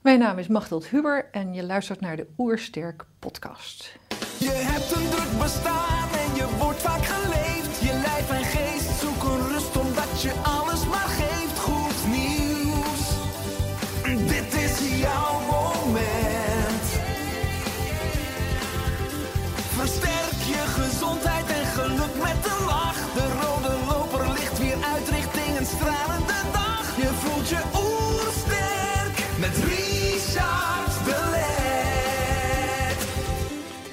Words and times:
Mijn 0.00 0.18
naam 0.18 0.38
is 0.38 0.48
Machteld 0.48 0.86
Huber 0.86 1.28
en 1.32 1.54
je 1.54 1.64
luistert 1.64 2.00
naar 2.00 2.16
de 2.16 2.26
Oersterk 2.38 3.04
podcast. 3.18 3.98
Je 4.38 4.50
hebt 4.50 4.90
een 4.96 5.10
druk 5.10 5.42
bestaan 5.42 6.08
en 6.10 6.34
je 6.34 6.56
wordt 6.58 6.80
vaak 6.82 7.04
geleefd. 7.04 7.37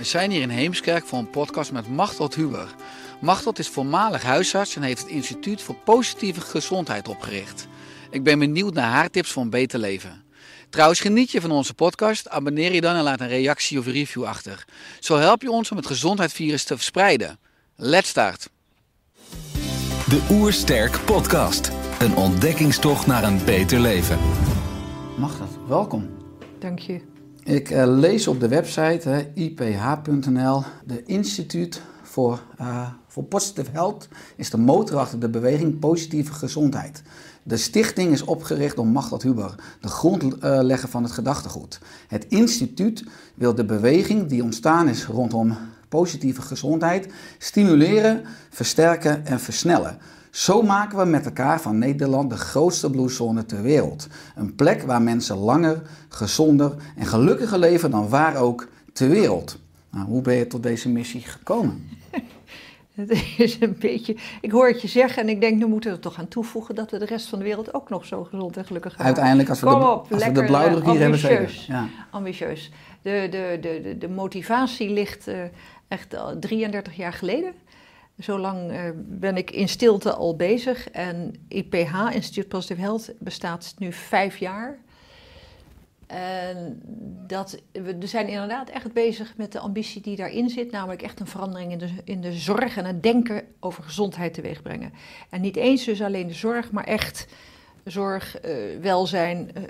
Zijn 0.06 0.32
hier 0.32 0.42
in 0.42 0.50
Heemskerk 0.50 1.06
voor 1.06 1.20
een 1.20 1.30
podcast 1.30 1.72
met 1.72 1.88
Machteld 1.88 2.36
Huber. 2.36 2.76
Machteld 3.22 3.60
is 3.60 3.68
voormalig 3.68 4.24
huisarts 4.24 4.76
en 4.76 4.82
heeft 4.82 5.02
het 5.02 5.10
Instituut 5.10 5.62
voor 5.62 5.76
Positieve 5.76 6.42
Gezondheid 6.42 7.08
opgericht. 7.08 7.68
Ik 8.10 8.24
ben 8.24 8.40
benieuwd 8.40 8.74
naar 8.74 8.92
haar 8.92 9.10
tips 9.10 9.32
voor 9.32 9.44
een 9.44 9.50
beter 9.50 9.80
leven. 9.80 10.24
Trouwens, 10.70 11.00
geniet 11.00 11.32
je 11.32 11.42
van 11.42 11.52
onze 11.52 11.74
podcast? 11.74 12.30
Abonneer 12.30 12.74
je 12.74 12.82
dan 12.82 12.96
en 12.96 13.04
laat 13.04 13.20
een 13.20 13.28
reactie 13.28 13.80
of 13.80 13.86
review 13.86 14.24
achter. 14.24 14.66
Zo 15.00 15.18
help 15.18 15.42
je 15.42 15.52
ons 15.52 15.72
om 15.72 15.78
het 15.78 15.86
gezondheidsvirus 15.86 16.64
te 16.64 16.76
verspreiden. 16.76 17.40
Let's 17.76 18.10
start! 18.10 18.50
De 20.10 20.28
Oersterk 20.32 21.00
Podcast. 21.06 21.72
Een 22.00 22.16
ontdekkingstocht 22.16 23.08
naar 23.08 23.24
een 23.24 23.46
beter 23.46 23.80
leven. 23.80 24.20
Machteld, 25.18 25.58
welkom. 25.68 26.10
Dank 26.60 26.80
je. 26.80 27.15
Ik 27.46 27.70
eh, 27.70 27.88
lees 27.88 28.28
op 28.28 28.40
de 28.40 28.48
website 28.48 29.32
iph.nl 29.34 30.64
de 30.86 31.04
Instituut 31.06 31.82
voor, 32.04 32.42
eh, 32.58 32.88
voor 33.08 33.24
Positive 33.24 33.72
Health 33.72 34.08
is 34.36 34.50
de 34.50 34.58
motor 34.58 34.98
achter 34.98 35.20
de 35.20 35.30
beweging 35.30 35.80
Positieve 35.80 36.34
Gezondheid. 36.34 37.02
De 37.44 37.58
stichting 37.58 38.12
is 38.12 38.22
opgericht 38.22 38.76
door 38.76 38.88
Machteld 38.88 39.24
Huber, 39.24 39.56
de 39.82 39.88
grondlegger 39.88 40.90
van 40.90 41.04
het 41.04 41.12
gedachtegoed. 41.12 41.80
Het 42.08 42.26
instituut 42.30 43.04
wil 43.36 43.56
de 43.56 43.66
beweging 43.66 44.28
die 44.28 44.44
ontstaan 44.44 44.88
is 44.88 45.06
rondom 45.06 45.58
positieve 45.90 46.42
gezondheid 46.42 47.14
stimuleren, 47.38 48.24
versterken 48.50 49.26
en 49.26 49.40
versnellen. 49.40 49.98
Zo 50.32 50.62
maken 50.62 50.98
we 50.98 51.06
met 51.06 51.26
elkaar 51.26 51.62
van 51.62 51.78
Nederland 51.78 52.30
de 52.30 52.38
grootste 52.38 52.90
bloedzone 52.90 53.46
ter 53.46 53.62
wereld. 53.62 54.08
Een 54.36 54.56
plek 54.56 54.82
waar 54.82 55.02
mensen 55.02 55.38
langer, 55.38 55.82
gezonder 56.10 56.76
en 56.96 57.06
gelukkiger 57.06 57.60
leven 57.60 57.92
dan 57.92 58.10
waar 58.10 58.36
ook 58.36 58.68
ter 58.94 59.10
wereld. 59.10 59.60
Nou, 59.92 60.06
hoe 60.06 60.22
ben 60.22 60.36
je 60.36 60.48
tot 60.48 60.64
deze 60.64 60.90
missie 60.90 61.22
gekomen? 61.22 61.84
Het 62.96 63.12
is 63.38 63.58
een 63.60 63.76
beetje. 63.80 64.16
Ik 64.42 64.52
hoor 64.52 64.68
het 64.68 64.82
je 64.82 64.88
zeggen 64.88 65.24
en 65.24 65.30
ik 65.30 65.42
denk, 65.42 65.58
nu 65.58 65.66
moeten 65.66 65.90
we 65.90 65.96
er 65.96 66.02
toch 66.02 66.18
aan 66.18 66.28
toevoegen 66.28 66.76
dat 66.76 66.92
we 66.92 67.00
de 67.00 67.06
rest 67.06 67.28
van 67.28 67.40
de 67.40 67.46
wereld 67.46 67.74
ook 67.74 67.90
nog 67.90 68.06
zo 68.06 68.24
gezond 68.24 68.58
en 68.58 68.66
gelukkig 68.66 68.94
gaan. 68.94 69.06
Uiteindelijk, 69.06 69.50
als 69.50 69.60
we 69.60 69.68
Kom 69.68 69.80
de, 69.80 69.88
op, 69.88 70.12
als 70.14 70.26
we 70.26 70.32
de 70.32 70.44
blauwdruk 70.44 70.84
eh, 70.84 70.92
hier 70.92 71.00
hebben, 71.00 71.20
zeker. 71.20 71.38
ambitieus. 71.38 71.66
Ja. 71.66 71.88
Ambitieus. 72.10 72.72
De, 73.02 73.28
de, 73.32 73.58
de, 73.62 73.82
de, 73.84 73.98
de 73.98 74.10
motivatie 74.10 74.90
ligt 74.90 75.28
eh, 75.28 75.38
echt 75.88 76.16
al 76.16 76.40
33 76.40 76.96
jaar 76.96 77.14
geleden. 77.14 77.54
Zo 78.20 78.40
lang 78.40 78.72
eh, 78.72 78.90
ben 78.96 79.38
ik 79.38 79.52
in 79.52 79.70
stilte 79.70 80.14
al 80.14 80.36
bezig. 80.36 80.90
En 80.90 81.34
IPH, 81.48 82.10
Institute 82.12 82.48
Positive 82.48 82.82
Health, 82.82 83.14
bestaat 83.20 83.76
nu 83.78 83.94
vijf 83.94 84.38
jaar. 84.38 84.80
En 86.08 86.82
dat, 87.28 87.62
we 87.72 88.08
zijn 88.08 88.28
inderdaad 88.28 88.70
echt 88.70 88.94
bezig 88.94 89.38
met 89.38 89.52
de 89.52 89.60
ambitie 89.60 90.02
die 90.02 90.16
daarin 90.16 90.50
zit, 90.50 90.72
namelijk 90.72 91.02
echt 91.02 91.20
een 91.20 91.28
verandering 91.28 91.72
in 91.72 91.78
de, 91.78 91.90
in 92.04 92.22
de 92.22 92.34
zorg 92.34 92.78
en 92.78 92.86
het 92.86 93.04
denken 93.04 93.44
over 93.60 93.84
gezondheid 93.84 94.34
teweeg 94.34 94.62
brengen. 94.62 94.94
En 95.30 95.42
niet 95.42 95.56
eens 95.56 95.86
dus 95.86 96.02
alleen 96.02 96.28
de 96.28 96.34
zorg, 96.34 96.72
maar 96.72 96.84
echt 96.84 97.28
zorg, 97.84 98.40
eh, 98.40 98.54
welzijn, 98.82 99.54
eh, 99.54 99.64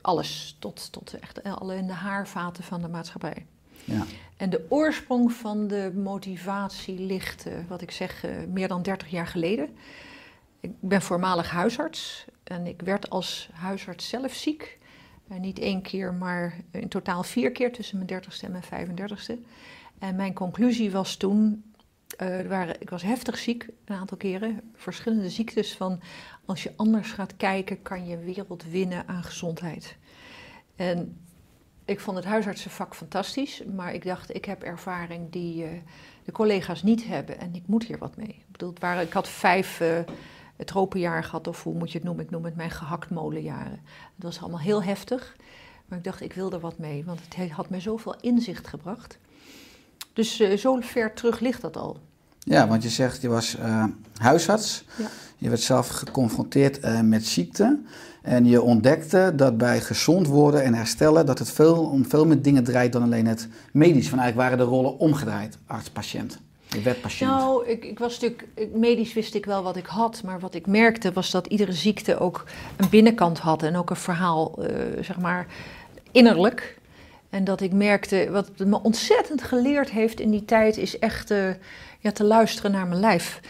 alles, 0.00 0.56
tot, 0.58 0.92
tot 0.92 1.18
echt 1.20 1.42
alle 1.42 1.76
in 1.76 1.86
de 1.86 1.92
haarvaten 1.92 2.64
van 2.64 2.82
de 2.82 2.88
maatschappij. 2.88 3.46
Ja. 3.84 4.04
En 4.36 4.50
de 4.50 4.66
oorsprong 4.68 5.32
van 5.32 5.66
de 5.66 5.92
motivatie 5.94 7.00
ligt, 7.00 7.46
eh, 7.46 7.52
wat 7.68 7.82
ik 7.82 7.90
zeg, 7.90 8.24
eh, 8.24 8.30
meer 8.48 8.68
dan 8.68 8.82
30 8.82 9.10
jaar 9.10 9.26
geleden. 9.26 9.76
Ik 10.60 10.72
ben 10.80 11.02
voormalig 11.02 11.50
huisarts 11.50 12.24
en 12.44 12.66
ik 12.66 12.80
werd 12.80 13.10
als 13.10 13.48
huisarts 13.52 14.08
zelf 14.08 14.34
ziek. 14.34 14.78
En 15.28 15.40
niet 15.40 15.58
één 15.58 15.82
keer, 15.82 16.14
maar 16.14 16.56
in 16.70 16.88
totaal 16.88 17.22
vier 17.22 17.52
keer 17.52 17.72
tussen 17.72 17.96
mijn 17.96 18.06
30ste 18.08 18.46
en 18.46 18.52
mijn 18.52 18.62
35ste. 18.62 19.38
En 19.98 20.16
mijn 20.16 20.32
conclusie 20.32 20.90
was 20.90 21.16
toen, 21.16 21.64
eh, 22.16 22.40
waren, 22.40 22.80
ik 22.80 22.90
was 22.90 23.02
heftig 23.02 23.38
ziek 23.38 23.68
een 23.84 23.96
aantal 23.96 24.16
keren, 24.16 24.72
verschillende 24.74 25.30
ziektes 25.30 25.76
van 25.76 26.00
als 26.44 26.62
je 26.62 26.72
anders 26.76 27.12
gaat 27.12 27.36
kijken, 27.36 27.82
kan 27.82 28.06
je 28.06 28.18
wereld 28.18 28.64
winnen 28.64 29.08
aan 29.08 29.22
gezondheid. 29.22 29.96
En 30.76 31.23
ik 31.84 32.00
vond 32.00 32.16
het 32.16 32.26
huisartsenvak 32.26 32.94
fantastisch, 32.94 33.62
maar 33.74 33.94
ik 33.94 34.04
dacht, 34.04 34.34
ik 34.34 34.44
heb 34.44 34.62
ervaring 34.62 35.30
die 35.30 35.64
eh, 35.64 35.70
de 36.24 36.32
collega's 36.32 36.82
niet 36.82 37.06
hebben 37.06 37.38
en 37.38 37.54
ik 37.54 37.62
moet 37.66 37.84
hier 37.84 37.98
wat 37.98 38.16
mee. 38.16 38.28
Ik 38.28 38.52
bedoel, 38.52 38.68
het 38.68 38.80
waren, 38.80 39.02
ik 39.02 39.12
had 39.12 39.28
vijf 39.28 39.80
uh, 39.80 39.98
tropenjaar 40.64 41.24
gehad, 41.24 41.46
of 41.46 41.62
hoe 41.62 41.74
moet 41.74 41.92
je 41.92 41.98
het 41.98 42.06
noemen? 42.06 42.24
Ik 42.24 42.30
noem 42.30 42.44
het 42.44 42.56
mijn 42.56 42.70
gehaktmolenjaren. 42.70 43.80
Het 44.14 44.24
was 44.24 44.40
allemaal 44.40 44.60
heel 44.60 44.82
heftig, 44.82 45.36
maar 45.86 45.98
ik 45.98 46.04
dacht, 46.04 46.20
ik 46.20 46.32
wil 46.32 46.52
er 46.52 46.60
wat 46.60 46.78
mee, 46.78 47.04
want 47.04 47.20
het 47.28 47.50
had 47.50 47.70
me 47.70 47.80
zoveel 47.80 48.16
inzicht 48.20 48.66
gebracht. 48.66 49.18
Dus 50.14 50.40
uh, 50.40 50.56
zo 50.56 50.78
ver 50.80 51.12
terug 51.12 51.40
ligt 51.40 51.60
dat 51.60 51.76
al. 51.76 52.00
ja, 52.38 52.68
want 52.68 52.82
je 52.82 52.88
zegt, 52.88 53.22
je 53.22 53.28
was 53.28 53.56
eh, 53.56 53.84
huisarts. 54.16 54.84
Ja. 54.98 55.08
Je 55.38 55.48
werd 55.48 55.60
zelf 55.60 55.88
geconfronteerd 55.88 56.80
eh, 56.80 57.00
met 57.00 57.26
ziekte. 57.26 57.80
En 58.24 58.44
je 58.44 58.62
ontdekte 58.62 59.32
dat 59.36 59.56
bij 59.56 59.80
gezond 59.80 60.26
worden 60.26 60.62
en 60.62 60.74
herstellen... 60.74 61.26
dat 61.26 61.38
het 61.38 61.50
veel, 61.50 61.84
om 61.84 62.06
veel 62.06 62.26
meer 62.26 62.42
dingen 62.42 62.64
draait 62.64 62.92
dan 62.92 63.02
alleen 63.02 63.26
het 63.26 63.48
medisch. 63.72 64.08
Van 64.08 64.18
eigenlijk 64.18 64.48
waren 64.48 64.66
de 64.66 64.72
rollen 64.74 64.98
omgedraaid, 64.98 65.58
arts-patiënt. 65.66 66.38
Je 66.68 66.82
werd 66.82 67.00
patiënt. 67.00 67.30
Nou, 67.30 67.66
ik, 67.68 67.84
ik 67.84 67.98
was 67.98 68.20
natuurlijk, 68.20 68.48
medisch 68.74 69.12
wist 69.12 69.34
ik 69.34 69.46
wel 69.46 69.62
wat 69.62 69.76
ik 69.76 69.86
had, 69.86 70.22
maar 70.22 70.40
wat 70.40 70.54
ik 70.54 70.66
merkte 70.66 71.12
was 71.12 71.30
dat 71.30 71.46
iedere 71.46 71.72
ziekte 71.72 72.18
ook 72.18 72.44
een 72.76 72.88
binnenkant 72.88 73.38
had 73.38 73.62
en 73.62 73.76
ook 73.76 73.90
een 73.90 73.96
verhaal, 73.96 74.62
eh, 74.62 74.74
zeg 75.00 75.20
maar, 75.20 75.46
innerlijk. 76.10 76.78
En 77.30 77.44
dat 77.44 77.60
ik 77.60 77.72
merkte, 77.72 78.28
wat 78.30 78.50
me 78.56 78.82
ontzettend 78.82 79.42
geleerd 79.42 79.90
heeft 79.90 80.20
in 80.20 80.30
die 80.30 80.44
tijd, 80.44 80.76
is 80.76 80.98
echt 80.98 81.30
eh, 81.30 81.48
ja, 82.04 82.12
te 82.12 82.24
luisteren 82.24 82.70
naar 82.70 82.86
mijn 82.86 83.00
lijf. 83.00 83.40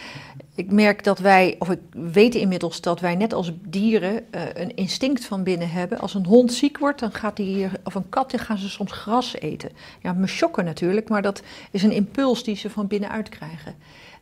Ik 0.54 0.70
merk 0.70 1.04
dat 1.04 1.18
wij, 1.18 1.56
of 1.58 1.70
ik 1.70 1.80
weet 1.90 2.34
inmiddels 2.34 2.80
dat 2.80 3.00
wij 3.00 3.14
net 3.14 3.32
als 3.32 3.52
dieren 3.68 4.32
eh, 4.32 4.42
een 4.54 4.76
instinct 4.76 5.24
van 5.24 5.42
binnen 5.42 5.70
hebben. 5.70 5.98
Als 5.98 6.14
een 6.14 6.26
hond 6.26 6.52
ziek 6.52 6.78
wordt, 6.78 7.00
dan 7.00 7.12
gaat 7.12 7.36
die, 7.36 7.68
of 7.84 7.94
een 7.94 8.08
kat, 8.08 8.30
dan 8.30 8.40
gaan 8.40 8.58
ze 8.58 8.68
soms 8.68 8.92
gras 8.92 9.34
eten. 9.34 9.70
Ja, 10.02 10.12
me 10.12 10.26
shocken 10.26 10.64
natuurlijk, 10.64 11.08
maar 11.08 11.22
dat 11.22 11.42
is 11.70 11.82
een 11.82 11.92
impuls 11.92 12.44
die 12.44 12.56
ze 12.56 12.70
van 12.70 12.86
binnenuit 12.86 13.28
krijgen. 13.28 13.74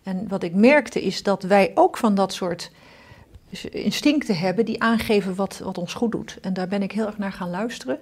En 0.02 0.28
wat 0.28 0.42
ik 0.42 0.54
merkte 0.54 1.02
is 1.02 1.22
dat 1.22 1.42
wij 1.42 1.72
ook 1.74 1.96
van 1.96 2.14
dat 2.14 2.32
soort 2.32 2.70
instincten 3.70 4.38
hebben 4.38 4.64
die 4.64 4.82
aangeven 4.82 5.34
wat, 5.34 5.58
wat 5.64 5.78
ons 5.78 5.94
goed 5.94 6.12
doet. 6.12 6.38
En 6.40 6.52
daar 6.52 6.68
ben 6.68 6.82
ik 6.82 6.92
heel 6.92 7.06
erg 7.06 7.18
naar 7.18 7.32
gaan 7.32 7.50
luisteren. 7.50 7.98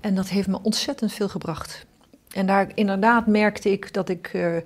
En 0.00 0.14
dat 0.14 0.28
heeft 0.28 0.48
me 0.48 0.58
ontzettend 0.62 1.12
veel 1.12 1.28
gebracht. 1.28 1.86
En 2.36 2.46
daar 2.46 2.70
inderdaad 2.74 3.26
merkte 3.26 3.70
ik 3.70 3.92
dat 3.92 4.08
ik, 4.08 4.30
eh, 4.32 4.56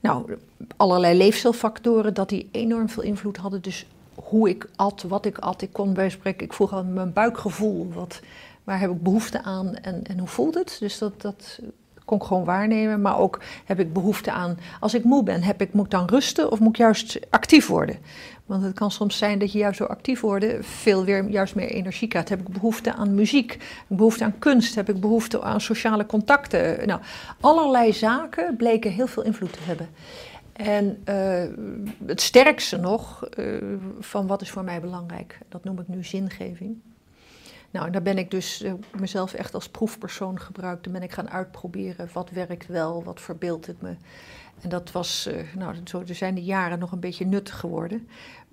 nou, 0.00 0.36
allerlei 0.76 1.16
leefstijlfactoren, 1.16 2.14
dat 2.14 2.28
die 2.28 2.48
enorm 2.52 2.88
veel 2.88 3.02
invloed 3.02 3.36
hadden. 3.36 3.62
Dus 3.62 3.86
hoe 4.14 4.48
ik 4.48 4.68
at, 4.76 5.04
wat 5.08 5.24
ik 5.24 5.38
at. 5.38 5.62
Ik 5.62 5.72
kon 5.72 5.92
bij 5.92 6.10
spreken, 6.10 6.46
ik 6.46 6.52
vroeg 6.52 6.72
aan 6.72 6.92
mijn 6.92 7.12
buikgevoel, 7.12 7.92
wat, 7.92 8.20
waar 8.64 8.80
heb 8.80 8.90
ik 8.90 9.02
behoefte 9.02 9.42
aan 9.42 9.74
en, 9.74 10.04
en 10.04 10.18
hoe 10.18 10.28
voelt 10.28 10.54
het? 10.54 10.76
Dus 10.80 10.98
dat, 10.98 11.20
dat 11.20 11.58
kon 12.04 12.18
ik 12.18 12.24
gewoon 12.24 12.44
waarnemen. 12.44 13.00
Maar 13.00 13.18
ook 13.18 13.40
heb 13.64 13.80
ik 13.80 13.92
behoefte 13.92 14.32
aan, 14.32 14.58
als 14.80 14.94
ik 14.94 15.04
moe 15.04 15.22
ben, 15.22 15.42
heb 15.42 15.60
ik, 15.60 15.72
moet 15.72 15.84
ik 15.84 15.90
dan 15.90 16.06
rusten 16.06 16.50
of 16.50 16.58
moet 16.58 16.68
ik 16.68 16.76
juist 16.76 17.20
actief 17.30 17.66
worden? 17.66 17.98
Want 18.46 18.62
het 18.62 18.74
kan 18.74 18.90
soms 18.90 19.18
zijn 19.18 19.38
dat 19.38 19.52
je 19.52 19.58
juist 19.58 19.76
zo 19.76 19.84
actief 19.84 20.20
wordt, 20.20 20.46
veel 20.60 21.04
weer 21.04 21.28
juist 21.28 21.54
meer 21.54 21.70
energie 21.70 22.08
krijgt. 22.08 22.28
Heb 22.28 22.40
ik 22.40 22.48
behoefte 22.48 22.94
aan 22.94 23.14
muziek, 23.14 23.50
heb 23.50 23.88
ik 23.88 23.96
behoefte 23.96 24.24
aan 24.24 24.38
kunst, 24.38 24.74
heb 24.74 24.88
ik 24.88 25.00
behoefte 25.00 25.42
aan 25.42 25.60
sociale 25.60 26.06
contacten. 26.06 26.86
Nou, 26.86 27.00
allerlei 27.40 27.92
zaken 27.92 28.56
bleken 28.56 28.90
heel 28.90 29.06
veel 29.06 29.22
invloed 29.22 29.52
te 29.52 29.62
hebben. 29.62 29.88
En 30.52 31.00
eh, 31.04 31.44
het 32.06 32.20
sterkste 32.20 32.76
nog 32.76 33.24
eh, 33.24 33.46
van 34.00 34.26
wat 34.26 34.40
is 34.40 34.50
voor 34.50 34.64
mij 34.64 34.80
belangrijk, 34.80 35.38
dat 35.48 35.64
noem 35.64 35.78
ik 35.78 35.88
nu 35.88 36.04
zingeving. 36.04 36.76
Nou, 37.70 37.90
daar 37.90 38.02
ben 38.02 38.18
ik 38.18 38.30
dus 38.30 38.62
eh, 38.62 38.72
mezelf 38.98 39.32
echt 39.32 39.54
als 39.54 39.68
proefpersoon 39.68 40.40
gebruikt. 40.40 40.84
Dan 40.84 40.92
ben 40.92 41.02
ik 41.02 41.12
gaan 41.12 41.30
uitproberen 41.30 42.08
wat 42.12 42.30
werkt 42.30 42.66
wel, 42.66 43.04
wat 43.04 43.20
verbeeldt 43.20 43.66
het 43.66 43.82
me. 43.82 43.96
En 44.60 44.68
dat 44.68 44.92
was, 44.92 45.28
nou, 45.56 45.74
zo 45.84 46.02
er 46.08 46.14
zijn 46.14 46.34
de 46.34 46.44
jaren 46.44 46.78
nog 46.78 46.92
een 46.92 47.00
beetje 47.00 47.26
nuttig 47.26 47.60
geworden. 47.60 48.08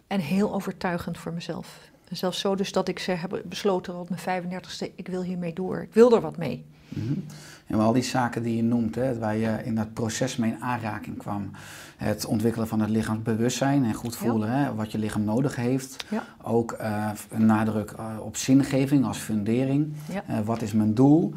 En 0.08 0.20
heel 0.20 0.54
overtuigend 0.54 1.18
voor 1.18 1.34
mezelf. 1.34 1.92
En 2.10 2.18
zelfs 2.18 2.40
zo 2.40 2.56
dus 2.56 2.72
dat 2.72 2.88
ik 2.88 3.00
ze 3.00 3.12
heb 3.12 3.42
besloten 3.46 4.00
op 4.00 4.10
mijn 4.10 4.44
35ste, 4.44 4.96
ik 4.96 5.08
wil 5.08 5.22
hiermee 5.22 5.54
door. 5.54 5.82
Ik 5.82 5.94
wil 5.94 6.16
er 6.16 6.22
wat 6.22 6.38
mee. 6.38 6.66
Mm 6.90 7.26
En 7.68 7.80
al 7.80 7.94
die 7.94 8.04
zaken 8.04 8.44
die 8.44 8.56
je 8.56 8.64
noemt, 8.64 8.96
hè, 8.96 9.20
waar 9.20 9.36
je 9.36 9.62
in 9.64 9.76
dat 9.76 9.94
proces 9.94 10.36
mee 10.36 10.52
in 10.52 10.62
aanraking 10.62 11.18
kwam. 11.18 11.52
Het 11.98 12.26
ontwikkelen 12.26 12.68
van 12.68 12.80
het 12.80 12.90
lichaamsbewustzijn 12.90 13.86
en 13.86 13.94
goed 13.94 14.16
voelen 14.16 14.50
hè, 14.50 14.76
wat 14.76 14.92
je 14.92 14.98
lichaam 14.98 15.24
nodig 15.24 15.56
heeft. 15.56 16.06
Ja. 16.10 16.24
Ook 16.42 16.78
uh, 16.82 17.10
een 17.30 17.46
nadruk 17.46 17.92
uh, 17.92 18.06
op 18.20 18.38
zingeving 18.38 19.06
als 19.06 19.18
fundering. 19.18 19.94
Ja. 20.12 20.24
Uh, 20.30 20.40
wat 20.46 20.62
is 20.62 20.74
mijn 20.74 20.94
doel? 20.94 21.34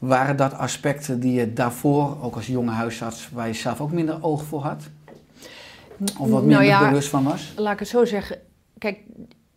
Waren 0.00 0.36
dat 0.36 0.54
aspecten 0.54 1.20
die 1.20 1.32
je 1.32 1.52
daarvoor, 1.52 2.22
ook 2.22 2.34
als 2.34 2.46
jonge 2.46 2.70
huisarts, 2.70 3.30
waar 3.30 3.46
je 3.46 3.52
zelf 3.52 3.80
ook 3.80 3.92
minder 3.92 4.22
oog 4.22 4.44
voor 4.44 4.62
had? 4.62 4.88
Of 6.18 6.30
wat 6.30 6.42
minder 6.42 6.48
nou 6.48 6.64
ja, 6.64 6.88
bewust 6.88 7.08
van 7.08 7.24
was? 7.24 7.52
Laat 7.56 7.72
ik 7.72 7.78
het 7.78 7.88
zo 7.88 8.04
zeggen. 8.04 8.38
Kijk, 8.78 8.98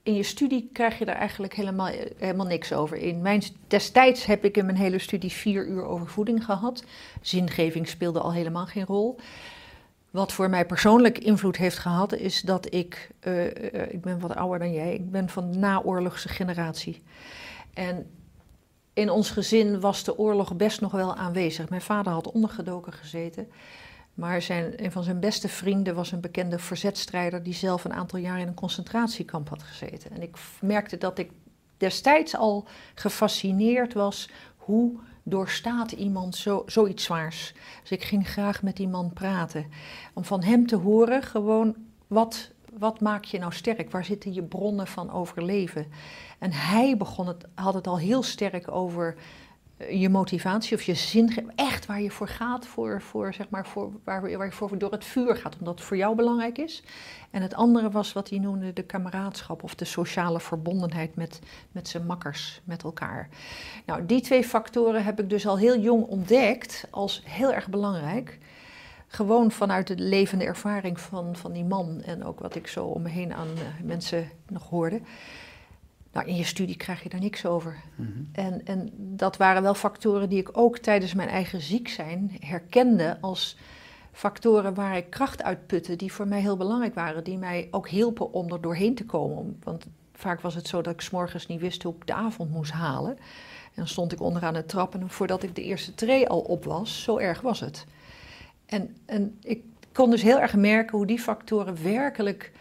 in 0.04 0.14
je 0.14 0.24
studie 0.24 0.70
krijg 0.74 1.00
je 1.00 1.06
daar 1.06 1.16
eigenlijk 1.16 1.56
helemaal, 1.56 1.90
helemaal 2.18 2.46
niks 2.46 2.74
over. 2.74 2.98
In 2.98 3.22
mijn, 3.22 3.44
destijds 3.68 4.26
heb 4.26 4.46
ik 4.46 4.58
in 4.58 4.66
mijn 4.66 4.78
hele 4.78 5.00
studie 5.00 5.32
vier 5.32 5.68
uur 5.68 5.86
over 5.86 6.08
voeding 6.08 6.46
gehad. 6.46 6.84
Zingeving 7.22 7.88
speelde 7.88 8.20
al 8.20 8.34
helemaal 8.34 8.66
geen 8.66 8.86
rol. 8.86 9.20
Wat 10.12 10.34
voor 10.34 10.50
mij 10.50 10.66
persoonlijk 10.66 11.18
invloed 11.18 11.58
heeft 11.58 11.78
gehad, 11.78 12.14
is 12.14 12.42
dat 12.42 12.74
ik, 12.74 13.10
uh, 13.28 13.46
ik 13.92 14.02
ben 14.02 14.20
wat 14.20 14.36
ouder 14.36 14.60
dan 14.60 14.74
jij, 14.74 14.94
ik 14.94 15.12
ben 15.12 15.30
van 15.30 15.52
de 15.52 15.58
naoorlogse 15.58 16.30
generatie. 16.30 17.02
En 17.74 18.06
in 18.94 19.10
ons 19.10 19.30
gezin 19.30 19.80
was 19.80 20.04
de 20.04 20.18
oorlog 20.18 20.56
best 20.56 20.82
nog 20.82 20.92
wel 20.92 21.16
aanwezig. 21.16 21.70
Mijn 21.70 21.82
vader 21.82 22.12
had 22.14 22.32
ondergedoken 22.32 22.94
gezeten. 22.94 23.52
Maar 24.14 24.42
zijn, 24.42 24.84
een 24.84 24.92
van 24.92 25.04
zijn 25.04 25.20
beste 25.20 25.50
vrienden 25.50 25.96
was 25.96 26.12
een 26.12 26.22
bekende 26.22 26.60
verzetstrijder 26.60 27.44
die 27.44 27.54
zelf 27.54 27.84
een 27.84 27.94
aantal 27.94 28.20
jaar 28.20 28.40
in 28.40 28.48
een 28.48 28.54
concentratiekamp 28.54 29.50
had 29.50 29.64
gezeten. 29.64 30.12
En 30.12 30.22
ik 30.22 30.38
merkte 30.62 30.98
dat 30.98 31.18
ik 31.18 31.32
destijds 31.78 32.36
al 32.36 32.68
gefascineerd 32.96 33.94
was 33.94 34.30
hoe 34.58 35.00
doorstaat 35.24 35.92
iemand 35.92 36.36
zo, 36.36 36.64
zoiets 36.66 37.04
zwaars. 37.04 37.54
Dus 37.82 37.92
ik 37.92 38.04
ging 38.04 38.28
graag 38.28 38.64
met 38.64 38.76
die 38.76 38.88
man 38.88 39.14
praten. 39.14 39.66
Om 40.14 40.26
van 40.26 40.44
hem 40.44 40.68
te 40.68 40.76
horen 40.76 41.24
gewoon 41.24 41.76
wat, 42.08 42.52
wat 42.78 43.00
maak 43.00 43.24
je 43.24 43.40
nou 43.40 43.54
sterk? 43.54 43.92
Waar 43.92 44.06
zitten 44.06 44.34
je 44.34 44.44
bronnen 44.44 44.88
van 44.88 45.12
overleven? 45.12 45.88
En 46.44 46.52
hij 46.52 46.98
begon 46.98 47.28
het, 47.28 47.46
had 47.56 47.74
het 47.74 47.88
al 47.88 47.98
heel 47.98 48.24
sterk 48.24 48.72
over 48.72 49.16
je 49.90 50.10
motivatie 50.10 50.78
of 50.78 50.84
je 50.84 50.94
zin, 50.94 51.52
echt 51.56 51.86
waar 51.86 52.02
je 52.02 52.12
voor 52.12 52.28
gaat, 52.28 52.68
voor, 52.68 53.02
voor, 53.02 53.34
zeg 53.34 53.50
maar, 53.50 53.68
voor, 53.68 53.92
waar, 54.04 54.38
waar 54.38 54.46
je 54.46 54.52
voor 54.52 54.78
door 54.78 54.92
het 54.92 55.06
vuur 55.06 55.36
gaat, 55.36 55.58
omdat 55.60 55.78
het 55.78 55.88
voor 55.88 55.98
jou 55.98 56.16
belangrijk 56.16 56.58
is. 56.58 56.84
En 57.32 57.42
het 57.42 57.54
andere 57.54 57.92
was 57.92 58.14
wat 58.14 58.30
hij 58.30 58.40
noemde 58.40 58.74
de 58.74 58.84
kameraadschap 58.84 59.64
of 59.64 59.76
de 59.76 59.86
sociale 59.86 60.40
verbondenheid 60.40 61.16
met, 61.16 61.40
met 61.72 61.88
zijn 61.88 62.06
makkers, 62.06 62.62
met 62.64 62.84
elkaar. 62.84 63.30
Nou, 63.86 64.06
die 64.06 64.22
twee 64.22 64.44
factoren 64.44 65.04
heb 65.04 65.20
ik 65.20 65.30
dus 65.30 65.48
al 65.48 65.58
heel 65.58 65.80
jong 65.80 66.06
ontdekt 66.06 66.88
als 66.90 67.22
heel 67.26 67.54
erg 67.54 67.68
belangrijk. 67.70 68.40
Gewoon 69.08 69.52
vanuit 69.52 69.88
de 69.88 69.98
levende 69.98 70.46
ervaring 70.46 71.00
van, 71.00 71.36
van 71.36 71.52
die 71.52 71.66
man 71.66 72.02
en 72.02 72.24
ook 72.24 72.40
wat 72.40 72.56
ik 72.56 72.68
zo 72.68 72.86
om 72.86 73.02
me 73.02 73.10
heen 73.10 73.34
aan 73.34 73.48
uh, 73.48 73.84
mensen 73.84 74.30
nog 74.48 74.70
hoorde. 74.70 75.02
Nou, 76.14 76.28
in 76.28 76.36
je 76.36 76.44
studie 76.44 76.78
krijg 76.78 77.04
je 77.04 77.10
daar 77.10 77.20
niks 77.20 77.46
over. 77.46 77.84
Mhm. 77.96 78.10
en, 78.32 78.66
en 78.66 78.90
dat 78.98 79.38
waren 79.38 79.62
wel 79.62 79.74
factoren 79.74 80.30
die 80.30 80.40
ik 80.40 80.58
ook 80.58 80.78
tijdens 80.78 81.14
mijn 81.14 81.30
eigen 81.30 81.62
ziek 81.62 81.88
zijn 81.88 82.38
herkende 82.40 83.18
als 83.22 83.58
factoren 84.12 84.74
waar 84.74 84.98
ik 84.98 85.10
kracht 85.10 85.44
uit 85.44 85.68
putte, 85.68 85.96
die 85.96 86.14
voor 86.14 86.28
mij 86.28 86.40
heel 86.40 86.58
belangrijk 86.58 86.94
waren, 86.94 87.24
die 87.24 87.38
mij 87.38 87.68
ook 87.72 87.90
hielpen 87.90 88.34
om 88.34 88.52
er 88.52 88.62
doorheen 88.62 88.96
te 88.96 89.06
komen. 89.06 89.60
Want 89.64 89.86
vaak 90.14 90.42
was 90.42 90.56
het 90.56 90.68
zo 90.68 90.82
dat 90.82 90.94
ik 90.94 91.02
s'morgens 91.02 91.48
niet 91.48 91.60
wist 91.60 91.84
hoe 91.84 91.96
ik 91.96 92.08
de 92.08 92.14
avond 92.14 92.52
moest 92.52 92.72
halen. 92.72 93.18
En 93.64 93.80
dan 93.80 93.88
stond 93.88 94.12
ik 94.12 94.22
onderaan 94.22 94.54
de 94.54 94.66
trap 94.66 94.94
en 94.94 95.10
voordat 95.10 95.44
ik 95.44 95.56
de 95.56 95.64
eerste 95.64 95.96
tree 95.96 96.28
al 96.28 96.40
op 96.40 96.64
was, 96.66 97.04
zo 97.04 97.18
erg 97.18 97.42
was 97.42 97.60
het. 97.60 97.86
En, 98.66 98.96
en 99.06 99.38
ik 99.42 99.64
kon 99.92 100.10
dus 100.10 100.22
heel 100.22 100.40
erg 100.40 100.56
merken 100.56 100.98
hoe 100.98 101.06
die 101.06 101.20
factoren 101.20 101.84
werkelijk 101.84 102.52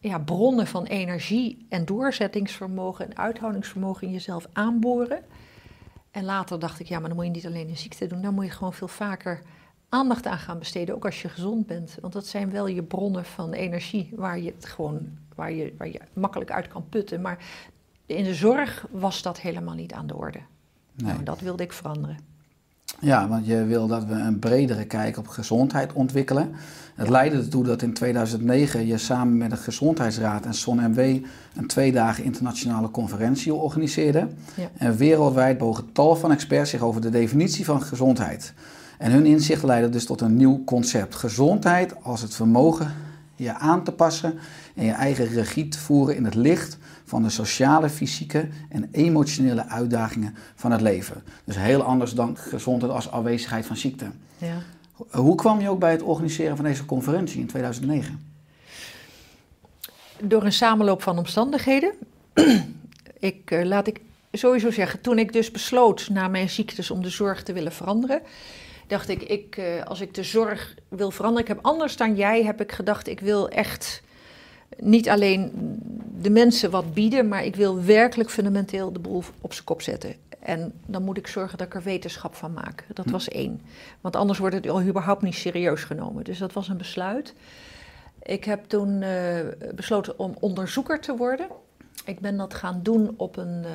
ja, 0.00 0.18
bronnen 0.18 0.66
van 0.66 0.84
energie 0.84 1.66
en 1.68 1.84
doorzettingsvermogen 1.84 3.06
en 3.06 3.16
uithoudingsvermogen 3.16 4.06
in 4.06 4.12
jezelf 4.12 4.46
aanboren. 4.52 5.22
En 6.10 6.24
later 6.24 6.58
dacht 6.58 6.80
ik, 6.80 6.86
ja, 6.86 6.98
maar 6.98 7.08
dan 7.08 7.16
moet 7.16 7.26
je 7.26 7.32
niet 7.32 7.46
alleen 7.46 7.68
in 7.68 7.76
ziekte 7.76 8.06
doen, 8.06 8.22
dan 8.22 8.34
moet 8.34 8.44
je 8.44 8.50
gewoon 8.50 8.72
veel 8.72 8.88
vaker 8.88 9.42
aandacht 9.88 10.26
aan 10.26 10.38
gaan 10.38 10.58
besteden, 10.58 10.94
ook 10.94 11.04
als 11.04 11.22
je 11.22 11.28
gezond 11.28 11.66
bent. 11.66 11.98
Want 12.00 12.12
dat 12.12 12.26
zijn 12.26 12.50
wel 12.50 12.66
je 12.66 12.82
bronnen 12.82 13.24
van 13.24 13.52
energie 13.52 14.10
waar 14.14 14.38
je 14.38 14.52
het 14.54 14.66
gewoon, 14.66 15.18
waar 15.34 15.52
je, 15.52 15.74
waar 15.78 15.88
je 15.88 16.00
makkelijk 16.12 16.50
uit 16.50 16.68
kan 16.68 16.88
putten. 16.88 17.20
Maar 17.20 17.44
in 18.06 18.24
de 18.24 18.34
zorg 18.34 18.86
was 18.90 19.22
dat 19.22 19.40
helemaal 19.40 19.74
niet 19.74 19.92
aan 19.92 20.06
de 20.06 20.16
orde. 20.16 20.40
Nee. 20.94 21.12
Nou, 21.12 21.24
dat 21.24 21.40
wilde 21.40 21.62
ik 21.62 21.72
veranderen. 21.72 22.29
Ja, 23.00 23.28
want 23.28 23.46
je 23.46 23.64
wil 23.64 23.86
dat 23.86 24.04
we 24.04 24.14
een 24.14 24.38
bredere 24.38 24.84
kijk 24.84 25.18
op 25.18 25.28
gezondheid 25.28 25.92
ontwikkelen. 25.92 26.50
Het 26.94 27.08
leidde 27.08 27.38
ertoe 27.38 27.64
dat 27.64 27.82
in 27.82 27.92
2009 27.92 28.86
je 28.86 28.98
samen 28.98 29.36
met 29.36 29.50
de 29.50 29.56
Gezondheidsraad 29.56 30.44
en 30.44 30.54
SON-MW 30.54 30.98
een 31.56 31.66
twee 31.66 31.92
dagen 31.92 32.24
internationale 32.24 32.90
conferentie 32.90 33.54
organiseerde. 33.54 34.28
Ja. 34.54 34.70
En 34.76 34.96
wereldwijd 34.96 35.58
bogen 35.58 35.92
tal 35.92 36.16
van 36.16 36.32
experts 36.32 36.70
zich 36.70 36.80
over 36.80 37.00
de 37.00 37.10
definitie 37.10 37.64
van 37.64 37.82
gezondheid. 37.82 38.52
En 38.98 39.10
hun 39.10 39.26
inzicht 39.26 39.62
leidde 39.62 39.88
dus 39.88 40.06
tot 40.06 40.20
een 40.20 40.36
nieuw 40.36 40.64
concept. 40.64 41.14
Gezondheid 41.14 41.94
als 42.02 42.22
het 42.22 42.34
vermogen 42.34 42.92
je 43.42 43.54
aan 43.54 43.84
te 43.84 43.92
passen 43.92 44.38
en 44.74 44.84
je 44.84 44.92
eigen 44.92 45.26
regie 45.26 45.68
te 45.68 45.78
voeren 45.78 46.16
in 46.16 46.24
het 46.24 46.34
licht 46.34 46.78
van 47.04 47.22
de 47.22 47.30
sociale, 47.30 47.88
fysieke 47.88 48.48
en 48.68 48.88
emotionele 48.92 49.66
uitdagingen 49.66 50.34
van 50.54 50.72
het 50.72 50.80
leven. 50.80 51.22
Dus 51.44 51.56
heel 51.56 51.82
anders 51.82 52.12
dan 52.12 52.36
gezondheid 52.36 52.92
als 52.92 53.10
afwezigheid 53.10 53.66
van 53.66 53.76
ziekte. 53.76 54.06
Ja. 54.38 54.62
Hoe 55.10 55.34
kwam 55.34 55.60
je 55.60 55.68
ook 55.68 55.78
bij 55.78 55.90
het 55.90 56.02
organiseren 56.02 56.56
van 56.56 56.64
deze 56.64 56.84
conferentie 56.84 57.40
in 57.40 57.46
2009? 57.46 58.28
Door 60.22 60.44
een 60.44 60.52
samenloop 60.52 61.02
van 61.02 61.18
omstandigheden. 61.18 61.92
ik, 63.18 63.50
uh, 63.50 63.64
laat 63.64 63.86
ik 63.86 64.00
sowieso 64.32 64.70
zeggen, 64.70 65.00
toen 65.00 65.18
ik 65.18 65.32
dus 65.32 65.50
besloot 65.50 66.08
na 66.08 66.28
mijn 66.28 66.50
ziektes 66.50 66.90
om 66.90 67.02
de 67.02 67.08
zorg 67.08 67.42
te 67.42 67.52
willen 67.52 67.72
veranderen, 67.72 68.22
dacht 68.90 69.08
ik, 69.08 69.22
ik 69.22 69.56
uh, 69.56 69.82
als 69.82 70.00
ik 70.00 70.14
de 70.14 70.22
zorg 70.22 70.74
wil 70.88 71.10
veranderen, 71.10 71.48
ik 71.48 71.54
heb 71.54 71.64
anders 71.64 71.96
dan 71.96 72.16
jij, 72.16 72.44
heb 72.44 72.60
ik 72.60 72.72
gedacht, 72.72 73.08
ik 73.08 73.20
wil 73.20 73.48
echt 73.48 74.02
niet 74.76 75.08
alleen 75.08 75.52
de 76.20 76.30
mensen 76.30 76.70
wat 76.70 76.94
bieden, 76.94 77.28
maar 77.28 77.44
ik 77.44 77.56
wil 77.56 77.82
werkelijk 77.82 78.30
fundamenteel 78.30 78.92
de 78.92 78.98
boel 78.98 79.22
op 79.40 79.52
zijn 79.52 79.64
kop 79.64 79.82
zetten. 79.82 80.14
En 80.40 80.72
dan 80.86 81.02
moet 81.02 81.16
ik 81.16 81.26
zorgen 81.26 81.58
dat 81.58 81.66
ik 81.66 81.74
er 81.74 81.82
wetenschap 81.82 82.34
van 82.34 82.52
maak. 82.52 82.84
Dat 82.94 83.10
was 83.10 83.28
één. 83.28 83.60
Want 84.00 84.16
anders 84.16 84.38
wordt 84.38 84.54
het 84.54 84.68
al 84.68 84.82
überhaupt 84.82 85.22
niet 85.22 85.34
serieus 85.34 85.84
genomen. 85.84 86.24
Dus 86.24 86.38
dat 86.38 86.52
was 86.52 86.68
een 86.68 86.76
besluit. 86.76 87.34
Ik 88.22 88.44
heb 88.44 88.64
toen 88.64 89.02
uh, 89.02 89.40
besloten 89.74 90.18
om 90.18 90.36
onderzoeker 90.40 91.00
te 91.00 91.16
worden. 91.16 91.46
Ik 92.04 92.20
ben 92.20 92.36
dat 92.36 92.54
gaan 92.54 92.80
doen 92.82 93.14
op 93.16 93.36
een 93.36 93.62
uh, 93.62 93.70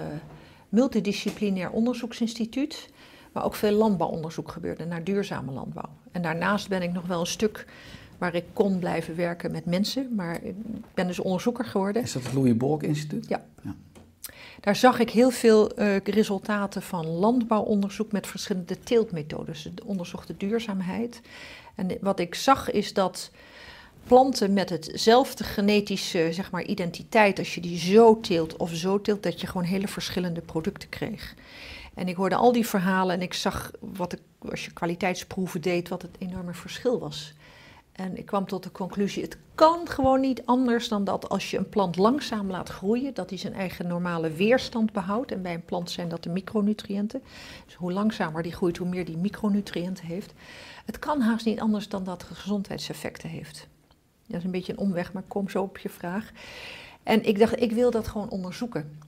multidisciplinair 0.69 1.69
onderzoeksinstituut. 1.69 2.89
Waar 3.35 3.43
ook 3.43 3.55
veel 3.55 3.71
landbouwonderzoek 3.71 4.51
gebeurde 4.51 4.85
naar 4.85 5.03
duurzame 5.03 5.51
landbouw. 5.51 5.89
En 6.11 6.21
daarnaast 6.21 6.69
ben 6.69 6.81
ik 6.81 6.91
nog 6.91 7.05
wel 7.05 7.19
een 7.19 7.27
stuk 7.27 7.65
waar 8.17 8.35
ik 8.35 8.43
kon 8.53 8.79
blijven 8.79 9.15
werken 9.15 9.51
met 9.51 9.65
mensen. 9.65 10.15
Maar 10.15 10.43
ik 10.43 10.55
ben 10.93 11.07
dus 11.07 11.19
onderzoeker 11.19 11.65
geworden. 11.65 12.01
Is 12.01 12.11
dat 12.11 12.23
het 12.23 12.33
Louis 12.33 12.57
Bolk 12.57 12.83
Instituut? 12.83 13.27
Ja. 13.27 13.45
ja. 13.63 13.75
Daar 14.59 14.75
zag 14.75 14.99
ik 14.99 15.09
heel 15.09 15.29
veel 15.29 15.79
uh, 15.79 15.97
resultaten 15.97 16.81
van 16.81 17.05
landbouwonderzoek 17.05 18.11
met 18.11 18.27
verschillende 18.27 18.79
teeltmethodes. 18.79 19.69
Onderzocht 19.85 20.27
de 20.27 20.37
duurzaamheid. 20.37 21.21
En 21.75 21.97
wat 22.01 22.19
ik 22.19 22.35
zag 22.35 22.71
is 22.71 22.93
dat 22.93 23.31
planten 24.03 24.53
met 24.53 24.69
hetzelfde 24.69 25.43
genetische 25.43 26.27
zeg 26.31 26.51
maar, 26.51 26.63
identiteit, 26.63 27.39
als 27.39 27.55
je 27.55 27.61
die 27.61 27.77
zo 27.77 28.19
teelt 28.19 28.57
of 28.57 28.73
zo 28.73 29.01
teelt, 29.01 29.23
dat 29.23 29.41
je 29.41 29.47
gewoon 29.47 29.67
hele 29.67 29.87
verschillende 29.87 30.41
producten 30.41 30.89
kreeg. 30.89 31.35
En 31.95 32.07
ik 32.07 32.15
hoorde 32.15 32.35
al 32.35 32.51
die 32.51 32.67
verhalen 32.67 33.15
en 33.15 33.21
ik 33.21 33.33
zag 33.33 33.71
wat 33.79 34.13
ik, 34.13 34.19
als 34.49 34.65
je 34.65 34.73
kwaliteitsproeven 34.73 35.61
deed, 35.61 35.89
wat 35.89 36.01
het 36.01 36.15
enorme 36.19 36.53
verschil 36.53 36.99
was. 36.99 37.33
En 37.91 38.17
ik 38.17 38.25
kwam 38.25 38.45
tot 38.45 38.63
de 38.63 38.71
conclusie, 38.71 39.23
het 39.23 39.37
kan 39.55 39.87
gewoon 39.87 40.19
niet 40.19 40.45
anders 40.45 40.87
dan 40.87 41.03
dat 41.03 41.29
als 41.29 41.51
je 41.51 41.57
een 41.57 41.69
plant 41.69 41.95
langzaam 41.95 42.49
laat 42.49 42.69
groeien, 42.69 43.13
dat 43.13 43.29
hij 43.29 43.39
zijn 43.39 43.53
eigen 43.53 43.87
normale 43.87 44.31
weerstand 44.31 44.91
behoudt. 44.91 45.31
En 45.31 45.41
bij 45.41 45.53
een 45.53 45.65
plant 45.65 45.91
zijn 45.91 46.09
dat 46.09 46.23
de 46.23 46.29
micronutriënten. 46.29 47.23
Dus 47.65 47.75
hoe 47.75 47.91
langzamer 47.91 48.43
die 48.43 48.53
groeit, 48.53 48.77
hoe 48.77 48.87
meer 48.87 49.05
die 49.05 49.17
micronutriënten 49.17 50.05
heeft. 50.05 50.33
Het 50.85 50.99
kan 50.99 51.21
haast 51.21 51.45
niet 51.45 51.59
anders 51.59 51.89
dan 51.89 52.03
dat 52.03 52.27
het 52.27 52.37
gezondheidseffecten 52.37 53.29
heeft. 53.29 53.67
Dat 54.27 54.37
is 54.37 54.43
een 54.43 54.51
beetje 54.51 54.71
een 54.71 54.79
omweg, 54.79 55.13
maar 55.13 55.23
kom 55.27 55.49
zo 55.49 55.61
op 55.61 55.77
je 55.77 55.89
vraag. 55.89 56.31
En 57.03 57.25
ik 57.25 57.39
dacht, 57.39 57.61
ik 57.61 57.71
wil 57.71 57.91
dat 57.91 58.07
gewoon 58.07 58.29
onderzoeken. 58.29 58.99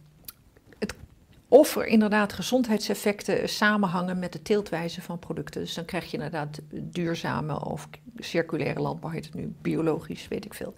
Of 1.50 1.76
er 1.76 1.86
inderdaad 1.86 2.34
gezondheidseffecten 2.34 3.50
samenhangen 3.50 4.20
met 4.20 4.34
de 4.34 4.42
teeltwijze 4.42 5.02
van 5.02 5.20
producten. 5.20 5.62
Dus 5.62 5.74
dan 5.74 5.86
krijg 5.86 6.06
je 6.06 6.18
inderdaad 6.18 6.60
duurzame 6.72 7.66
of 7.66 7.88
circulaire 8.16 8.82
landbouw, 8.82 9.10
heet 9.10 9.26
het 9.26 9.34
nu, 9.34 9.54
biologisch, 9.62 10.28
weet 10.28 10.46
ik 10.46 10.54
veel. 10.54 10.74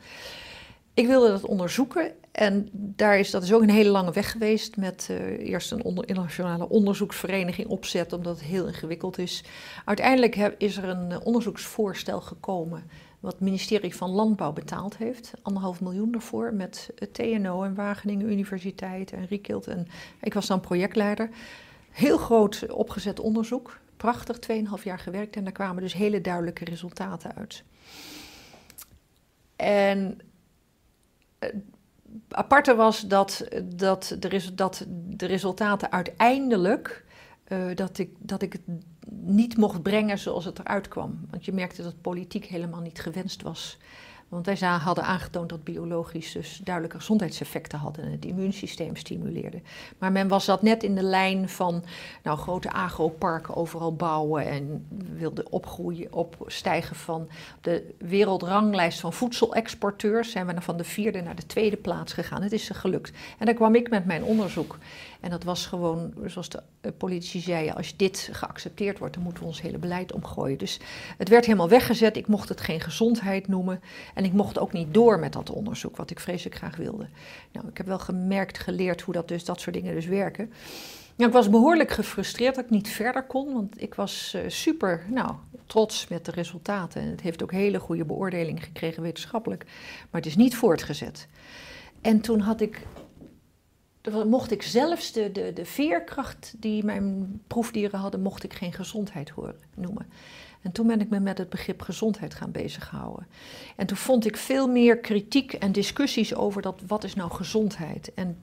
Ik 0.93 1.07
wilde 1.07 1.27
dat 1.27 1.45
onderzoeken 1.45 2.11
en 2.31 2.69
daar 2.73 3.19
is, 3.19 3.31
dat 3.31 3.43
is 3.43 3.53
ook 3.53 3.61
een 3.61 3.69
hele 3.69 3.89
lange 3.89 4.11
weg 4.11 4.31
geweest 4.31 4.77
met 4.77 5.07
uh, 5.11 5.49
eerst 5.49 5.71
een 5.71 5.83
internationale 5.83 6.69
onderzoeksvereniging 6.69 7.67
opzet, 7.67 8.13
omdat 8.13 8.35
het 8.35 8.45
heel 8.45 8.67
ingewikkeld 8.67 9.17
is. 9.17 9.43
Uiteindelijk 9.85 10.35
is 10.57 10.77
er 10.77 10.83
een 10.83 11.09
uh, 11.09 11.17
onderzoeksvoorstel 11.23 12.21
gekomen 12.21 12.83
wat 13.19 13.31
het 13.31 13.41
ministerie 13.41 13.95
van 13.95 14.09
Landbouw 14.09 14.53
betaald 14.53 14.97
heeft. 14.97 15.33
Anderhalf 15.41 15.81
miljoen 15.81 16.13
ervoor 16.13 16.53
met 16.53 16.89
TNO 17.11 17.63
en 17.63 17.75
Wageningen 17.75 18.31
Universiteit 18.31 19.11
en 19.11 19.25
Riekild. 19.25 19.67
En 19.67 19.87
ik 20.21 20.33
was 20.33 20.47
dan 20.47 20.59
projectleider. 20.59 21.29
Heel 21.91 22.17
groot 22.17 22.71
opgezet 22.71 23.19
onderzoek. 23.19 23.79
Prachtig, 23.97 24.39
2,5 24.77 24.83
jaar 24.83 24.99
gewerkt 24.99 25.35
en 25.35 25.43
daar 25.43 25.53
kwamen 25.53 25.81
dus 25.81 25.93
hele 25.93 26.21
duidelijke 26.21 26.65
resultaten 26.65 27.35
uit. 27.35 27.63
En 29.55 30.19
het 31.39 31.55
aparte 32.29 32.75
was 32.75 33.07
dat, 33.07 33.47
dat, 33.63 34.15
de, 34.19 34.53
dat 34.53 34.85
de 34.89 35.25
resultaten 35.25 35.91
uiteindelijk, 35.91 37.05
uh, 37.47 37.75
dat, 37.75 37.97
ik, 37.97 38.09
dat 38.17 38.41
ik 38.41 38.57
niet 39.29 39.57
mocht 39.57 39.81
brengen 39.81 40.19
zoals 40.19 40.45
het 40.45 40.59
eruit 40.59 40.87
kwam. 40.87 41.19
Want 41.29 41.45
je 41.45 41.51
merkte 41.51 41.83
dat 41.83 42.01
politiek 42.01 42.45
helemaal 42.45 42.81
niet 42.81 42.99
gewenst 42.99 43.41
was. 43.41 43.77
Want 44.29 44.45
wij 44.45 44.57
hadden 44.57 45.03
aangetoond 45.03 45.49
dat 45.49 45.63
biologisch 45.63 46.31
dus 46.31 46.61
duidelijke 46.63 46.97
gezondheidseffecten 46.97 47.79
had 47.79 47.97
en 47.97 48.11
het 48.11 48.25
immuunsysteem 48.25 48.95
stimuleerde. 48.95 49.61
Maar 49.97 50.11
men 50.11 50.27
was 50.27 50.45
dat 50.45 50.61
net 50.61 50.83
in 50.83 50.95
de 50.95 51.03
lijn 51.03 51.49
van 51.49 51.83
nou, 52.23 52.37
grote 52.37 52.71
agroparken 52.71 53.55
overal 53.55 53.95
bouwen 53.95 54.45
en 54.45 54.85
wilde 55.17 55.49
opgroeien, 55.49 56.13
opstijgen 56.13 56.95
van 56.95 57.29
de 57.61 57.93
wereldranglijst 57.97 58.99
van 58.99 59.13
voedselexporteurs. 59.13 60.31
Zijn 60.31 60.45
we 60.45 60.61
van 60.61 60.77
de 60.77 60.83
vierde 60.83 61.21
naar 61.21 61.35
de 61.35 61.45
tweede 61.45 61.77
plaats 61.77 62.13
gegaan. 62.13 62.41
Het 62.41 62.51
is 62.51 62.65
ze 62.65 62.73
gelukt. 62.73 63.11
En 63.37 63.45
daar 63.45 63.55
kwam 63.55 63.75
ik 63.75 63.89
met 63.89 64.05
mijn 64.05 64.23
onderzoek. 64.23 64.77
En 65.19 65.29
dat 65.29 65.43
was 65.43 65.65
gewoon, 65.65 66.13
zoals 66.25 66.49
de 66.49 66.61
eh, 66.81 66.91
politici 66.97 67.39
zeiden, 67.39 67.75
als 67.75 67.95
dit 67.95 68.29
geaccepteerd 68.31 68.99
wordt, 68.99 69.13
dan 69.13 69.23
moeten 69.23 69.43
we 69.43 69.49
ons 69.49 69.61
hele 69.61 69.77
beleid 69.77 70.11
omgooien. 70.11 70.57
Dus 70.57 70.79
het 71.17 71.29
werd 71.29 71.45
helemaal 71.45 71.69
weggezet. 71.69 72.17
Ik 72.17 72.27
mocht 72.27 72.49
het 72.49 72.61
geen 72.61 72.81
gezondheid 72.81 73.47
noemen. 73.47 73.81
En 74.19 74.25
ik 74.25 74.33
mocht 74.33 74.59
ook 74.59 74.73
niet 74.73 74.93
door 74.93 75.19
met 75.19 75.33
dat 75.33 75.49
onderzoek, 75.49 75.97
wat 75.97 76.09
ik 76.09 76.19
vreselijk 76.19 76.55
graag 76.55 76.75
wilde. 76.75 77.07
Nou, 77.51 77.67
ik 77.67 77.77
heb 77.77 77.85
wel 77.85 77.99
gemerkt, 77.99 78.57
geleerd 78.57 79.01
hoe 79.01 79.13
dat, 79.13 79.27
dus, 79.27 79.45
dat 79.45 79.61
soort 79.61 79.75
dingen 79.75 79.93
dus 79.93 80.05
werken. 80.05 80.51
Nou, 81.15 81.29
ik 81.29 81.35
was 81.35 81.49
behoorlijk 81.49 81.91
gefrustreerd 81.91 82.55
dat 82.55 82.63
ik 82.63 82.69
niet 82.69 82.89
verder 82.89 83.23
kon, 83.23 83.53
want 83.53 83.81
ik 83.81 83.93
was 83.95 84.33
uh, 84.35 84.41
super 84.47 85.05
nou, 85.09 85.33
trots 85.65 86.07
met 86.07 86.25
de 86.25 86.31
resultaten. 86.31 87.01
En 87.01 87.07
het 87.09 87.21
heeft 87.21 87.43
ook 87.43 87.51
hele 87.51 87.79
goede 87.79 88.05
beoordelingen 88.05 88.61
gekregen 88.61 89.03
wetenschappelijk, 89.03 89.63
maar 90.09 90.21
het 90.21 90.25
is 90.25 90.35
niet 90.35 90.55
voortgezet. 90.55 91.27
En 92.01 92.21
toen 92.21 92.39
had 92.39 92.61
ik 92.61 92.85
mocht 94.25 94.51
ik 94.51 94.61
zelfs 94.61 95.11
de, 95.11 95.31
de, 95.31 95.53
de 95.53 95.65
veerkracht 95.65 96.53
die 96.57 96.85
mijn 96.85 97.41
proefdieren 97.47 97.99
hadden, 97.99 98.21
mocht 98.21 98.43
ik 98.43 98.53
geen 98.53 98.73
gezondheid 98.73 99.29
horen, 99.29 99.59
noemen. 99.75 100.07
En 100.61 100.71
toen 100.71 100.87
ben 100.87 101.01
ik 101.01 101.09
me 101.09 101.19
met 101.19 101.37
het 101.37 101.49
begrip 101.49 101.81
gezondheid 101.81 102.33
gaan 102.33 102.51
bezighouden. 102.51 103.27
En 103.75 103.87
toen 103.87 103.97
vond 103.97 104.25
ik 104.25 104.37
veel 104.37 104.67
meer 104.67 104.97
kritiek 104.97 105.53
en 105.53 105.71
discussies 105.71 106.35
over 106.35 106.61
dat, 106.61 106.81
wat 106.87 107.03
is 107.03 107.15
nou 107.15 107.31
gezondheid. 107.31 108.13
En 108.13 108.37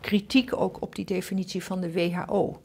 kritiek 0.00 0.56
ook 0.60 0.82
op 0.82 0.94
die 0.94 1.04
definitie 1.04 1.64
van 1.64 1.80
de 1.80 1.92
WHO. 1.92 2.60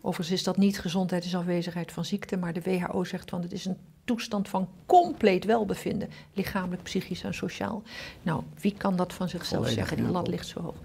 Overigens 0.00 0.38
is 0.38 0.44
dat 0.44 0.56
niet 0.56 0.80
gezondheid 0.80 1.24
is 1.24 1.34
afwezigheid 1.34 1.92
van 1.92 2.04
ziekte, 2.04 2.36
maar 2.36 2.52
de 2.52 2.62
WHO 2.62 3.04
zegt 3.04 3.30
van 3.30 3.42
het 3.42 3.52
is 3.52 3.64
een 3.64 3.76
toestand 4.04 4.48
van 4.48 4.68
compleet 4.86 5.44
welbevinden, 5.44 6.08
lichamelijk, 6.32 6.82
psychisch 6.82 7.22
en 7.22 7.34
sociaal. 7.34 7.82
Nou, 8.22 8.42
wie 8.60 8.74
kan 8.76 8.96
dat 8.96 9.12
van 9.12 9.28
zichzelf 9.28 9.68
zeggen? 9.68 9.96
Die 9.96 10.06
lat 10.06 10.28
ligt 10.28 10.46
zo 10.46 10.60
hoog. 10.60 10.76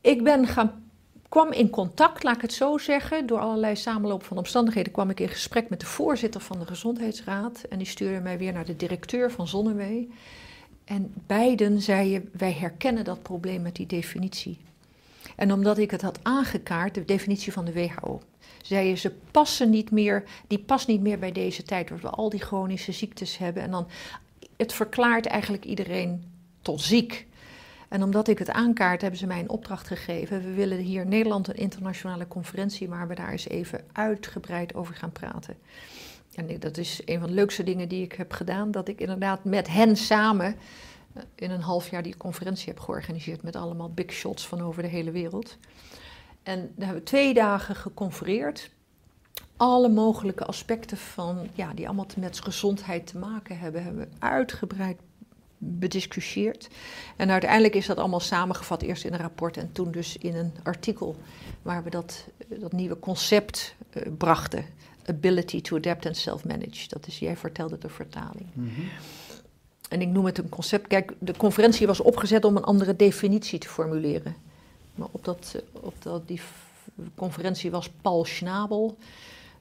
Ik 0.00 0.24
ben 0.24 0.46
gaan, 0.46 0.84
kwam 1.34 1.52
in 1.52 1.70
contact, 1.70 2.22
laat 2.22 2.34
ik 2.34 2.42
het 2.42 2.52
zo 2.52 2.78
zeggen, 2.78 3.26
door 3.26 3.38
allerlei 3.38 3.76
samenloop 3.76 4.24
van 4.24 4.36
omstandigheden 4.36 4.92
kwam 4.92 5.10
ik 5.10 5.20
in 5.20 5.28
gesprek 5.28 5.68
met 5.68 5.80
de 5.80 5.86
voorzitter 5.86 6.40
van 6.40 6.58
de 6.58 6.66
Gezondheidsraad 6.66 7.62
en 7.68 7.78
die 7.78 7.86
stuurde 7.86 8.20
mij 8.20 8.38
weer 8.38 8.52
naar 8.52 8.64
de 8.64 8.76
directeur 8.76 9.30
van 9.30 9.48
Zonnewee. 9.48 10.10
En 10.84 11.12
beiden 11.26 11.80
zeiden, 11.80 12.30
wij 12.32 12.52
herkennen 12.52 13.04
dat 13.04 13.22
probleem 13.22 13.62
met 13.62 13.76
die 13.76 13.86
definitie. 13.86 14.58
En 15.36 15.52
omdat 15.52 15.78
ik 15.78 15.90
het 15.90 16.02
had 16.02 16.18
aangekaart, 16.22 16.94
de 16.94 17.04
definitie 17.04 17.52
van 17.52 17.64
de 17.64 17.72
WHO, 17.72 18.20
zeiden 18.62 18.98
ze 18.98 19.12
passen 19.30 19.70
niet 19.70 19.90
meer, 19.90 20.24
die 20.46 20.58
past 20.58 20.86
niet 20.86 21.00
meer 21.00 21.18
bij 21.18 21.32
deze 21.32 21.62
tijd, 21.62 21.90
waar 21.90 21.98
we 21.98 22.10
al 22.10 22.28
die 22.28 22.40
chronische 22.40 22.92
ziektes 22.92 23.38
hebben. 23.38 23.62
En 23.62 23.70
dan, 23.70 23.86
het 24.56 24.72
verklaart 24.72 25.26
eigenlijk 25.26 25.64
iedereen 25.64 26.24
tot 26.62 26.80
ziek. 26.80 27.26
En 27.94 28.02
omdat 28.02 28.28
ik 28.28 28.38
het 28.38 28.50
aankaart, 28.50 29.00
hebben 29.00 29.18
ze 29.18 29.26
mij 29.26 29.40
een 29.40 29.48
opdracht 29.48 29.86
gegeven. 29.86 30.42
We 30.42 30.52
willen 30.52 30.78
hier 30.78 31.02
in 31.02 31.08
Nederland 31.08 31.48
een 31.48 31.54
internationale 31.54 32.28
conferentie, 32.28 32.88
waar 32.88 33.08
we 33.08 33.14
daar 33.14 33.30
eens 33.30 33.48
even 33.48 33.84
uitgebreid 33.92 34.74
over 34.74 34.94
gaan 34.94 35.12
praten. 35.12 35.56
En 36.34 36.58
dat 36.58 36.76
is 36.76 37.02
een 37.04 37.18
van 37.18 37.28
de 37.28 37.34
leukste 37.34 37.62
dingen 37.62 37.88
die 37.88 38.02
ik 38.02 38.12
heb 38.12 38.32
gedaan, 38.32 38.70
dat 38.70 38.88
ik 38.88 39.00
inderdaad 39.00 39.44
met 39.44 39.68
hen 39.68 39.96
samen 39.96 40.56
eh, 41.12 41.22
in 41.34 41.50
een 41.50 41.60
half 41.60 41.90
jaar 41.90 42.02
die 42.02 42.16
conferentie 42.16 42.68
heb 42.68 42.80
georganiseerd 42.80 43.42
met 43.42 43.56
allemaal 43.56 43.90
big 43.90 44.12
shots 44.12 44.48
van 44.48 44.60
over 44.60 44.82
de 44.82 44.88
hele 44.88 45.10
wereld. 45.10 45.56
En 46.42 46.60
daar 46.60 46.86
hebben 46.86 47.04
we 47.04 47.10
twee 47.10 47.34
dagen 47.34 47.76
geconfereerd. 47.76 48.70
Alle 49.56 49.88
mogelijke 49.88 50.44
aspecten 50.44 50.96
van, 50.96 51.48
ja, 51.52 51.72
die 51.74 51.86
allemaal 51.86 52.06
met 52.16 52.40
gezondheid 52.40 53.06
te 53.06 53.18
maken 53.18 53.58
hebben, 53.58 53.82
hebben 53.82 54.08
we 54.08 54.16
uitgebreid 54.18 54.98
bediscussieerd. 55.58 56.68
En 57.16 57.30
uiteindelijk 57.30 57.74
is 57.74 57.86
dat 57.86 57.98
allemaal 57.98 58.20
samengevat, 58.20 58.82
eerst 58.82 59.04
in 59.04 59.12
een 59.12 59.20
rapport 59.20 59.56
en 59.56 59.72
toen 59.72 59.90
dus 59.90 60.16
in 60.16 60.34
een 60.36 60.52
artikel 60.62 61.16
waar 61.62 61.84
we 61.84 61.90
dat, 61.90 62.26
dat 62.48 62.72
nieuwe 62.72 62.98
concept 62.98 63.74
uh, 63.92 64.02
brachten. 64.18 64.64
Ability 65.06 65.60
to 65.60 65.76
adapt 65.76 66.06
and 66.06 66.16
self-manage. 66.16 66.88
Dat 66.88 67.06
is, 67.06 67.18
jij 67.18 67.36
vertelde 67.36 67.78
de 67.78 67.88
vertaling. 67.88 68.46
Mm 68.52 68.70
-hmm. 68.74 68.88
En 69.88 70.00
ik 70.00 70.08
noem 70.08 70.24
het 70.24 70.38
een 70.38 70.48
concept. 70.48 70.86
Kijk, 70.86 71.12
de 71.18 71.36
conferentie 71.36 71.86
was 71.86 72.00
opgezet 72.00 72.44
om 72.44 72.56
een 72.56 72.64
andere 72.64 72.96
definitie 72.96 73.58
te 73.58 73.68
formuleren. 73.68 74.36
Maar 74.94 75.08
op, 75.10 75.24
dat, 75.24 75.62
op 75.72 75.94
dat, 76.02 76.28
die 76.28 76.40
conferentie 77.14 77.70
was 77.70 77.90
Paul 78.02 78.24
Schnabel, 78.24 78.96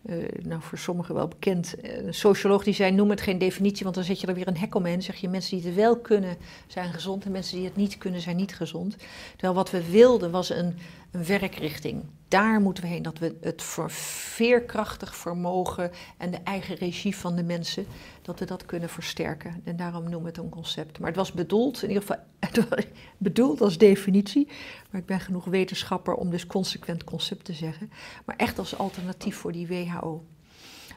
uh, 0.06 0.16
nou 0.42 0.62
voor 0.62 0.78
sommigen 0.78 1.16
wel 1.16 1.28
bekend, 1.28 1.76
uh, 1.84 2.06
een 2.06 2.14
socioloog 2.14 2.64
die 2.64 2.74
zei: 2.74 2.92
noem 2.92 3.10
het 3.10 3.22
geen 3.22 3.38
definitie, 3.38 3.84
want 3.84 3.96
dan 3.96 4.04
zet 4.04 4.22
je 4.22 4.28
er 4.28 4.34
weer 4.34 4.48
een 4.48 4.58
hek 4.58 4.76
omheen. 4.76 4.94
Dan 4.94 5.02
zeg 5.02 5.16
je: 5.16 5.30
mensen 5.30 5.58
die 5.58 5.66
het 5.66 5.76
wel 5.76 5.98
kunnen 5.98 6.38
zijn 6.68 6.94
gezond 6.94 7.26
en 7.26 7.32
mensen 7.32 7.58
die 7.58 7.66
het 7.66 7.76
niet 7.76 7.98
kunnen 7.98 8.22
zijn 8.22 8.36
niet 8.36 8.56
gezond. 8.56 8.96
Terwijl 9.32 9.54
wat 9.54 9.72
we 9.72 9.92
wilden 9.92 10.32
was 10.32 10.50
een, 10.50 10.78
een 11.14 11.26
werkrichting. 11.26 12.04
Daar 12.28 12.62
moeten 12.62 12.84
we 12.84 12.90
heen, 12.90 13.02
dat 13.02 13.20
we 13.20 13.36
het 13.42 13.64
veerkrachtig 13.88 15.16
vermogen 15.16 15.92
en 16.18 16.32
de 16.32 16.40
eigen 16.44 16.76
regie 16.76 17.16
van 17.16 17.36
de 17.36 17.44
mensen, 17.44 17.86
dat 18.22 18.40
we 18.40 18.46
dat 18.46 18.66
kunnen 18.66 18.90
versterken. 18.90 19.62
En 19.64 19.76
daarom 19.76 20.10
we 20.10 20.26
het 20.26 20.38
een 20.38 20.50
concept. 20.50 21.00
Maar 21.00 21.08
het 21.08 21.18
was 21.18 21.32
bedoeld, 21.32 21.84
in 21.84 21.90
ieder 21.90 22.04
geval 22.04 22.84
bedoeld 23.18 23.62
als 23.62 23.78
definitie, 23.78 24.48
maar 24.92 25.02
ik 25.02 25.08
ben 25.08 25.20
genoeg 25.20 25.46
wetenschapper 25.46 26.14
om 26.14 26.30
dus 26.30 26.48
consequent 26.48 27.04
concept 27.04 27.46
te 27.46 27.54
zeggen, 27.54 27.92
maar 28.26 28.36
echt 28.36 28.60
als 28.60 28.78
alternatief 28.78 29.36
voor 29.36 29.52
die 29.52 29.68
WHO. 29.68 30.26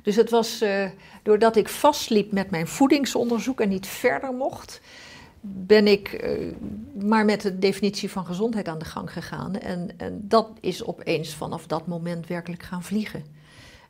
Dus 0.02 0.16
het 0.16 0.30
was 0.30 0.62
uh, 0.62 0.90
doordat 1.22 1.56
ik 1.56 1.68
vastliep 1.68 2.32
met 2.32 2.50
mijn 2.50 2.66
voedingsonderzoek 2.66 3.60
en 3.60 3.68
niet 3.68 3.86
verder 3.86 4.32
mocht, 4.32 4.80
ben 5.48 5.86
ik 5.86 6.22
uh, 6.24 6.54
maar 7.04 7.24
met 7.24 7.40
de 7.40 7.58
definitie 7.58 8.10
van 8.10 8.26
gezondheid 8.26 8.68
aan 8.68 8.78
de 8.78 8.84
gang 8.84 9.12
gegaan. 9.12 9.56
En, 9.56 9.90
en, 9.96 10.20
dat 10.22 10.50
is 10.60 10.84
opeens 10.84 11.34
vanaf 11.34 11.66
dat 11.66 11.86
moment 11.86 12.26
werkelijk 12.26 12.62
gaan 12.62 12.82
vliegen. 12.82 13.24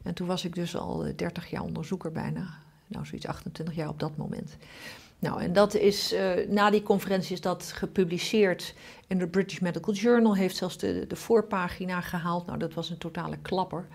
En 0.03 0.15
toen 0.15 0.27
was 0.27 0.45
ik 0.45 0.55
dus 0.55 0.77
al 0.77 1.07
30 1.17 1.51
jaar 1.51 1.63
onderzoeker 1.63 2.13
bijna. 2.13 2.49
Nou, 2.87 3.07
zoiets 3.07 3.27
28 3.27 3.75
jaar 3.75 3.89
op 3.89 4.01
dat 4.01 4.17
moment. 4.17 4.57
Nou, 5.19 5.43
en 5.43 5.53
dat 5.53 5.75
is, 5.75 6.13
eh, 6.13 6.49
na 6.49 6.71
die 6.71 6.83
conferentie 6.83 7.33
is 7.33 7.41
dat 7.41 7.73
gepubliceerd 7.75 8.75
in 9.07 9.19
de 9.19 9.27
British 9.27 9.59
Medical 9.59 9.95
Journal, 9.95 10.37
heeft 10.37 10.57
zelfs 10.57 10.79
de, 10.79 11.05
de 11.09 11.17
voorpagina 11.17 12.01
gehaald. 12.01 12.47
Nou, 12.47 12.59
dat 12.59 12.75
was 12.75 12.91
een 12.91 12.99
totale 12.99 13.37
klapper. 13.43 13.87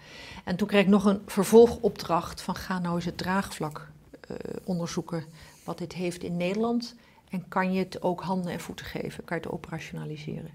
En 0.44 0.56
toen 0.56 0.68
kreeg 0.68 0.82
ik 0.82 0.88
nog 0.88 1.06
een 1.06 1.22
vervolgopdracht 1.26 2.42
van 2.42 2.56
ga 2.56 2.80
nou 2.80 2.96
eens 2.96 3.06
het 3.06 3.18
draagvlak 3.18 3.92
eh, 4.20 4.36
onderzoeken 4.64 5.24
wat 5.64 5.78
dit 5.78 5.94
heeft 5.94 6.24
in 6.24 6.38
Nederland. 6.38 6.96
En 7.32 7.48
kan 7.48 7.74
je 7.74 7.80
het 7.80 8.02
ook 8.02 8.22
handen 8.22 8.52
en 8.52 8.60
voeten 8.60 8.86
geven? 8.86 9.24
Kan 9.24 9.38
je 9.38 9.44
het 9.44 9.54
operationaliseren? 9.54 10.52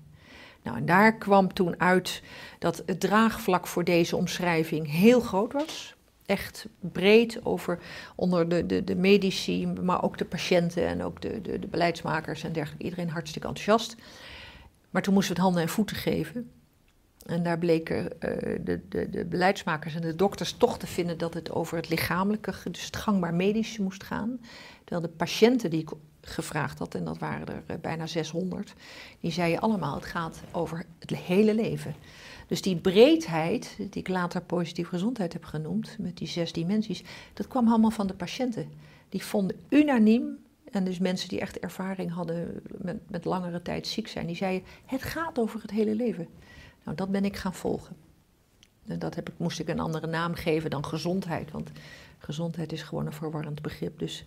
Nou, 0.62 0.76
en 0.76 0.86
daar 0.86 1.16
kwam 1.16 1.52
toen 1.52 1.80
uit 1.80 2.22
dat 2.58 2.82
het 2.86 3.00
draagvlak 3.00 3.66
voor 3.66 3.84
deze 3.84 4.16
omschrijving 4.16 4.90
heel 4.90 5.20
groot 5.20 5.52
was. 5.52 5.94
Echt 6.26 6.68
breed 6.80 7.44
over 7.44 7.78
onder 8.14 8.48
de, 8.48 8.66
de, 8.66 8.84
de 8.84 8.96
medici, 8.96 9.66
maar 9.66 10.02
ook 10.02 10.18
de 10.18 10.24
patiënten 10.24 10.86
en 10.86 11.02
ook 11.02 11.20
de, 11.20 11.40
de, 11.40 11.58
de 11.58 11.66
beleidsmakers 11.66 12.44
en 12.44 12.52
dergelijke. 12.52 12.84
Iedereen 12.84 13.10
hartstikke 13.10 13.48
enthousiast. 13.48 13.96
Maar 14.90 15.02
toen 15.02 15.14
moesten 15.14 15.34
we 15.34 15.40
het 15.40 15.48
handen 15.48 15.68
en 15.68 15.74
voeten 15.74 15.96
geven. 15.96 16.50
En 17.26 17.42
daar 17.42 17.58
bleken 17.58 18.02
uh, 18.04 18.10
de, 18.64 18.80
de, 18.88 19.10
de 19.10 19.24
beleidsmakers 19.24 19.94
en 19.94 20.00
de 20.00 20.16
dokters 20.16 20.52
toch 20.52 20.78
te 20.78 20.86
vinden 20.86 21.18
dat 21.18 21.34
het 21.34 21.50
over 21.50 21.76
het 21.76 21.88
lichamelijke, 21.88 22.52
dus 22.70 22.84
het 22.84 22.96
gangbaar 22.96 23.34
medische 23.34 23.82
moest 23.82 24.02
gaan. 24.02 24.40
Terwijl 24.84 25.06
de 25.06 25.16
patiënten 25.16 25.70
die 25.70 25.80
ik 25.80 25.90
gevraagd 26.20 26.78
had, 26.78 26.94
en 26.94 27.04
dat 27.04 27.18
waren 27.18 27.46
er 27.46 27.62
uh, 27.70 27.76
bijna 27.80 28.06
600, 28.06 28.74
die 29.20 29.30
zeiden 29.30 29.60
allemaal: 29.60 29.94
het 29.94 30.04
gaat 30.04 30.40
over 30.52 30.84
het 30.98 31.16
hele 31.16 31.54
leven. 31.54 31.94
Dus 32.46 32.62
die 32.62 32.76
breedheid, 32.76 33.74
die 33.76 33.88
ik 33.92 34.08
later 34.08 34.40
positieve 34.40 34.90
gezondheid 34.90 35.32
heb 35.32 35.44
genoemd, 35.44 35.96
met 35.98 36.16
die 36.16 36.28
zes 36.28 36.52
dimensies, 36.52 37.02
dat 37.32 37.48
kwam 37.48 37.68
allemaal 37.68 37.90
van 37.90 38.06
de 38.06 38.14
patiënten. 38.14 38.70
Die 39.08 39.24
vonden 39.24 39.56
unaniem, 39.68 40.38
en 40.70 40.84
dus 40.84 40.98
mensen 40.98 41.28
die 41.28 41.40
echt 41.40 41.58
ervaring 41.58 42.12
hadden 42.12 42.62
met, 42.78 43.10
met 43.10 43.24
langere 43.24 43.62
tijd 43.62 43.86
ziek 43.86 44.08
zijn, 44.08 44.26
die 44.26 44.36
zeiden: 44.36 44.68
het 44.84 45.02
gaat 45.02 45.38
over 45.38 45.62
het 45.62 45.70
hele 45.70 45.94
leven. 45.94 46.28
Nou, 46.86 46.98
dat 46.98 47.10
ben 47.10 47.24
ik 47.24 47.36
gaan 47.36 47.54
volgen. 47.54 47.96
En 48.86 48.98
dat 48.98 49.14
heb 49.14 49.28
ik, 49.28 49.34
moest 49.36 49.60
ik 49.60 49.68
een 49.68 49.80
andere 49.80 50.06
naam 50.06 50.34
geven 50.34 50.70
dan 50.70 50.84
gezondheid, 50.84 51.50
want 51.50 51.70
gezondheid 52.18 52.72
is 52.72 52.82
gewoon 52.82 53.06
een 53.06 53.12
verwarrend 53.12 53.62
begrip. 53.62 53.98
Dus 53.98 54.26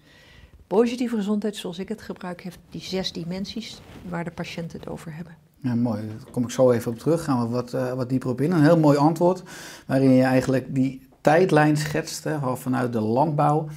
positieve 0.68 1.16
gezondheid, 1.16 1.56
zoals 1.56 1.80
ik 1.80 1.90
het 1.90 2.02
gebruik, 2.02 2.42
heeft 2.42 2.60
die 2.70 2.82
zes 2.82 3.12
dimensies 3.12 3.82
waar 4.10 4.24
de 4.24 4.32
patiënten 4.32 4.80
het 4.80 4.90
over 4.90 5.16
hebben. 5.16 5.38
Ja, 5.62 5.76
mooi. 5.76 6.08
Daar 6.08 6.32
kom 6.32 6.44
ik 6.44 6.50
zo 6.50 6.72
even 6.72 6.92
op 6.92 6.98
terug. 6.98 7.24
Gaan 7.24 7.42
we 7.42 7.48
wat, 7.48 7.74
uh, 7.74 7.94
wat 7.94 8.10
dieper 8.10 8.30
op 8.30 8.42
in. 8.42 8.52
Een 8.52 8.64
heel 8.64 8.80
mooi 8.80 8.98
antwoord, 8.98 9.44
waarin 9.86 10.12
je 10.12 10.24
eigenlijk 10.24 10.76
die 10.76 11.08
tijdlijn 11.22 11.78
schetst 11.78 12.24
hè, 12.24 12.58
vanuit 12.58 12.94
de 12.94 13.02
landbouw, 13.02 13.68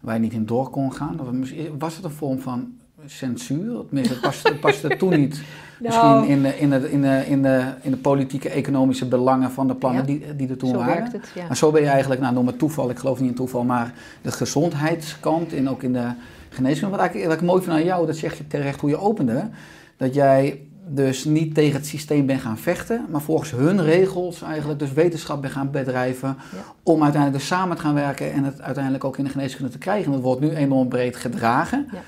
waar 0.00 0.14
je 0.14 0.20
niet 0.20 0.32
in 0.32 0.46
door 0.46 0.70
kon 0.70 0.92
gaan. 0.92 1.44
Was 1.78 1.96
het 1.96 2.04
een 2.04 2.10
vorm 2.10 2.40
van 2.40 2.77
censuur? 3.10 3.84
Het 3.94 4.20
paste, 4.20 4.54
paste 4.54 4.96
toen 4.96 5.18
niet. 5.20 5.40
Nou. 5.80 6.18
Misschien 6.18 6.36
in 6.36 6.42
de, 6.42 6.58
in, 6.58 6.70
de, 6.70 6.90
in, 6.90 7.00
de, 7.02 7.24
in, 7.26 7.42
de, 7.42 7.64
in 7.82 7.90
de 7.90 7.96
politieke, 7.96 8.48
economische 8.48 9.06
belangen 9.08 9.50
van 9.50 9.66
de 9.68 9.74
plannen 9.74 10.00
Ja, 10.00 10.06
die, 10.06 10.36
die 10.36 10.48
er 10.48 10.56
toen 10.56 10.70
zo 10.70 10.76
waren. 10.76 10.94
werkt 10.94 11.12
het, 11.12 11.30
ja. 11.34 11.46
Maar 11.46 11.56
zo 11.56 11.70
ben 11.70 11.82
je 11.82 11.88
eigenlijk, 11.88 12.20
nou 12.20 12.34
noem 12.34 12.46
het 12.46 12.58
toeval, 12.58 12.90
ik 12.90 12.98
geloof 12.98 13.20
niet 13.20 13.28
in 13.28 13.34
toeval, 13.34 13.64
maar 13.64 13.92
de 14.22 14.30
gezondheidskant 14.32 15.52
en 15.54 15.68
ook 15.68 15.82
in 15.82 15.92
de 15.92 16.06
geneeskunde. 16.48 16.96
Wat, 16.96 17.14
ik 17.14 17.42
mooi 17.42 17.62
vind 17.62 17.74
aan 17.76 17.84
jou, 17.84 18.06
dat 18.06 18.16
zeg 18.16 18.38
je 18.38 18.46
terecht 18.46 18.80
hoe 18.80 18.90
je 18.90 18.98
opende, 18.98 19.48
dat 19.96 20.14
jij 20.14 20.60
dus 20.86 21.24
niet 21.24 21.54
tegen 21.54 21.76
het 21.76 21.86
systeem 21.86 22.26
bent 22.26 22.40
gaan 22.40 22.58
vechten, 22.58 23.04
maar 23.08 23.20
volgens 23.20 23.50
hun 23.50 23.82
regels 23.84 24.42
eigenlijk 24.42 24.78
dus 24.78 24.92
wetenschap 24.92 25.40
bent 25.40 25.52
gaan 25.52 25.70
bedrijven 25.70 26.28
Ja. 26.28 26.58
om 26.82 27.02
uiteindelijk 27.02 27.40
dus 27.40 27.50
samen 27.50 27.76
te 27.76 27.82
gaan 27.82 27.94
werken 27.94 28.32
en 28.32 28.44
het 28.44 28.60
uiteindelijk 28.60 29.04
ook 29.04 29.18
in 29.18 29.24
de 29.24 29.30
geneeskunde 29.30 29.70
te 29.70 29.78
krijgen. 29.78 30.12
Dat 30.12 30.20
wordt 30.20 30.40
nu 30.40 30.50
enorm 30.50 30.88
breed 30.88 31.16
gedragen. 31.16 31.88
Ja. 31.92 31.98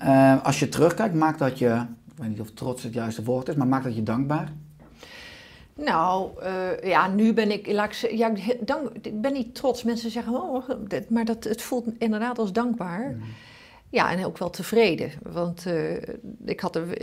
Eh, 0.00 0.44
als 0.44 0.58
je 0.58 0.68
terugkijkt, 0.68 1.14
maakt 1.14 1.38
dat 1.38 1.58
je, 1.58 1.86
ik 2.10 2.16
weet 2.16 2.28
niet 2.28 2.40
of 2.40 2.50
trots 2.50 2.82
het 2.82 2.92
juiste 2.94 3.22
woord 3.24 3.48
is, 3.48 3.54
maar 3.54 3.66
maakt 3.66 3.84
dat 3.84 3.96
je 3.96 4.02
dankbaar? 4.02 4.52
Nou, 5.74 6.30
eh, 6.42 6.82
ja, 6.88 7.08
nu 7.08 7.32
ben 7.32 7.50
ik, 7.50 7.66
laat 7.72 7.90
ik, 8.02 8.10
ja, 8.10 8.28
ik- 8.34 8.66
dank, 8.66 8.88
ik 9.02 9.20
ben 9.20 9.32
niet 9.32 9.54
trots. 9.54 9.82
Mensen 9.82 10.10
zeggen, 10.10 10.32
oh, 10.34 10.68
dit- 10.88 11.10
maar 11.10 11.24
dat, 11.24 11.44
het 11.44 11.62
voelt 11.62 11.86
inderdaad 11.98 12.38
als 12.38 12.52
dankbaar. 12.52 13.16
Ja, 13.88 14.10
en 14.12 14.24
ook 14.26 14.38
wel 14.38 14.50
tevreden. 14.50 15.10
Want 15.22 15.66
eh, 15.66 15.92
ik, 16.44 16.60
had 16.60 16.76
er, 16.76 17.00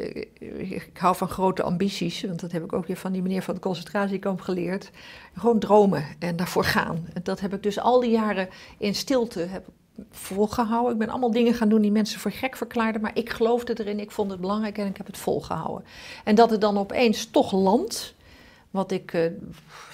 ik 0.72 0.90
hou 0.98 1.16
van 1.16 1.28
grote 1.30 1.64
ambities, 1.64 2.24
want 2.24 2.40
dat 2.40 2.52
heb 2.52 2.64
ik 2.64 2.74
ook 2.74 2.88
weer 2.88 2.98
van 2.98 3.12
die 3.12 3.22
meneer 3.22 3.42
van 3.44 3.54
het 3.54 3.64
concentratiekamp 3.64 4.42
geleerd. 4.42 4.92
Gewoon 5.36 5.60
dromen 5.60 6.04
en 6.20 6.36
daarvoor 6.36 6.64
gaan. 6.64 7.06
En 7.14 7.22
dat 7.24 7.40
heb 7.40 7.54
ik 7.54 7.64
dus 7.64 7.80
al 7.80 8.00
die 8.00 8.10
jaren 8.12 8.48
in 8.78 8.96
stilte 8.96 9.40
heb 9.40 9.66
volgehouden. 10.12 10.92
Ik 10.92 10.98
ben 10.98 11.10
allemaal 11.10 11.32
dingen 11.32 11.54
gaan 11.54 11.70
doen 11.70 11.82
die 11.82 11.92
mensen 11.92 12.20
voor 12.20 12.32
gek 12.32 12.56
verklaarden, 12.56 13.02
maar 13.02 13.12
ik 13.14 13.30
geloofde 13.30 13.80
erin, 13.80 14.00
ik 14.00 14.12
vond 14.12 14.32
het 14.32 14.40
belangrijk 14.40 14.78
en 14.78 14.88
ik 14.88 14.98
heb 14.98 15.06
het 15.06 15.18
volgehouden. 15.18 15.86
En 16.24 16.36
dat 16.36 16.50
het 16.50 16.62
dan 16.62 16.78
opeens 16.78 17.26
toch 17.26 17.52
landt, 17.52 18.16
wat 18.72 18.92
ik, 18.92 19.14
eh, 19.14 19.22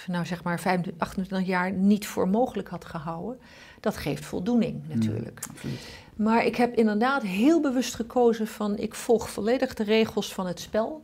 nou 0.07 0.25
zeg 0.25 0.43
maar, 0.43 0.59
25, 0.59 1.07
28 1.07 1.47
jaar 1.47 1.71
niet 1.71 2.07
voor 2.07 2.27
mogelijk 2.27 2.67
had 2.67 2.85
gehouden, 2.85 3.39
dat 3.79 3.97
geeft 3.97 4.25
voldoening 4.25 4.81
natuurlijk. 4.87 5.39
Absoluut. 5.49 5.79
Maar 6.15 6.45
ik 6.45 6.55
heb 6.55 6.75
inderdaad 6.75 7.23
heel 7.23 7.61
bewust 7.61 7.95
gekozen 7.95 8.47
van 8.47 8.77
ik 8.77 8.95
volg 8.95 9.29
volledig 9.29 9.73
de 9.73 9.83
regels 9.83 10.33
van 10.33 10.47
het 10.47 10.59
spel. 10.59 11.01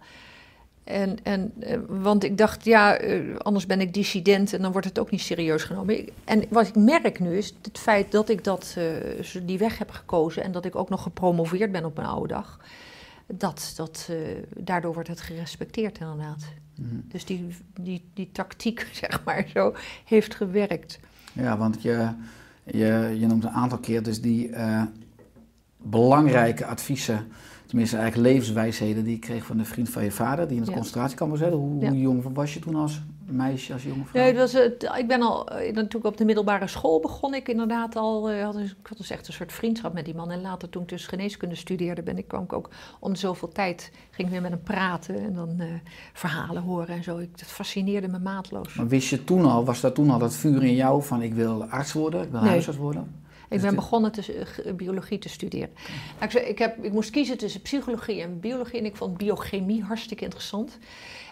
En, 0.89 1.17
en, 1.23 1.53
eh, 1.59 1.77
want 1.87 2.23
ik 2.23 2.37
dacht, 2.37 2.65
ja, 2.65 2.97
eh, 2.97 3.35
anders 3.37 3.65
ben 3.65 3.81
ik 3.81 3.93
dissident 3.93 4.53
en 4.53 4.61
dan 4.61 4.71
wordt 4.71 4.87
het 4.87 4.99
ook 4.99 5.11
niet 5.11 5.21
serieus 5.21 5.63
genomen. 5.63 6.09
En 6.23 6.43
wat 6.49 6.67
ik 6.67 6.75
merk 6.75 7.19
nu 7.19 7.37
is 7.37 7.53
het 7.61 7.77
feit 7.77 8.11
dat 8.11 8.29
ik 8.29 8.43
dat, 8.43 8.75
eh, 8.77 9.43
die 9.43 9.57
weg 9.57 9.77
heb 9.77 9.89
gekozen 9.91 10.43
en 10.43 10.51
dat 10.51 10.65
ik 10.65 10.75
ook 10.75 10.89
nog 10.89 11.03
gepromoveerd 11.03 11.71
ben 11.71 11.85
op 11.85 11.95
mijn 11.95 12.07
oude 12.07 12.33
dag. 12.33 12.59
Dat, 13.27 13.73
dat, 13.75 14.09
daardoor 14.57 14.93
wordt 14.93 15.09
het 15.09 15.21
gerespecteerd 15.21 15.99
inderdaad. 15.99 16.43
Mhm. 16.75 16.95
Dus 17.07 17.25
die, 17.25 17.47
die, 17.79 18.09
die 18.13 18.29
tactiek, 18.31 18.87
zeg 19.01 19.23
maar 19.23 19.45
zo, 19.53 19.73
heeft 20.05 20.35
gewerkt. 20.35 20.99
Ja, 21.33 21.57
want 21.57 21.81
je, 21.81 22.09
je, 22.63 23.15
je 23.19 23.27
noemt 23.27 23.43
een 23.43 23.49
aantal 23.49 23.77
keer 23.77 24.03
dus 24.03 24.21
die 24.21 24.51
belangrijke 25.77 26.65
adviezen, 26.65 27.27
tenminste 27.69 27.97
eigenlijk 27.97 28.29
levenswijsheden 28.33 29.03
die 29.03 29.13
je 29.13 29.19
kreeg 29.19 29.45
van 29.45 29.59
een 29.59 29.65
vriend 29.65 29.89
van 29.89 30.03
je 30.03 30.11
vader, 30.11 30.45
die 30.47 30.55
in 30.55 30.61
het 30.61 30.69
Ja. 30.69 30.75
concentratiekamp 30.75 31.31
was. 31.31 31.39
hè? 31.39 31.49
Hoe, 31.49 31.81
Ja. 31.81 31.91
jong 31.91 32.33
was 32.33 32.53
je 32.53 32.59
toen 32.59 32.75
als 32.75 33.01
meisje, 33.25 33.73
als 33.73 33.83
jonge 33.83 34.03
vrouw? 34.05 34.21
Nee, 34.21 34.31
het 34.31 34.39
was, 34.41 34.53
het- 34.53 34.91
ik 34.97 35.07
ben 35.07 35.21
al, 35.21 35.47
eh, 35.49 35.73
natuurlijk 35.73 36.05
op 36.05 36.17
de 36.17 36.25
middelbare 36.25 36.67
school 36.67 36.99
begon 36.99 37.33
ik 37.33 37.47
inderdaad 37.47 37.95
al, 37.95 38.29
eh, 38.29 38.43
had, 38.43 38.57
ik 38.57 38.75
had 38.83 38.97
dus 38.97 39.09
echt 39.09 39.27
een 39.27 39.33
soort 39.33 39.53
vriendschap 39.53 39.93
met 39.93 40.05
die 40.05 40.15
man. 40.15 40.31
En 40.31 40.41
later 40.41 40.69
toen 40.69 40.81
ik 40.81 40.89
dus 40.89 41.07
geneeskunde 41.07 41.55
studeerde, 41.55 42.03
ben 42.03 42.17
ik, 42.17 42.27
kwam 42.27 42.43
ik 42.43 42.53
ook 42.53 42.69
om 42.99 43.15
zoveel 43.15 43.49
tijd, 43.49 43.91
ging 44.11 44.27
ik 44.27 44.33
weer 44.33 44.41
met 44.41 44.51
hem 44.51 44.63
praten 44.63 45.15
en 45.19 45.33
dan 45.33 45.53
eh, 45.59 45.65
verhalen 46.13 46.61
horen 46.61 46.87
en 46.95 47.03
zo. 47.03 47.17
Ik, 47.17 47.39
dat 47.39 47.47
fascineerde 47.47 48.07
me 48.07 48.19
maatloos. 48.19 48.73
Maar 48.73 48.87
wist 48.87 49.09
je 49.09 49.23
toen 49.23 49.45
al, 49.45 49.65
was 49.65 49.81
dat 49.81 49.95
toen 49.95 50.09
al 50.09 50.19
dat 50.19 50.33
vuur 50.35 50.63
in 50.63 50.75
jou 50.75 51.03
van 51.03 51.21
ik 51.21 51.33
wil 51.33 51.63
arts 51.63 51.93
worden, 51.93 52.23
ik 52.23 52.31
wil 52.31 52.39
Nee. 52.41 52.49
huisarts 52.49 52.79
worden? 52.79 53.15
Ik 53.49 53.61
ben 53.61 53.75
begonnen 53.75 54.11
te, 54.11 54.45
eh, 54.65 54.73
biologie 54.73 55.17
te 55.17 55.29
studeren. 55.29 55.69
Nou, 56.19 56.39
ik, 56.39 56.59
heb, 56.59 56.83
ik 56.83 56.91
moest 56.91 57.09
kiezen 57.09 57.37
tussen 57.37 57.61
psychologie 57.61 58.21
en 58.21 58.39
biologie 58.39 58.79
en 58.79 58.85
ik 58.85 58.95
vond 58.95 59.17
biochemie 59.17 59.83
hartstikke 59.83 60.23
interessant. 60.23 60.77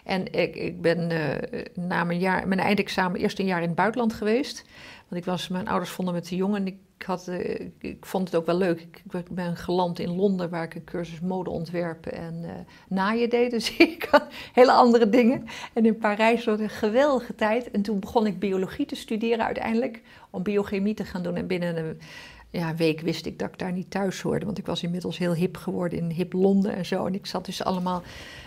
En 0.03 0.33
ik, 0.33 0.55
ik 0.55 0.81
ben 0.81 1.11
eh, 1.11 1.65
na 1.73 2.03
mijn, 2.03 2.19
jaar, 2.19 2.47
mijn 2.47 2.59
eindexamen 2.59 3.19
eerst 3.19 3.39
een 3.39 3.45
jaar 3.45 3.61
in 3.61 3.67
het 3.67 3.75
buitenland 3.75 4.13
geweest. 4.13 4.63
Want 5.07 5.21
ik 5.21 5.27
was, 5.27 5.47
mijn 5.47 5.67
ouders 5.67 5.91
vonden 5.91 6.13
me 6.13 6.21
te 6.21 6.35
jong 6.35 6.55
en 6.55 6.67
ik, 6.67 6.75
had, 7.03 7.27
eh, 7.27 7.49
ik, 7.49 7.73
ik 7.79 8.05
vond 8.05 8.27
het 8.27 8.35
ook 8.35 8.45
wel 8.45 8.57
leuk. 8.57 8.81
Ik, 8.81 9.03
ik 9.13 9.29
ben 9.29 9.55
geland 9.55 9.99
in 9.99 10.15
Londen 10.15 10.49
waar 10.49 10.63
ik 10.63 10.75
een 10.75 10.83
cursus 10.83 11.19
modeontwerpen 11.19 12.13
en 12.13 12.39
eh, 12.43 12.51
naaien 12.87 13.29
deed. 13.29 13.51
Dus 13.57 13.77
ik 13.77 14.07
had 14.11 14.27
hele 14.53 14.71
andere 14.71 15.09
dingen. 15.09 15.45
En 15.73 15.85
in 15.85 15.97
Parijs 15.97 16.45
was 16.45 16.59
een 16.59 16.69
geweldige 16.69 17.35
tijd. 17.35 17.71
En 17.71 17.81
toen 17.81 17.99
begon 17.99 18.27
ik 18.27 18.39
biologie 18.39 18.85
te 18.85 18.95
studeren 18.95 19.45
uiteindelijk. 19.45 20.01
Om 20.29 20.43
biochemie 20.43 20.93
te 20.93 21.05
gaan 21.05 21.23
doen. 21.23 21.35
En 21.35 21.47
binnen 21.47 21.77
een 21.77 21.99
ja, 22.49 22.75
week 22.75 23.01
wist 23.01 23.25
ik 23.25 23.39
dat 23.39 23.49
ik 23.49 23.59
daar 23.59 23.71
niet 23.71 23.91
thuis 23.91 24.21
hoorde. 24.21 24.45
Want 24.45 24.57
ik 24.57 24.65
was 24.65 24.83
inmiddels 24.83 25.17
heel 25.17 25.33
hip 25.33 25.57
geworden 25.57 25.99
in 25.99 26.09
hip 26.09 26.33
Londen 26.33 26.75
en 26.75 26.85
zo. 26.85 27.05
En 27.05 27.13
ik 27.13 27.25
zat 27.25 27.45
dus 27.45 27.63
allemaal 27.63 28.03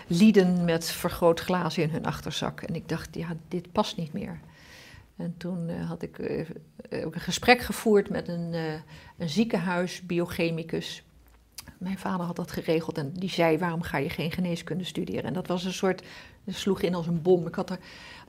lieden 0.07 0.65
met 0.65 0.85
vergrootglazen 0.85 1.83
in 1.83 1.89
hun 1.89 2.05
achterzak. 2.05 2.61
En 2.61 2.75
ik 2.75 2.89
dacht, 2.89 3.15
ja, 3.15 3.27
dit 3.47 3.71
past 3.71 3.97
niet 3.97 4.13
meer. 4.13 4.39
En 5.21 5.35
toen 5.37 5.69
eh, 5.69 5.87
had 5.87 6.01
ik 6.01 6.19
eh, 6.19 7.05
ook 7.05 7.15
een 7.15 7.21
gesprek 7.21 7.61
gevoerd 7.61 8.09
met 8.09 8.27
een, 8.27 8.53
eh, 8.53 8.73
een 9.17 9.29
ziekenhuis, 9.29 10.01
biochemicus. 10.01 11.03
Mijn 11.77 11.97
vader 11.97 12.25
had 12.25 12.35
dat 12.35 12.51
geregeld 12.51 12.97
en 12.97 13.13
die 13.13 13.29
zei: 13.29 13.57
Waarom 13.57 13.81
ga 13.81 13.97
je 13.97 14.09
geen 14.09 14.31
geneeskunde 14.31 14.83
studeren? 14.83 15.23
En 15.23 15.33
dat 15.33 15.47
was 15.47 15.63
een 15.63 15.73
soort, 15.73 16.03
dat 16.43 16.55
sloeg 16.55 16.81
in 16.81 16.95
als 16.95 17.07
een 17.07 17.21
bom. 17.21 17.47
Ik, 17.47 17.55
had 17.55 17.77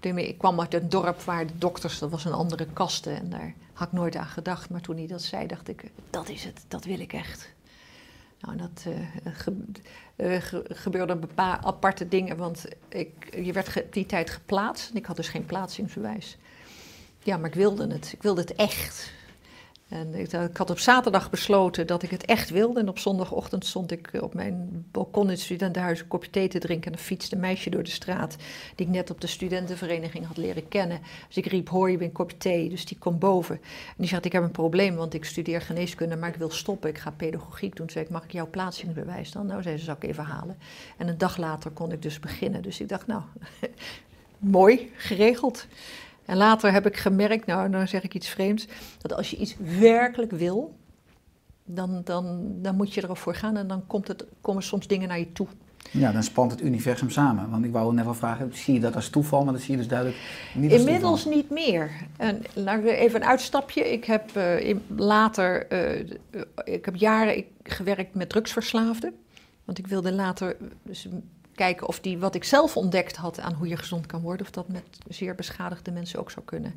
ik 0.01 0.39
kwam 0.39 0.61
uit 0.61 0.75
een 0.75 0.89
dorp 0.89 1.21
waar 1.21 1.47
de 1.47 1.59
dokters, 1.59 1.99
dat 1.99 2.11
was 2.11 2.25
een 2.25 2.33
andere 2.33 2.67
kaste. 2.73 3.11
En 3.11 3.31
daar 3.31 3.55
had 3.73 3.87
ik 3.87 3.93
nooit 3.93 4.17
aan 4.17 4.27
gedacht. 4.27 4.71
Maar 4.71 4.81
toen 4.81 4.97
hij 4.97 5.07
dat 5.07 5.23
zei, 5.23 5.47
dacht 5.47 5.69
ik: 5.69 5.85
Dat 6.11 6.29
is 6.29 6.45
het, 6.45 6.65
dat 6.69 6.85
wil 6.85 7.01
ik 7.01 7.13
echt. 7.13 7.53
Nou, 8.41 8.57
dat 8.57 8.87
ge- 9.25 10.41
ge- 10.41 10.65
gebeurden 10.69 11.23
een 11.23 11.35
paar 11.35 11.59
aparte 11.59 12.09
dingen, 12.09 12.37
want 12.37 12.65
ik, 12.89 13.39
je 13.45 13.53
werd 13.53 13.83
die 13.91 14.07
tijd 14.07 14.31
geplaatst. 14.31 14.91
En 14.91 14.97
ik 14.97 15.07
had 15.07 15.17
dus 15.17 15.29
geen 15.29 15.47
plaatsingsbewijs. 15.47 16.39
Ja, 17.25 17.37
maar 17.37 17.49
ik 17.49 17.55
wilde 17.55 17.87
het. 17.87 18.13
Ik 18.13 18.23
wilde 18.23 18.41
het 18.41 18.55
echt. 18.55 19.13
En 19.89 20.15
ik, 20.15 20.33
had 20.53 20.71
op 20.71 20.79
zaterdag 20.79 21.31
besloten 21.31 21.87
dat 21.87 22.03
ik 22.03 22.11
het 22.11 22.25
echt 22.25 22.51
wilde. 22.51 22.81
En 22.81 22.89
op 22.89 22.99
zondagochtend 22.99 23.67
stond 23.67 23.91
ik 23.91 24.11
op 24.21 24.35
mijn 24.35 24.87
balkon 24.91 25.25
in 25.25 25.31
het 25.31 25.41
studentenhuis 25.41 26.01
een 26.01 26.09
kopje 26.09 26.31
thee 26.31 26.49
te 26.49 26.59
drinken. 26.59 26.93
En 26.93 26.99
er 26.99 27.05
fietste 27.05 27.35
een 27.35 27.41
meisje 27.41 27.71
door 27.71 27.83
de 27.83 27.91
straat 27.91 28.37
die 28.75 28.87
ik 28.87 28.93
net 28.93 29.11
op 29.11 29.21
de 29.21 29.27
studentenvereniging 29.27 30.27
had 30.27 30.37
leren 30.37 30.69
kennen. 30.69 31.01
Dus 31.27 31.37
ik 31.37 31.47
riep, 31.47 31.69
hoor 31.69 31.91
je 31.91 31.99
weer 31.99 32.07
een 32.07 32.13
kopje 32.13 32.37
thee? 32.37 32.69
Dus 32.69 32.85
die 32.85 32.99
komt 32.99 33.19
boven. 33.19 33.55
En 33.65 33.95
die 33.97 34.09
zegt, 34.09 34.25
ik 34.25 34.33
heb 34.33 34.43
een 34.43 34.51
probleem, 34.51 34.95
want 34.95 35.15
ik 35.15 35.25
studeer 35.25 35.61
geneeskunde, 35.61 36.17
maar 36.17 36.29
ik 36.29 36.37
wil 36.37 36.51
stoppen. 36.51 36.91
Ik 36.91 36.99
ga 36.99 37.11
pedagogiek 37.11 37.77
doen. 37.77 37.87
Toen 37.87 37.91
zei 37.91 38.05
ik, 38.05 38.11
mag 38.11 38.25
ik 38.25 38.33
jouw 38.33 38.51
plaatsingbewijs 38.51 39.33
dan? 39.33 39.47
Nou, 39.47 39.63
zei 39.63 39.79
ze, 39.79 39.85
zal 39.85 39.97
ik 40.01 40.05
even 40.05 40.25
halen. 40.25 40.59
En 40.97 41.09
een 41.09 41.19
dag 41.19 41.37
later 41.37 41.71
kon 41.71 41.93
ik 41.93 42.03
dus 42.03 42.21
beginnen. 42.21 42.63
Dus 42.63 42.81
ik 42.81 42.89
dacht, 42.89 43.07
nou, 43.07 43.23
mooi, 44.39 44.91
geregeld. 44.97 45.67
En 46.25 46.37
later 46.37 46.73
heb 46.73 46.87
ik 46.87 46.97
gemerkt, 46.97 47.47
nou, 47.47 47.71
dan 47.71 47.89
zeg 47.89 48.03
ik 48.03 48.15
iets 48.15 48.29
vreemds, 48.29 48.67
dat 48.99 49.15
als 49.15 49.31
je 49.31 49.37
iets 49.37 49.57
werkelijk 49.79 50.31
wil, 50.31 50.75
dan, 51.65 52.01
dan, 52.05 52.43
dan 52.63 52.77
moet 52.77 52.95
je 52.95 53.05
erop 53.05 53.19
voor 53.19 53.35
gaan 53.35 53.57
en 53.57 53.67
dan 53.67 53.87
komt 53.87 54.09
het, 54.09 54.25
komen 54.41 54.63
soms 54.63 54.87
dingen 54.87 55.09
naar 55.09 55.19
je 55.19 55.33
toe. 55.33 55.47
Ja, 55.91 56.13
dan 56.13 56.23
spant 56.23 56.51
het 56.51 56.61
universum 56.61 57.11
samen. 57.11 57.51
Want 57.51 57.65
ik 57.65 57.73
wou 57.73 57.95
net 57.95 58.05
wel 58.05 58.15
vragen, 58.15 58.51
zie 58.55 58.75
je 58.75 58.81
dat 58.81 58.95
als 58.95 59.09
toeval, 59.09 59.45
maar 59.45 59.53
dat 59.53 59.63
zie 59.63 59.71
je 59.71 59.77
dus 59.77 59.89
duidelijk 59.89 60.19
niet 60.55 60.73
als 60.73 60.81
Inmiddels 60.81 61.25
niet 61.25 61.51
meer. 61.51 61.91
En 62.17 62.43
laat 62.55 62.83
even 62.83 63.23
een 63.23 63.29
uitstapje. 63.29 63.93
Ik 63.93 64.05
heb 64.05 64.37
uh, 64.37 64.77
later, 64.97 65.73
uh, 65.73 66.11
ik 66.65 66.85
heb 66.85 66.97
jaren 66.97 67.45
gewerkt 67.63 68.15
met 68.15 68.29
drugsverslaafden. 68.29 69.15
Want 69.65 69.79
ik 69.79 69.87
wilde 69.87 70.13
later 70.13 70.57
dus 70.83 71.09
kijken 71.55 71.89
of 71.89 72.01
die 72.01 72.19
wat 72.19 72.35
ik 72.35 72.45
zelf 72.45 72.77
ontdekt 72.77 73.17
had 73.17 73.41
aan 73.41 73.55
hoe 73.55 73.69
je 73.69 73.77
gezond 73.77 74.07
kan 74.07 74.21
worden, 74.21 74.47
of 74.47 74.53
dat 74.53 74.69
met 74.69 74.83
zeer 75.09 75.35
beschadigde 75.35 75.91
mensen 75.91 76.19
ook 76.19 76.31
zou 76.31 76.45
kunnen. 76.45 76.75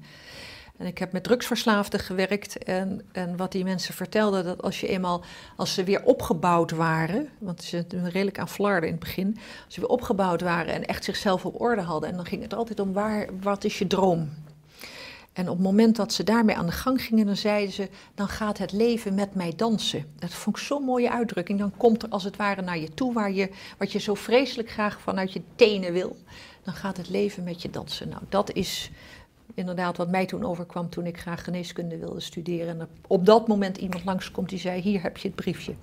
En 0.77 0.85
ik 0.85 0.97
heb 0.97 1.11
met 1.11 1.23
drugsverslaafden 1.23 1.99
gewerkt 1.99 2.63
en, 2.63 3.01
en 3.11 3.37
wat 3.37 3.51
die 3.51 3.63
mensen 3.63 3.93
vertelden, 3.93 4.43
dat 4.43 4.61
als 4.61 4.79
je 4.81 4.87
eenmaal, 4.87 5.23
als 5.55 5.73
ze 5.73 5.83
weer 5.83 6.03
opgebouwd 6.03 6.71
waren, 6.71 7.29
want 7.37 7.63
ze 7.63 7.85
zijn 7.87 8.09
redelijk 8.09 8.39
aan 8.39 8.49
flarden 8.49 8.89
in 8.89 8.95
het 8.95 9.03
begin, 9.03 9.37
als 9.65 9.73
ze 9.73 9.79
weer 9.79 9.89
opgebouwd 9.89 10.41
waren 10.41 10.73
en 10.73 10.85
echt 10.85 11.03
zichzelf 11.03 11.45
op 11.45 11.61
orde 11.61 11.81
hadden, 11.81 12.09
en 12.09 12.15
dan 12.15 12.25
ging 12.25 12.41
het 12.41 12.53
altijd 12.53 12.79
om 12.79 12.93
waar, 12.93 13.27
wat 13.41 13.63
is 13.63 13.79
je 13.79 13.87
droom? 13.87 14.29
En 15.35 15.49
op 15.49 15.55
het 15.55 15.65
moment 15.65 15.95
dat 15.95 16.13
ze 16.13 16.23
daarmee 16.23 16.55
aan 16.55 16.65
de 16.65 16.71
gang 16.71 17.01
gingen, 17.01 17.25
dan 17.25 17.35
zeiden 17.35 17.73
ze: 17.73 17.89
dan 18.13 18.27
gaat 18.27 18.57
het 18.57 18.71
leven 18.71 19.13
met 19.13 19.35
mij 19.35 19.53
dansen. 19.55 20.05
Dat 20.15 20.33
vond 20.33 20.57
ik 20.57 20.63
zo'n 20.63 20.83
mooie 20.83 21.11
uitdrukking. 21.11 21.59
Dan 21.59 21.77
komt 21.77 22.03
er 22.03 22.09
als 22.09 22.23
het 22.23 22.35
ware 22.35 22.61
naar 22.61 22.77
je 22.77 22.93
toe 22.93 23.13
waar 23.13 23.31
je, 23.31 23.49
wat 23.77 23.91
je 23.91 23.99
zo 23.99 24.13
vreselijk 24.13 24.69
graag 24.69 24.99
vanuit 24.99 25.33
je 25.33 25.41
tenen 25.55 25.93
wil. 25.93 26.17
Dan 26.63 26.73
gaat 26.73 26.97
het 26.97 27.09
leven 27.09 27.43
met 27.43 27.61
je 27.61 27.69
dansen. 27.69 28.09
Nou, 28.09 28.21
dat 28.29 28.53
is 28.53 28.91
inderdaad 29.53 29.97
wat 29.97 30.09
mij 30.09 30.25
toen 30.25 30.45
overkwam 30.45 30.89
toen 30.89 31.05
ik 31.05 31.19
graag 31.19 31.43
geneeskunde 31.43 31.97
wilde 31.97 32.19
studeren. 32.19 32.79
En 32.79 32.89
op 33.07 33.25
dat 33.25 33.47
moment 33.47 33.77
iemand 33.77 34.05
langskomt 34.05 34.49
die 34.49 34.59
zei: 34.59 34.81
hier 34.81 35.01
heb 35.01 35.17
je 35.17 35.27
het 35.27 35.35
briefje. 35.35 35.75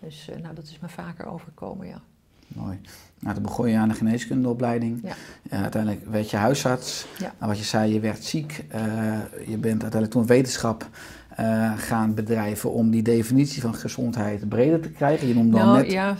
Dus 0.00 0.28
uh, 0.28 0.36
nou, 0.36 0.54
dat 0.54 0.64
is 0.64 0.78
me 0.80 0.88
vaker 0.88 1.26
overkomen, 1.26 1.86
ja. 1.86 2.02
Mooi. 2.48 2.80
Nou, 3.18 3.34
toen 3.34 3.42
begon 3.42 3.70
je 3.70 3.76
aan 3.76 3.88
de 3.88 3.94
geneeskundeopleiding. 3.94 5.00
Ja. 5.02 5.14
Uh, 5.52 5.62
uiteindelijk 5.62 6.04
werd 6.10 6.30
je 6.30 6.36
huisarts. 6.36 7.06
Ja. 7.18 7.34
Nou, 7.38 7.50
wat 7.50 7.58
je 7.58 7.64
zei, 7.64 7.92
je 7.92 8.00
werd 8.00 8.24
ziek. 8.24 8.64
Uh, 8.74 8.80
je 9.46 9.56
bent 9.56 9.82
uiteindelijk 9.82 10.10
toen 10.10 10.26
wetenschap 10.26 10.88
uh, 11.40 11.72
gaan 11.76 12.14
bedrijven 12.14 12.72
om 12.72 12.90
die 12.90 13.02
definitie 13.02 13.62
van 13.62 13.74
gezondheid 13.74 14.48
breder 14.48 14.80
te 14.80 14.90
krijgen. 14.90 15.28
Je 15.28 15.34
noemde 15.34 15.58
nou, 15.58 15.76
net... 15.76 15.92
ja, 15.92 16.16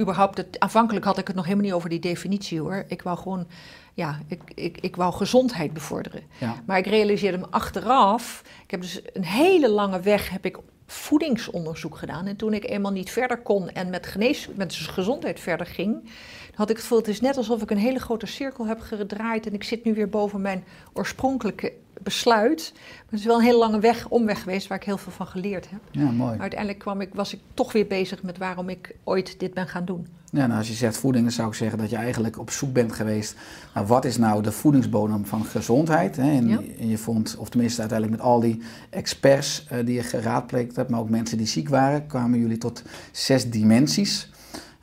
überhaupt, 0.00 0.36
het, 0.36 0.60
aanvankelijk 0.60 1.04
had 1.04 1.18
ik 1.18 1.26
het 1.26 1.36
nog 1.36 1.44
helemaal 1.44 1.64
niet 1.64 1.74
over 1.74 1.88
die 1.88 2.00
definitie 2.00 2.60
hoor. 2.60 2.84
Ik 2.88 3.02
wou 3.02 3.18
gewoon, 3.18 3.46
ja, 3.94 4.18
ik, 4.26 4.40
ik, 4.54 4.78
ik 4.80 4.96
wou 4.96 5.12
gezondheid 5.12 5.72
bevorderen. 5.72 6.22
Ja. 6.38 6.54
Maar 6.66 6.78
ik 6.78 6.86
realiseerde 6.86 7.38
me 7.38 7.46
achteraf, 7.50 8.42
ik 8.64 8.70
heb 8.70 8.80
dus 8.80 9.00
een 9.12 9.24
hele 9.24 9.70
lange 9.70 10.00
weg 10.00 10.30
heb 10.30 10.44
ik 10.44 10.58
voedingsonderzoek 10.86 11.96
gedaan. 11.96 12.26
En 12.26 12.36
toen 12.36 12.54
ik 12.54 12.68
eenmaal 12.68 12.92
niet 12.92 13.10
verder 13.10 13.38
kon 13.38 13.70
en 13.70 13.90
met, 13.90 14.06
genees, 14.06 14.48
met 14.54 14.74
gezondheid 14.74 15.40
verder 15.40 15.66
ging, 15.66 16.10
had 16.54 16.70
ik 16.70 16.76
het 16.76 16.84
gevoel, 16.84 16.98
het 16.98 17.08
is 17.08 17.20
net 17.20 17.36
alsof 17.36 17.62
ik 17.62 17.70
een 17.70 17.76
hele 17.76 17.98
grote 17.98 18.26
cirkel 18.26 18.66
heb 18.66 18.80
gedraaid 18.80 19.46
en 19.46 19.54
ik 19.54 19.64
zit 19.64 19.84
nu 19.84 19.94
weer 19.94 20.08
boven 20.08 20.40
mijn 20.40 20.64
oorspronkelijke 20.92 21.72
besluit. 22.02 22.72
Maar 22.74 23.04
het 23.10 23.18
is 23.20 23.26
wel 23.26 23.36
een 23.36 23.44
hele 23.44 23.58
lange 23.58 23.80
weg, 23.80 24.08
omweg 24.08 24.42
geweest 24.42 24.66
waar 24.66 24.78
ik 24.78 24.84
heel 24.84 24.98
veel 24.98 25.12
van 25.12 25.26
geleerd 25.26 25.70
heb. 25.70 25.80
Ja, 25.90 26.10
mooi. 26.10 26.30
Maar 26.30 26.40
uiteindelijk 26.40 26.78
kwam 26.78 27.00
ik, 27.00 27.14
was 27.14 27.32
ik 27.32 27.40
toch 27.54 27.72
weer 27.72 27.86
bezig 27.86 28.22
met 28.22 28.38
waarom 28.38 28.68
ik 28.68 28.94
ooit 29.04 29.40
dit 29.40 29.54
ben 29.54 29.68
gaan 29.68 29.84
doen. 29.84 30.06
Ja, 30.30 30.46
nou, 30.46 30.58
als 30.58 30.68
je 30.68 30.74
zegt 30.74 30.96
voeding, 30.96 31.24
dan 31.24 31.32
zou 31.32 31.48
ik 31.48 31.54
zeggen 31.54 31.78
dat 31.78 31.90
je 31.90 31.96
eigenlijk 31.96 32.38
op 32.38 32.50
zoek 32.50 32.72
bent 32.72 32.92
geweest 32.92 33.34
naar 33.74 33.86
wat 33.86 34.04
is 34.04 34.16
nou 34.16 34.42
de 34.42 34.52
voedingsbodem 34.52 35.26
van 35.26 35.44
gezondheid. 35.44 36.16
Hè? 36.16 36.30
En, 36.30 36.50
en, 36.78 36.88
je 36.88 36.98
vond, 36.98 37.36
of 37.38 37.48
tenminste 37.48 37.80
uiteindelijk 37.80 38.18
met 38.20 38.28
al 38.30 38.40
die 38.40 38.62
experts 38.90 39.66
uh, 39.72 39.78
die 39.84 39.94
je 39.94 40.02
geraadpleegd 40.02 40.76
hebt, 40.76 40.90
maar 40.90 41.00
ook 41.00 41.10
mensen 41.10 41.38
die 41.38 41.46
ziek 41.46 41.68
waren, 41.68 42.06
kwamen 42.06 42.38
jullie 42.38 42.58
tot 42.58 42.82
zes 43.12 43.50
dimensies. 43.50 44.28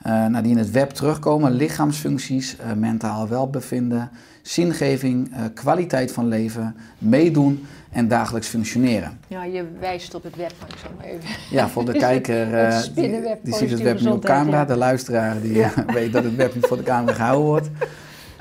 Uh, 0.07 0.25
nou, 0.25 0.43
die 0.43 0.51
in 0.51 0.57
het 0.57 0.71
web 0.71 0.89
terugkomen, 0.89 1.51
lichaamsfuncties, 1.51 2.55
uh, 2.55 2.73
mentaal 2.73 3.27
welbevinden, 3.27 4.09
zingeving, 4.41 5.31
kwaliteit 5.53 6.11
van 6.11 6.27
leven, 6.27 6.75
meedoen 6.97 7.65
en 7.91 8.07
dagelijks 8.07 8.47
functioneren. 8.47 9.19
Ja, 9.27 9.43
je 9.43 9.65
wijst 9.79 10.13
op 10.15 10.23
het 10.23 10.35
web, 10.35 10.53
maar 10.59 10.69
ik 10.69 10.77
zal 10.81 10.91
maar 10.97 11.05
even... 11.05 11.29
Ja, 11.49 11.69
voor 11.69 11.85
de 11.85 11.91
kijker, 11.91 12.47
uh, 12.69 12.81
die, 12.95 13.37
die 13.43 13.53
ziet 13.53 13.69
het 13.71 13.81
web 13.81 13.99
nu 13.99 14.07
op 14.07 14.25
camera. 14.25 14.65
De 14.65 14.75
luisteraar 14.75 15.41
die 15.41 15.53
ja. 15.53 15.73
weet 15.93 16.13
dat 16.13 16.23
het 16.23 16.35
web 16.35 16.55
niet 16.55 16.65
voor 16.65 16.77
de 16.77 16.83
camera 16.83 17.13
gehouden 17.13 17.45
wordt. 17.45 17.69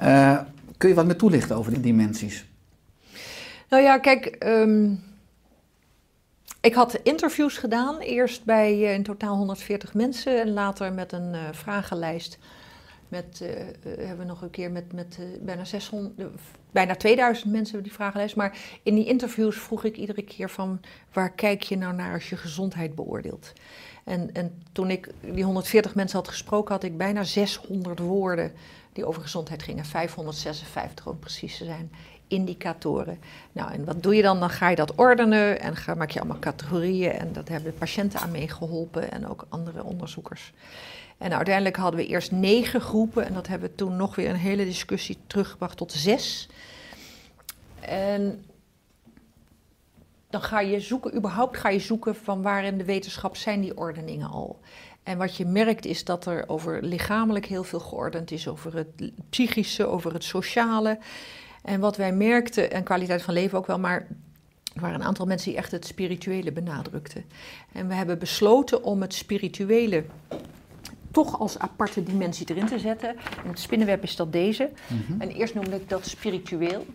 Uh, 0.02 0.38
kun 0.76 0.88
je 0.88 0.94
wat 0.94 1.06
meer 1.06 1.16
toelichten 1.16 1.56
over 1.56 1.72
die 1.72 1.80
dimensies? 1.80 2.44
Nou 3.68 3.82
ja, 3.82 3.98
kijk... 3.98 4.36
Um, 4.46 5.08
ik 6.60 6.74
had 6.74 6.94
interviews 6.94 7.58
gedaan, 7.58 7.98
eerst 7.98 8.44
bij 8.44 8.78
uh, 8.78 8.94
in 8.94 9.02
totaal 9.02 9.36
140 9.36 9.94
mensen 9.94 10.40
en 10.40 10.52
later 10.52 10.92
met 10.92 11.12
een 11.12 11.34
vragenlijst 11.52 12.38
met, 13.08 13.40
uh, 13.42 13.48
hebben 13.82 14.18
we 14.18 14.24
nog 14.24 14.42
een 14.42 14.50
keer 14.50 14.70
met, 14.70 14.92
met 14.92 15.18
bijna 15.40 15.64
600, 15.64 16.12
bijna 16.70 16.94
2000 16.94 17.52
mensen 17.52 17.82
die 17.82 17.92
vragenlijst. 17.92 18.36
Maar 18.36 18.58
in 18.82 18.94
die 18.94 19.06
interviews 19.06 19.56
vroeg 19.56 19.84
ik 19.84 19.96
iedere 19.96 20.22
keer 20.22 20.50
van 20.50 20.80
waar 21.12 21.32
kijk 21.32 21.62
je 21.62 21.76
nou 21.76 21.94
naar 21.94 22.12
als 22.12 22.28
je 22.28 22.36
gezondheid 22.36 22.94
beoordeelt? 22.94 23.52
En, 24.04 24.32
en 24.32 24.62
toen 24.72 24.90
ik 24.90 25.08
die 25.20 25.44
140 25.44 25.94
mensen 25.94 26.18
had 26.18 26.28
gesproken, 26.28 26.74
had 26.74 26.84
ik 26.84 26.96
bijna 26.96 27.24
600 27.24 27.98
woorden 27.98 28.52
die 28.92 29.06
over 29.06 29.22
gezondheid 29.22 29.62
gingen. 29.62 29.84
556 29.84 31.06
om 31.06 31.18
precies 31.18 31.56
te 31.56 31.64
zijn. 31.64 31.92
Indicatoren. 32.30 33.18
Nou, 33.52 33.72
en 33.72 33.84
wat 33.84 34.02
doe 34.02 34.14
je 34.14 34.22
dan? 34.22 34.40
Dan 34.40 34.50
ga 34.50 34.68
je 34.68 34.76
dat 34.76 34.94
ordenen 34.94 35.60
en 35.60 35.76
ga, 35.76 35.94
maak 35.94 36.10
je 36.10 36.20
allemaal 36.20 36.38
categorieën. 36.38 37.12
En 37.12 37.32
dat 37.32 37.48
hebben 37.48 37.72
de 37.72 37.78
patiënten 37.78 38.20
aan 38.20 38.30
meegeholpen 38.30 39.10
en 39.10 39.28
ook 39.28 39.46
andere 39.48 39.84
onderzoekers. 39.84 40.52
En 41.18 41.34
uiteindelijk 41.34 41.76
hadden 41.76 42.00
we 42.00 42.06
eerst 42.06 42.32
negen 42.32 42.80
groepen 42.80 43.26
en 43.26 43.34
dat 43.34 43.46
hebben 43.46 43.68
we 43.68 43.74
toen 43.74 43.96
nog 43.96 44.14
weer 44.14 44.28
een 44.28 44.36
hele 44.36 44.64
discussie 44.64 45.18
teruggebracht 45.26 45.76
tot 45.76 45.92
zes. 45.92 46.48
En 47.80 48.44
dan 50.30 50.42
ga 50.42 50.60
je 50.60 50.80
zoeken, 50.80 51.16
überhaupt 51.16 51.56
ga 51.56 51.68
je 51.68 51.78
zoeken 51.78 52.14
van 52.14 52.42
waar 52.42 52.64
in 52.64 52.78
de 52.78 52.84
wetenschap 52.84 53.36
zijn 53.36 53.60
die 53.60 53.76
ordeningen 53.76 54.30
al. 54.30 54.60
En 55.02 55.18
wat 55.18 55.36
je 55.36 55.44
merkt 55.44 55.84
is 55.84 56.04
dat 56.04 56.26
er 56.26 56.48
over 56.48 56.82
lichamelijk 56.82 57.46
heel 57.46 57.64
veel 57.64 57.80
geordend 57.80 58.30
is, 58.30 58.48
over 58.48 58.76
het 58.76 59.12
psychische, 59.30 59.86
over 59.86 60.12
het 60.12 60.24
sociale. 60.24 60.98
En 61.62 61.80
wat 61.80 61.96
wij 61.96 62.12
merkten, 62.12 62.70
en 62.70 62.82
kwaliteit 62.82 63.22
van 63.22 63.34
leven 63.34 63.58
ook 63.58 63.66
wel, 63.66 63.78
maar 63.78 64.06
er 64.74 64.80
waren 64.80 65.00
een 65.00 65.06
aantal 65.06 65.26
mensen 65.26 65.50
die 65.50 65.58
echt 65.58 65.70
het 65.70 65.86
spirituele 65.86 66.52
benadrukten. 66.52 67.24
En 67.72 67.88
we 67.88 67.94
hebben 67.94 68.18
besloten 68.18 68.82
om 68.84 69.00
het 69.00 69.14
spirituele 69.14 70.04
toch 71.10 71.38
als 71.38 71.58
aparte 71.58 72.02
dimensie 72.02 72.46
erin 72.50 72.66
te 72.66 72.78
zetten. 72.78 73.16
In 73.44 73.50
het 73.50 73.58
spinnenweb 73.58 74.02
is 74.02 74.16
dat 74.16 74.32
deze. 74.32 74.70
Mhm. 74.86 75.20
En 75.20 75.28
eerst 75.28 75.54
noemde 75.54 75.76
ik 75.76 75.88
dat 75.88 76.06
spiritueel. 76.06 76.86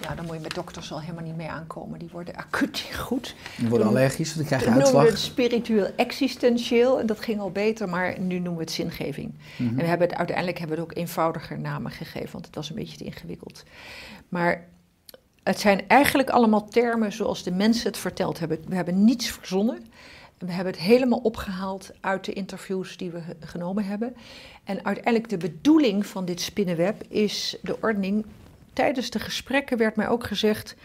Ja, 0.00 0.14
dan 0.14 0.26
moet 0.26 0.34
je 0.34 0.40
met 0.40 0.54
dokters 0.54 0.92
al 0.92 1.00
helemaal 1.00 1.24
niet 1.24 1.36
mee 1.36 1.48
aankomen. 1.48 1.98
Die 1.98 2.08
worden 2.12 2.34
acuut 2.34 2.88
goed. 2.94 3.34
Die 3.56 3.68
worden 3.68 3.86
allergisch, 3.86 4.34
dan 4.34 4.44
krijg 4.44 4.64
je 4.64 4.70
uitslag. 4.70 4.92
noemen 4.92 5.10
het 5.10 5.20
spiritueel 5.20 5.90
existentieel. 5.96 7.00
En 7.00 7.06
dat 7.06 7.20
ging 7.20 7.40
al 7.40 7.50
beter, 7.50 7.88
maar 7.88 8.20
nu 8.20 8.34
noemen 8.34 8.54
we 8.54 8.60
het 8.60 8.72
zingeving. 8.72 9.34
Mhm. 9.56 9.68
En 9.68 9.76
we 9.76 9.84
hebben 9.84 10.08
het, 10.08 10.16
uiteindelijk 10.16 10.58
hebben 10.58 10.76
we 10.76 10.82
het 10.82 10.92
ook 10.92 10.98
eenvoudiger 10.98 11.58
namen 11.58 11.90
gegeven, 11.90 12.32
want 12.32 12.46
het 12.46 12.54
was 12.54 12.70
een 12.70 12.76
beetje 12.76 12.96
te 12.96 13.04
ingewikkeld. 13.04 13.64
Maar 14.28 14.68
het 15.42 15.60
zijn 15.60 15.88
eigenlijk 15.88 16.30
allemaal 16.30 16.68
termen 16.68 17.12
zoals 17.12 17.42
de 17.42 17.52
mensen 17.52 17.86
het 17.86 17.98
verteld 17.98 18.38
hebben. 18.38 18.58
We 18.68 18.74
hebben 18.74 19.04
niets 19.04 19.30
verzonnen. 19.30 19.84
We 20.38 20.52
hebben 20.52 20.72
het 20.72 20.82
helemaal 20.82 21.18
opgehaald 21.18 21.90
uit 22.00 22.24
de 22.24 22.32
interviews 22.32 22.96
die 22.96 23.10
we 23.10 23.20
genomen 23.40 23.84
hebben. 23.84 24.16
En 24.64 24.84
uiteindelijk 24.84 25.28
de 25.28 25.36
bedoeling 25.36 26.06
van 26.06 26.24
dit 26.24 26.40
spinnenweb 26.40 27.02
is 27.08 27.56
de 27.62 27.80
ordening. 27.80 28.24
Tijdens 28.76 29.10
de 29.10 29.18
gesprekken 29.18 29.78
werd 29.78 29.96
mij 29.96 30.08
ook 30.08 30.24
gezegd, 30.24 30.76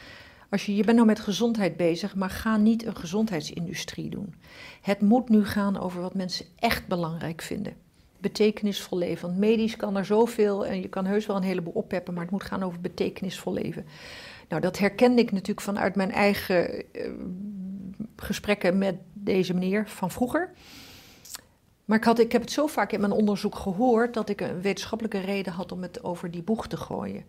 als 0.49 0.65
je, 0.65 0.75
je 0.75 0.83
bent 0.83 0.95
nou 0.95 1.07
met 1.07 1.19
gezondheid 1.19 1.77
bezig, 1.77 2.15
maar 2.15 2.29
ga 2.29 2.57
niet 2.57 2.85
een 2.85 2.95
gezondheidsindustrie 2.95 4.09
doen. 4.09 4.35
Het 4.81 5.01
moet 5.01 5.29
nu 5.29 5.45
gaan 5.45 5.79
over 5.79 6.01
wat 6.01 6.13
mensen 6.13 6.45
echt 6.55 6.87
belangrijk 6.87 7.41
vinden. 7.41 7.73
Betekenisvol 8.17 8.97
leven. 8.97 9.27
Want 9.27 9.39
medisch 9.39 9.75
kan 9.75 9.97
er 9.97 10.05
zoveel 10.05 10.65
en 10.65 10.81
je 10.81 10.87
kan 10.87 11.05
heus 11.05 11.25
wel 11.25 11.35
een 11.35 11.43
heleboel 11.43 11.73
oppeppen, 11.73 12.13
maar 12.13 12.23
het 12.23 12.31
moet 12.31 12.43
gaan 12.43 12.63
over 12.63 12.81
betekenisvol 12.81 13.53
leven. 13.53 13.85
Nou, 14.49 14.61
dat 14.61 14.77
herkende 14.77 15.21
ik 15.21 15.31
natuurlijk 15.31 15.61
vanuit 15.61 15.95
mijn 15.95 16.11
eigen 16.11 16.73
uh, 16.75 17.11
gesprekken 18.15 18.77
met 18.77 18.95
deze 19.13 19.53
meneer 19.53 19.89
van 19.89 20.11
vroeger. 20.11 20.53
Maar 21.85 21.97
ik, 21.97 22.03
had, 22.03 22.19
ik 22.19 22.31
heb 22.31 22.41
het 22.41 22.51
zo 22.51 22.67
vaak 22.67 22.91
in 22.91 22.99
mijn 22.99 23.11
onderzoek 23.11 23.55
gehoord 23.55 24.13
dat 24.13 24.29
ik 24.29 24.41
een 24.41 24.61
wetenschappelijke 24.61 25.19
reden 25.19 25.53
had 25.53 25.71
om 25.71 25.81
het 25.81 26.03
over 26.03 26.31
die 26.31 26.43
boeg 26.43 26.67
te 26.67 26.77
gooien. 26.77 27.23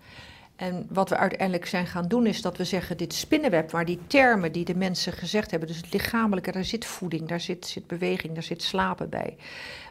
En 0.62 0.86
wat 0.88 1.08
we 1.08 1.16
uiteindelijk 1.16 1.66
zijn 1.66 1.86
gaan 1.86 2.08
doen 2.08 2.26
is 2.26 2.42
dat 2.42 2.56
we 2.56 2.64
zeggen, 2.64 2.96
dit 2.96 3.14
spinnenweb, 3.14 3.70
waar 3.70 3.84
die 3.84 3.98
termen 4.06 4.52
die 4.52 4.64
de 4.64 4.74
mensen 4.74 5.12
gezegd 5.12 5.50
hebben, 5.50 5.68
dus 5.68 5.76
het 5.76 5.92
lichamelijke, 5.92 6.52
daar 6.52 6.64
zit 6.64 6.84
voeding, 6.84 7.28
daar 7.28 7.40
zit, 7.40 7.66
zit 7.66 7.86
beweging, 7.86 8.34
daar 8.34 8.42
zit 8.42 8.62
slapen 8.62 9.08
bij. 9.08 9.36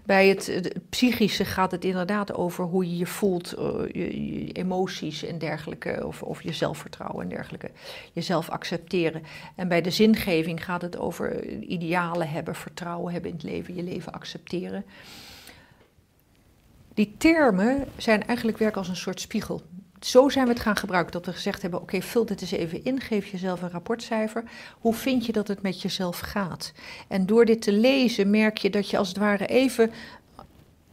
Bij 0.03 0.27
het, 0.27 0.73
psychische 0.89 1.45
gaat 1.45 1.71
het 1.71 1.85
inderdaad 1.85 2.33
over 2.33 2.65
hoe 2.65 2.89
je 2.89 2.97
je 2.97 3.05
voelt, 3.05 3.49
je, 3.91 4.43
je, 4.43 4.51
emoties 4.51 5.23
en 5.23 5.37
dergelijke, 5.37 6.07
of, 6.07 6.23
of 6.23 6.41
je 6.41 6.53
zelfvertrouwen 6.53 7.23
en 7.23 7.29
dergelijke, 7.29 7.71
jezelf 8.13 8.49
accepteren. 8.49 9.23
En 9.55 9.67
bij 9.67 9.81
de 9.81 9.91
zingeving 9.91 10.63
gaat 10.63 10.81
het 10.81 10.97
over 10.97 11.45
idealen 11.59 12.29
hebben, 12.29 12.55
vertrouwen 12.55 13.13
hebben 13.13 13.29
in 13.31 13.35
het 13.35 13.45
leven, 13.45 13.75
je 13.75 13.83
leven 13.83 14.13
accepteren. 14.13 14.85
Die 16.93 17.15
termen 17.17 17.87
zijn 17.97 18.27
eigenlijk 18.27 18.57
werken 18.57 18.77
als 18.77 18.89
een 18.89 18.95
soort 18.95 19.19
spiegel 19.19 19.61
zo 20.05 20.29
zijn 20.29 20.45
we 20.45 20.51
het 20.51 20.61
gaan 20.61 20.75
gebruiken. 20.75 21.11
Dat 21.11 21.25
we 21.25 21.33
gezegd 21.33 21.61
hebben: 21.61 21.81
oké, 21.81 22.01
vul 22.01 22.25
dit 22.25 22.41
eens 22.41 22.51
even 22.51 22.83
in. 22.83 23.01
Geef 23.01 23.27
jezelf 23.27 23.61
een 23.61 23.69
rapportcijfer. 23.69 24.43
Hoe 24.79 24.93
vind 24.93 25.25
je 25.25 25.31
dat 25.31 25.47
het 25.47 25.61
met 25.61 25.81
jezelf 25.81 26.19
gaat? 26.19 26.71
En 27.07 27.25
door 27.25 27.45
dit 27.45 27.61
te 27.61 27.71
lezen 27.71 28.29
merk 28.29 28.57
je 28.57 28.69
dat 28.69 28.89
je 28.89 28.97
als 28.97 29.07
het 29.07 29.17
ware 29.17 29.45
even. 29.45 29.91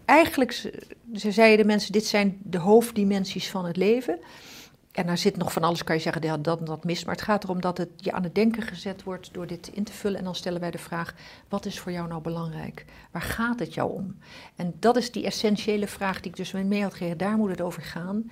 Eigenlijk, 0.04 0.52
ze 1.14 1.32
zeiden 1.32 1.58
de 1.58 1.72
mensen: 1.72 1.92
dit 1.92 2.06
zijn 2.06 2.38
de 2.42 2.58
hoofddimensies 2.58 3.50
van 3.50 3.64
het 3.64 3.76
leven. 3.76 4.18
En 4.98 5.06
daar 5.06 5.18
zit 5.18 5.36
nog 5.36 5.52
van 5.52 5.62
alles, 5.62 5.84
kan 5.84 5.96
je 5.96 6.02
zeggen, 6.02 6.42
dat 6.42 6.66
dat 6.66 6.84
mis. 6.84 7.04
Maar 7.04 7.14
het 7.14 7.24
gaat 7.24 7.44
erom 7.44 7.60
dat 7.60 7.78
het 7.78 7.88
je 7.96 8.12
aan 8.12 8.22
het 8.22 8.34
denken 8.34 8.62
gezet 8.62 9.02
wordt 9.02 9.28
door 9.32 9.46
dit 9.46 9.70
in 9.72 9.84
te 9.84 9.92
vullen. 9.92 10.18
En 10.18 10.24
dan 10.24 10.34
stellen 10.34 10.60
wij 10.60 10.70
de 10.70 10.78
vraag, 10.78 11.14
wat 11.48 11.66
is 11.66 11.78
voor 11.78 11.92
jou 11.92 12.08
nou 12.08 12.22
belangrijk? 12.22 12.84
Waar 13.10 13.22
gaat 13.22 13.58
het 13.58 13.74
jou 13.74 13.92
om? 13.92 14.18
En 14.56 14.74
dat 14.78 14.96
is 14.96 15.12
die 15.12 15.24
essentiële 15.24 15.88
vraag 15.88 16.20
die 16.20 16.30
ik 16.30 16.36
dus 16.36 16.52
mee 16.52 16.82
had 16.82 16.94
gegeven. 16.94 17.18
Daar 17.18 17.36
moet 17.36 17.50
het 17.50 17.60
over 17.60 17.82
gaan. 17.82 18.30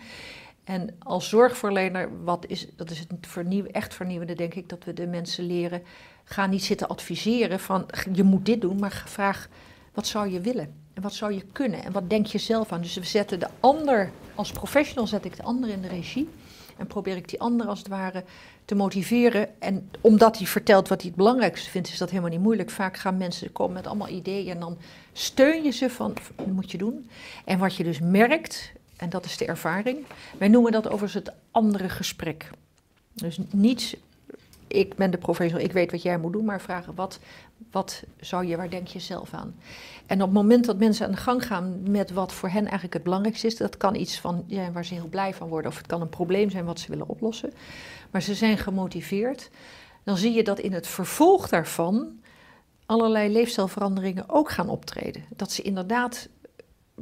En 0.66 0.96
als 0.98 1.28
zorgverlener, 1.28 2.24
wat 2.24 2.46
is, 2.46 2.66
dat 2.76 2.90
is 2.90 2.98
het 2.98 3.08
vernieuw, 3.20 3.64
echt 3.64 3.94
vernieuwende, 3.94 4.34
denk 4.34 4.54
ik, 4.54 4.68
dat 4.68 4.84
we 4.84 4.92
de 4.92 5.06
mensen 5.06 5.46
leren. 5.46 5.82
Ga 6.24 6.46
niet 6.46 6.64
zitten 6.64 6.88
adviseren 6.88 7.60
van 7.60 7.86
je 8.12 8.22
moet 8.22 8.46
dit 8.46 8.60
doen, 8.60 8.78
maar 8.78 9.02
vraag 9.06 9.48
wat 9.94 10.06
zou 10.06 10.30
je 10.30 10.40
willen? 10.40 10.74
En 10.94 11.02
wat 11.02 11.14
zou 11.14 11.32
je 11.32 11.42
kunnen? 11.52 11.84
En 11.84 11.92
wat 11.92 12.10
denk 12.10 12.26
je 12.26 12.38
zelf 12.38 12.72
aan? 12.72 12.80
Dus 12.80 12.94
we 12.94 13.04
zetten 13.04 13.38
de 13.40 13.48
ander, 13.60 14.10
als 14.34 14.52
professional 14.52 15.06
zet 15.06 15.24
ik 15.24 15.36
de 15.36 15.42
ander 15.42 15.70
in 15.70 15.82
de 15.82 15.88
regie. 15.88 16.28
En 16.76 16.86
probeer 16.86 17.16
ik 17.16 17.28
die 17.28 17.40
ander 17.40 17.66
als 17.66 17.78
het 17.78 17.88
ware 17.88 18.24
te 18.64 18.74
motiveren. 18.74 19.60
En 19.60 19.90
omdat 20.00 20.38
hij 20.38 20.46
vertelt 20.46 20.88
wat 20.88 21.00
hij 21.00 21.08
het 21.08 21.18
belangrijkste 21.18 21.70
vindt, 21.70 21.88
is 21.88 21.98
dat 21.98 22.10
helemaal 22.10 22.30
niet 22.30 22.40
moeilijk. 22.40 22.70
Vaak 22.70 22.96
gaan 22.96 23.16
mensen 23.16 23.52
komen 23.52 23.74
met 23.74 23.86
allemaal 23.86 24.08
ideeën 24.08 24.50
en 24.50 24.60
dan 24.60 24.78
steun 25.12 25.62
je 25.62 25.70
ze 25.70 25.90
van, 25.90 26.16
dat 26.36 26.46
moet 26.46 26.70
je 26.70 26.78
doen. 26.78 27.10
En 27.44 27.58
wat 27.58 27.74
je 27.74 27.84
dus 27.84 28.00
merkt, 28.00 28.72
en 28.96 29.10
dat 29.10 29.24
is 29.24 29.36
de 29.36 29.46
ervaring. 29.46 30.04
Wij 30.38 30.48
noemen 30.48 30.72
dat 30.72 30.86
overigens 30.86 31.24
het 31.24 31.34
andere 31.50 31.88
gesprek. 31.88 32.50
Dus 33.12 33.38
niet, 33.50 33.96
ik 34.66 34.94
ben 34.94 35.10
de 35.10 35.18
professional, 35.18 35.64
ik 35.64 35.72
weet 35.72 35.90
wat 35.90 36.02
jij 36.02 36.18
moet 36.18 36.32
doen, 36.32 36.44
maar 36.44 36.60
vragen 36.60 36.94
wat, 36.94 37.18
wat 37.70 38.02
zou 38.20 38.46
je, 38.46 38.56
waar 38.56 38.70
denk 38.70 38.86
je 38.86 39.00
zelf 39.00 39.34
aan? 39.34 39.54
En 40.06 40.22
op 40.22 40.28
het 40.28 40.36
moment 40.36 40.64
dat 40.64 40.78
mensen 40.78 41.06
aan 41.06 41.12
de 41.12 41.18
gang 41.18 41.46
gaan 41.46 41.90
met 41.90 42.10
wat 42.10 42.32
voor 42.32 42.48
hen 42.48 42.62
eigenlijk 42.62 42.94
het 42.94 43.02
belangrijkste 43.02 43.46
is, 43.46 43.56
dat 43.56 43.76
kan 43.76 43.94
iets 43.94 44.20
van, 44.20 44.44
ja, 44.46 44.72
waar 44.72 44.84
ze 44.84 44.94
heel 44.94 45.08
blij 45.08 45.34
van 45.34 45.48
worden, 45.48 45.70
of 45.70 45.76
het 45.76 45.86
kan 45.86 46.00
een 46.00 46.08
probleem 46.08 46.50
zijn 46.50 46.64
wat 46.64 46.80
ze 46.80 46.90
willen 46.90 47.08
oplossen, 47.08 47.52
maar 48.10 48.22
ze 48.22 48.34
zijn 48.34 48.58
gemotiveerd, 48.58 49.50
dan 50.04 50.16
zie 50.16 50.32
je 50.32 50.44
dat 50.44 50.58
in 50.58 50.72
het 50.72 50.86
vervolg 50.86 51.48
daarvan 51.48 52.20
allerlei 52.86 53.32
leefstijlveranderingen 53.32 54.28
ook 54.28 54.50
gaan 54.50 54.68
optreden. 54.68 55.24
Dat 55.36 55.52
ze 55.52 55.62
inderdaad 55.62 56.28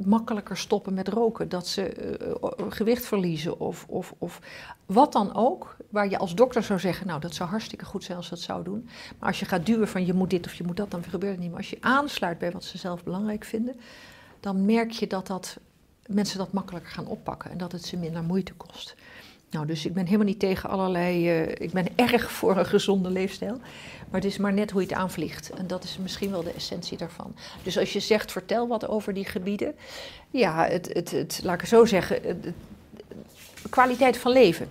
makkelijker 0.03 0.57
stoppen 0.57 0.93
met 0.93 1.07
roken, 1.07 1.49
dat 1.49 1.67
ze 1.67 2.17
uh, 2.19 2.71
gewicht 2.71 3.05
verliezen 3.05 3.59
of, 3.59 3.85
of, 3.87 4.13
of 4.17 4.39
wat 4.85 5.11
dan 5.11 5.35
ook, 5.35 5.77
waar 5.89 6.09
je 6.09 6.17
als 6.17 6.35
dokter 6.35 6.63
zou 6.63 6.79
zeggen, 6.79 7.07
nou 7.07 7.19
dat 7.19 7.33
zou 7.33 7.49
hartstikke 7.49 7.85
goed 7.85 8.03
zijn 8.03 8.17
als 8.17 8.29
dat 8.29 8.39
zou 8.39 8.63
doen. 8.63 8.89
Maar 9.19 9.29
als 9.29 9.39
je 9.39 9.45
gaat 9.45 9.65
duwen 9.65 9.87
van 9.87 10.05
je 10.05 10.13
moet 10.13 10.29
dit 10.29 10.45
of 10.45 10.53
je 10.53 10.63
moet 10.63 10.77
dat, 10.77 10.91
dan 10.91 11.03
gebeurt 11.03 11.31
het 11.31 11.41
niet. 11.41 11.49
Maar 11.49 11.59
als 11.59 11.69
je 11.69 11.77
aansluit 11.81 12.37
bij 12.37 12.51
wat 12.51 12.63
ze 12.63 12.77
zelf 12.77 13.03
belangrijk 13.03 13.43
vinden, 13.43 13.75
dan 14.39 14.65
merk 14.65 14.91
je 14.91 15.07
dat, 15.07 15.27
dat 15.27 15.57
mensen 16.05 16.37
dat 16.37 16.51
makkelijker 16.51 16.91
gaan 16.91 17.07
oppakken 17.07 17.51
en 17.51 17.57
dat 17.57 17.71
het 17.71 17.85
ze 17.85 17.97
minder 17.97 18.23
moeite 18.23 18.53
kost. 18.53 18.95
Nou, 19.49 19.65
dus 19.65 19.85
ik 19.85 19.93
ben 19.93 20.05
helemaal 20.05 20.25
niet 20.25 20.39
tegen 20.39 20.69
allerlei. 20.69 21.41
Uh, 21.41 21.49
ik 21.49 21.71
ben 21.71 21.87
erg 22.11 22.31
voor 22.31 22.57
een 22.57 22.65
gezonde 22.65 23.09
leefstijl. 23.09 23.57
Maar 24.09 24.21
het 24.21 24.31
is 24.31 24.37
maar 24.37 24.53
net 24.53 24.71
hoe 24.71 24.81
je 24.81 24.87
het 24.87 24.97
aanvliegt. 24.97 25.49
En 25.49 25.67
dat 25.67 25.83
is 25.83 25.97
misschien 25.97 26.31
wel 26.31 26.43
de 26.43 26.51
essentie 26.51 26.97
daarvan. 26.97 27.35
Dus 27.63 27.77
als 27.77 27.93
je 27.93 27.99
zegt, 27.99 28.31
vertel 28.31 28.67
wat 28.67 28.87
over 28.87 29.13
die 29.13 29.25
gebieden. 29.25 29.75
Ja, 30.31 30.67
het, 30.67 30.93
het, 30.93 31.11
het, 31.11 31.39
laat 31.43 31.53
ik 31.53 31.59
het 31.59 31.69
zo 31.69 31.85
zeggen. 31.85 32.19
Het, 32.23 32.53
kwaliteit 33.69 34.17
van 34.17 34.31
leven. 34.31 34.67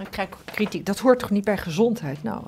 Ik 0.00 0.10
krijg 0.10 0.28
kritiek. 0.44 0.86
Dat 0.86 0.98
hoort 0.98 1.18
toch 1.18 1.30
niet 1.30 1.44
bij 1.44 1.58
gezondheid? 1.58 2.22
Nou, 2.22 2.42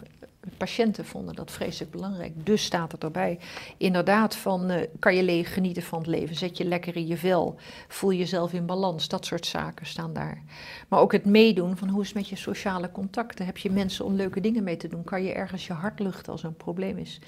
patiënten 0.56 1.04
vonden 1.04 1.34
dat 1.34 1.50
vreselijk 1.50 1.90
belangrijk. 1.90 2.32
Dus 2.46 2.64
staat 2.64 2.92
het 2.92 3.04
erbij. 3.04 3.38
Inderdaad, 3.76 4.36
van 4.36 4.70
uh, 4.70 4.80
kan 4.98 5.14
je 5.14 5.44
genieten 5.44 5.82
van 5.82 5.98
het 5.98 6.08
leven? 6.08 6.36
Zet 6.36 6.56
je 6.56 6.64
lekker 6.64 6.96
in 6.96 7.06
je 7.06 7.16
vel? 7.16 7.56
Voel 7.88 8.12
jezelf 8.12 8.52
in 8.52 8.66
balans? 8.66 9.08
Dat 9.08 9.26
soort 9.26 9.46
zaken 9.46 9.86
staan 9.86 10.12
daar. 10.12 10.42
Maar 10.88 11.00
ook 11.00 11.12
het 11.12 11.24
meedoen 11.24 11.76
van 11.76 11.88
hoe 11.88 12.00
is 12.00 12.06
het 12.06 12.16
met 12.16 12.28
je 12.28 12.36
sociale 12.36 12.90
contacten? 12.90 13.46
Heb 13.46 13.56
je 13.56 13.70
mensen 13.70 14.04
om 14.04 14.14
leuke 14.14 14.40
dingen 14.40 14.64
mee 14.64 14.76
te 14.76 14.88
doen? 14.88 15.04
Kan 15.04 15.22
je 15.22 15.32
ergens 15.32 15.66
je 15.66 15.72
hart 15.72 16.00
luchten 16.00 16.32
als 16.32 16.42
er 16.42 16.48
een 16.48 16.56
probleem 16.56 16.98
is? 16.98 17.20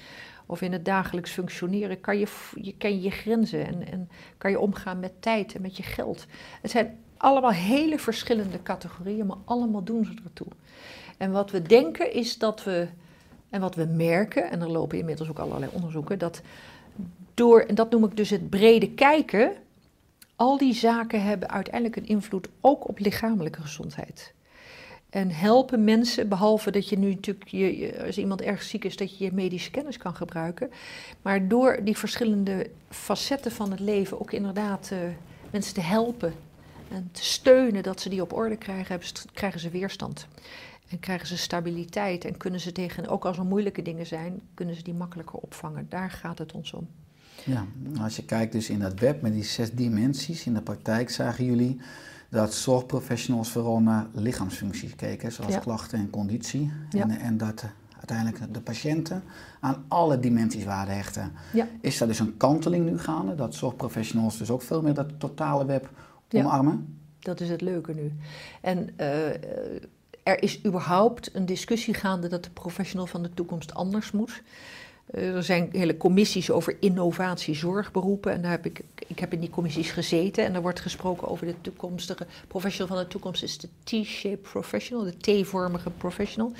Of 0.45 0.61
in 0.61 0.71
het 0.71 0.85
dagelijks 0.85 1.31
functioneren, 1.31 2.01
kan 2.01 2.17
je, 2.17 2.27
je, 2.61 2.73
ken 2.77 2.95
je 2.95 3.01
je 3.01 3.11
grenzen 3.11 3.67
en, 3.67 3.91
en 3.91 4.09
kan 4.37 4.51
je 4.51 4.59
omgaan 4.59 4.99
met 4.99 5.21
tijd 5.21 5.55
en 5.55 5.61
met 5.61 5.77
je 5.77 5.83
geld? 5.83 6.25
Het 6.61 6.71
zijn 6.71 6.97
allemaal 7.17 7.51
hele 7.51 7.99
verschillende 7.99 8.61
categorieën, 8.63 9.25
maar 9.25 9.37
allemaal 9.45 9.83
doen 9.83 10.05
ze 10.05 10.13
ertoe. 10.23 10.47
En 11.17 11.31
wat 11.31 11.51
we 11.51 11.61
denken 11.61 12.13
is 12.13 12.37
dat 12.37 12.63
we 12.63 12.87
en 13.55 13.61
wat 13.61 13.75
we 13.75 13.85
merken, 13.85 14.51
en 14.51 14.61
er 14.61 14.71
lopen 14.71 14.97
inmiddels 14.97 15.29
ook 15.29 15.39
allerlei 15.39 15.71
onderzoeken, 15.73 16.19
dat 16.19 16.41
door, 17.33 17.59
en 17.59 17.75
dat 17.75 17.91
noem 17.91 18.03
ik 18.03 18.17
dus 18.17 18.29
het 18.29 18.49
brede 18.49 18.91
kijken, 18.91 19.51
al 20.35 20.57
die 20.57 20.73
zaken 20.73 21.23
hebben 21.23 21.49
uiteindelijk 21.49 21.95
een 21.95 22.07
invloed 22.07 22.47
ook 22.61 22.87
op 22.87 22.99
lichamelijke 22.99 23.61
gezondheid. 23.61 24.33
En 25.09 25.31
helpen 25.31 25.83
mensen, 25.83 26.29
behalve 26.29 26.71
dat 26.71 26.89
je 26.89 26.97
nu 26.97 27.09
natuurlijk, 27.09 27.47
je, 27.47 28.03
als 28.05 28.17
iemand 28.17 28.41
erg 28.41 28.63
ziek 28.63 28.85
is, 28.85 28.97
dat 28.97 29.17
je 29.17 29.23
je 29.23 29.33
medische 29.33 29.71
kennis 29.71 29.97
kan 29.97 30.15
gebruiken. 30.15 30.71
Maar 31.21 31.47
door 31.47 31.79
die 31.83 31.97
verschillende 31.97 32.69
facetten 32.89 33.51
van 33.51 33.71
het 33.71 33.79
leven 33.79 34.19
ook 34.19 34.31
inderdaad 34.31 34.89
uh, 34.93 34.99
mensen 35.51 35.73
te 35.73 35.81
helpen 35.81 36.33
en 36.91 37.09
te 37.11 37.23
steunen 37.23 37.83
dat 37.83 38.01
ze 38.01 38.09
die 38.09 38.21
op 38.21 38.33
orde 38.33 38.57
krijgen, 38.57 38.99
krijgen 39.33 39.59
ze 39.59 39.69
weerstand. 39.69 40.27
En 40.89 40.99
krijgen 40.99 41.27
ze 41.27 41.37
stabiliteit 41.37 42.25
en 42.25 42.37
kunnen 42.37 42.59
ze 42.59 42.71
tegen, 42.71 43.07
ook 43.07 43.25
als 43.25 43.37
er 43.37 43.45
moeilijke 43.45 43.81
dingen 43.81 44.05
zijn, 44.05 44.41
kunnen 44.53 44.75
ze 44.75 44.83
die 44.83 44.93
makkelijker 44.93 45.39
opvangen. 45.39 45.85
Daar 45.89 46.11
gaat 46.11 46.37
het 46.37 46.51
ons 46.51 46.73
om. 46.73 46.87
Ja, 47.43 47.65
als 48.01 48.15
je 48.15 48.25
kijkt 48.25 48.51
dus 48.51 48.69
in 48.69 48.79
dat 48.79 48.99
web 48.99 49.21
met 49.21 49.33
die 49.33 49.43
zes 49.43 49.71
dimensies, 49.71 50.45
in 50.45 50.53
de 50.53 50.61
praktijk 50.61 51.09
zagen 51.09 51.45
jullie 51.45 51.81
dat 52.29 52.53
zorgprofessionals 52.53 53.51
vooral 53.51 53.79
naar 53.79 54.07
lichaamsfuncties 54.13 54.95
keken, 54.95 55.31
zoals 55.31 55.59
klachten 55.59 55.99
en 55.99 56.09
conditie. 56.09 56.71
En, 56.89 57.09
en 57.09 57.37
dat 57.37 57.65
uiteindelijk 57.95 58.53
de 58.53 58.61
patiënten 58.61 59.23
aan 59.59 59.85
alle 59.87 60.19
dimensies 60.19 60.63
waarde 60.63 60.91
hechten. 60.91 61.31
Ja. 61.53 61.67
Is 61.81 61.97
dat 61.97 62.07
dus 62.07 62.19
een 62.19 62.37
kanteling 62.37 62.89
nu 62.89 62.99
gaande, 62.99 63.35
dat 63.35 63.55
zorgprofessionals 63.55 64.37
dus 64.37 64.49
ook 64.49 64.61
veel 64.61 64.81
meer 64.81 64.93
dat 64.93 65.19
totale 65.19 65.65
web 65.65 65.89
omarmen? 66.31 66.99
Dat 67.19 67.39
is 67.39 67.49
het 67.49 67.61
leuke 67.61 67.93
nu. 67.93 68.13
En 68.61 68.89
uh, 68.99 69.07
er 70.25 70.43
is 70.43 70.65
überhaupt 70.65 71.29
een 71.33 71.45
discussie 71.45 71.93
gaande 71.93 72.27
dat 72.27 72.43
de 72.43 72.49
professional 72.49 73.07
van 73.07 73.23
de 73.23 73.33
toekomst 73.33 73.73
anders 73.73 74.11
moet. 74.11 74.41
Eh, 75.05 75.35
er 75.35 75.43
zijn 75.43 75.69
hele 75.71 75.97
commissies 75.97 76.51
over 76.51 76.77
innovatie 76.79 77.55
zorgberoepen. 77.55 78.31
En 78.31 78.41
daar 78.41 78.51
heb 78.51 78.65
ik, 78.65 78.81
ik 79.07 79.19
heb 79.19 79.33
in 79.33 79.39
die 79.39 79.49
commissies 79.49 79.91
gezeten. 79.91 80.45
En 80.45 80.55
er 80.55 80.61
wordt 80.61 80.79
gesproken 80.79 81.27
over 81.27 81.45
de 81.45 81.55
toekomstige 81.61 82.25
professional 82.47 82.95
van 82.95 83.03
de 83.03 83.07
toekomst. 83.07 83.43
is 83.43 83.57
de 83.57 83.69
T-shape 83.83 84.37
professional, 84.37 85.03
de 85.03 85.41
T-vormige 85.43 85.89
professional. 85.89 86.51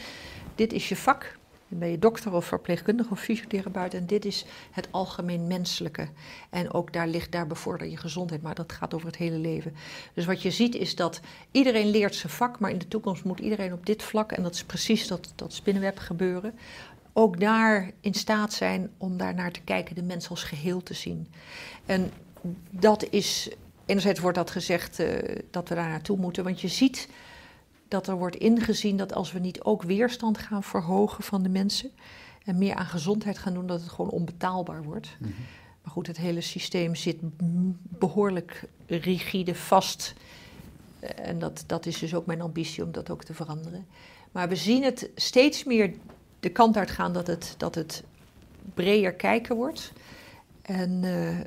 Dit 0.56 0.74
is 0.74 0.90
je 0.90 0.96
vak. 0.96 1.38
Dan 1.70 1.80
ben 1.80 1.90
je 1.90 2.00
dokter 2.00 2.34
of 2.34 2.46
verpleegkundige 2.46 3.12
of 3.12 3.20
fysiotherapeut. 3.20 3.94
En 3.94 4.06
dit 4.06 4.26
is 4.26 4.46
het 4.72 4.88
algemeen 4.92 5.48
menselijke. 5.48 6.08
En 6.50 6.74
ook 6.74 6.94
daar 6.94 7.08
ligt, 7.08 7.32
daar 7.32 7.48
bevorder 7.48 7.88
je 7.88 7.98
gezondheid. 7.98 8.42
Maar 8.42 8.56
dat 8.56 8.72
gaat 8.72 8.94
over 8.94 9.08
het 9.08 9.16
hele 9.16 9.38
leven. 9.38 9.76
Dus 10.14 10.26
wat 10.26 10.42
je 10.42 10.52
ziet 10.52 10.76
is 10.76 10.96
dat 10.96 11.20
iedereen 11.52 11.90
leert 11.90 12.16
zijn 12.16 12.34
vak. 12.34 12.60
Maar 12.60 12.72
in 12.72 12.78
de 12.78 12.88
toekomst 12.88 13.24
moet 13.24 13.40
iedereen 13.40 13.74
op 13.74 13.86
dit 13.86 14.04
vlak, 14.04 14.32
en 14.32 14.44
dat 14.44 14.54
is 14.54 14.64
precies 14.64 15.08
dat, 15.08 15.34
dat 15.36 15.54
spinnenweb 15.54 15.98
gebeuren. 15.98 16.54
Ook 17.14 17.40
daar 17.40 17.92
in 18.00 18.14
staat 18.14 18.54
zijn 18.54 18.92
om 18.98 19.18
daar 19.18 19.34
naar 19.34 19.52
te 19.52 19.62
kijken, 19.62 19.96
de 19.96 20.04
mens 20.04 20.30
als 20.30 20.44
geheel 20.44 20.84
te 20.84 20.94
zien. 20.94 21.28
En 21.86 22.12
dat 22.70 23.08
is, 23.10 23.50
enerzijds 23.86 24.20
wordt 24.20 24.38
dat 24.38 24.52
gezegd 24.52 25.00
uh, 25.00 25.08
dat 25.52 25.70
we 25.70 25.76
daar 25.76 25.90
naartoe 25.90 26.18
moeten. 26.18 26.44
Want 26.44 26.62
je 26.62 26.68
ziet 26.68 27.10
dat 27.96 28.08
er 28.08 28.18
wordt 28.18 28.36
ingezien 28.36 28.98
dat 28.98 29.14
als 29.14 29.32
we 29.32 29.40
niet 29.40 29.62
ook 29.62 29.84
weerstand 29.84 30.38
gaan 30.38 30.64
verhogen 30.64 31.24
van 31.24 31.44
de 31.44 31.50
mensen 31.50 31.92
En 32.44 32.58
meer 32.58 32.76
aan 32.76 32.86
gezondheid 32.86 33.38
gaan 33.38 33.54
doen, 33.54 33.68
dat 33.68 33.82
het 33.82 33.90
gewoon 33.90 34.12
onbetaalbaar 34.12 34.84
wordt. 34.84 35.18
Maar 35.82 35.94
goed, 35.94 36.08
het 36.08 36.18
hele 36.18 36.42
systeem 36.42 36.96
zit 36.96 37.18
behoorlijk 38.00 38.64
rigide 38.88 39.56
vast. 39.56 40.14
Eh, 41.00 41.28
En 41.30 41.40
dat, 41.40 41.64
dat 41.68 41.86
is 41.86 42.00
dus 42.00 42.14
ook 42.14 42.26
mijn 42.26 42.42
ambitie 42.42 42.84
om 42.84 42.92
dat 42.92 43.10
ook 43.10 43.24
te 43.24 43.34
veranderen. 43.34 43.86
Maar 44.32 44.50
we 44.50 44.56
zien 44.56 44.84
het 44.84 45.10
steeds 45.16 45.64
meer 45.64 45.94
de 46.40 46.50
kant 46.50 46.78
uitgaan 46.78 47.14
dat 47.14 47.28
het, 47.28 47.56
dat 47.58 47.76
het 47.76 48.04
breder 48.74 49.14
kijken 49.14 49.56
wordt. 49.56 49.92
En 50.62 51.04
eh, 51.04 51.40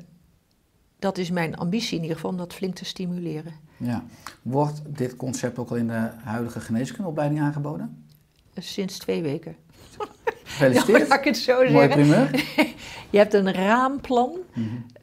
dat 0.99 1.17
is 1.17 1.29
mijn 1.31 1.57
ambitie 1.57 1.95
in 1.95 2.01
ieder 2.01 2.15
geval, 2.15 2.31
om 2.31 2.37
dat 2.37 2.53
flink 2.53 2.75
te 2.75 2.85
stimuleren. 2.85 3.53
Ja. 3.79 4.03
Wordt 4.41 4.81
dit 4.87 5.15
concept 5.15 5.59
ook 5.59 5.69
al 5.69 5.75
in 5.75 5.87
de 5.87 6.09
huidige 6.23 6.59
geneeskundeopleiding 6.59 7.41
aangeboden? 7.41 8.05
Sinds 8.55 8.97
twee 8.97 9.21
weken. 9.21 9.55
Gefeliciteerd. 10.43 11.13
ik 11.19 11.23
het 11.23 11.37
zo 11.37 11.53
Mooie 11.53 11.69
zeggen. 11.69 11.89
primeur. 11.89 12.31
Je 13.09 13.17
hebt 13.17 13.33
een 13.33 13.53
raamplan, 13.53 14.37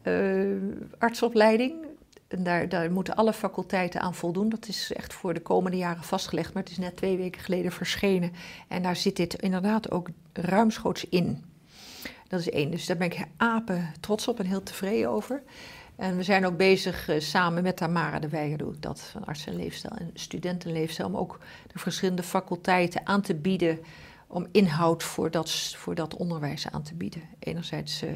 eh, 0.03 0.15
artsopleiding. 0.99 1.75
En 2.29 2.43
daar, 2.43 2.69
daar 2.69 2.91
moeten 2.91 3.15
alle 3.15 3.33
faculteiten 3.33 4.01
aan 4.01 4.15
voldoen. 4.15 4.49
Dat 4.49 4.69
is 4.69 4.93
echt 4.93 5.15
voor 5.15 5.35
de 5.35 5.41
komende 5.41 5.77
jaren 5.77 6.03
vastgelegd, 6.03 6.55
maar 6.55 6.63
het 6.63 6.73
is 6.73 6.79
net 6.79 6.97
twee 6.97 7.17
weken 7.17 7.41
geleden 7.41 7.73
verschenen. 7.73 8.33
En 8.69 8.83
daar 8.83 8.97
zit 8.97 9.17
dit 9.17 9.35
inderdaad 9.35 9.91
ook 9.91 10.09
ruimschoots 10.33 11.09
in. 11.09 11.45
Dat 12.29 12.41
is 12.41 12.51
één. 12.51 12.71
Dus 12.71 12.87
daar 12.87 12.97
ben 12.97 13.11
ik 13.11 13.27
apen 13.37 13.91
trots 14.01 14.29
op 14.29 14.39
en 14.39 14.47
heel 14.47 14.63
tevreden 14.63 15.11
over. 15.11 15.43
En 15.97 16.17
we 16.17 16.23
zijn 16.23 16.47
ook 16.47 16.57
bezig 16.57 17.09
eh, 17.09 17.21
samen 17.21 17.63
met 17.63 17.77
Tamara 17.77 18.19
de 18.19 18.29
Weijer, 18.29 18.59
doe 18.59 18.73
ik 18.73 18.83
dat, 18.83 19.01
van 19.01 19.25
arts 19.25 19.47
en 19.47 19.57
leefstijl 19.57 19.97
en 19.97 20.11
studentenleefstijl, 20.15 21.09
om 21.09 21.17
ook 21.17 21.39
de 21.73 21.79
verschillende 21.79 22.23
faculteiten 22.23 23.07
aan 23.07 23.23
te 23.23 23.35
bieden 23.35 23.79
om 24.27 24.47
inhoud 24.53 25.03
voor 25.03 25.31
dat, 25.31 25.51
voor 25.77 25.95
dat 25.95 26.17
onderwijs 26.17 26.69
aan 26.71 26.83
te 26.83 26.95
bieden. 26.95 27.23
Enerzijds 27.39 28.03
eh, 28.03 28.11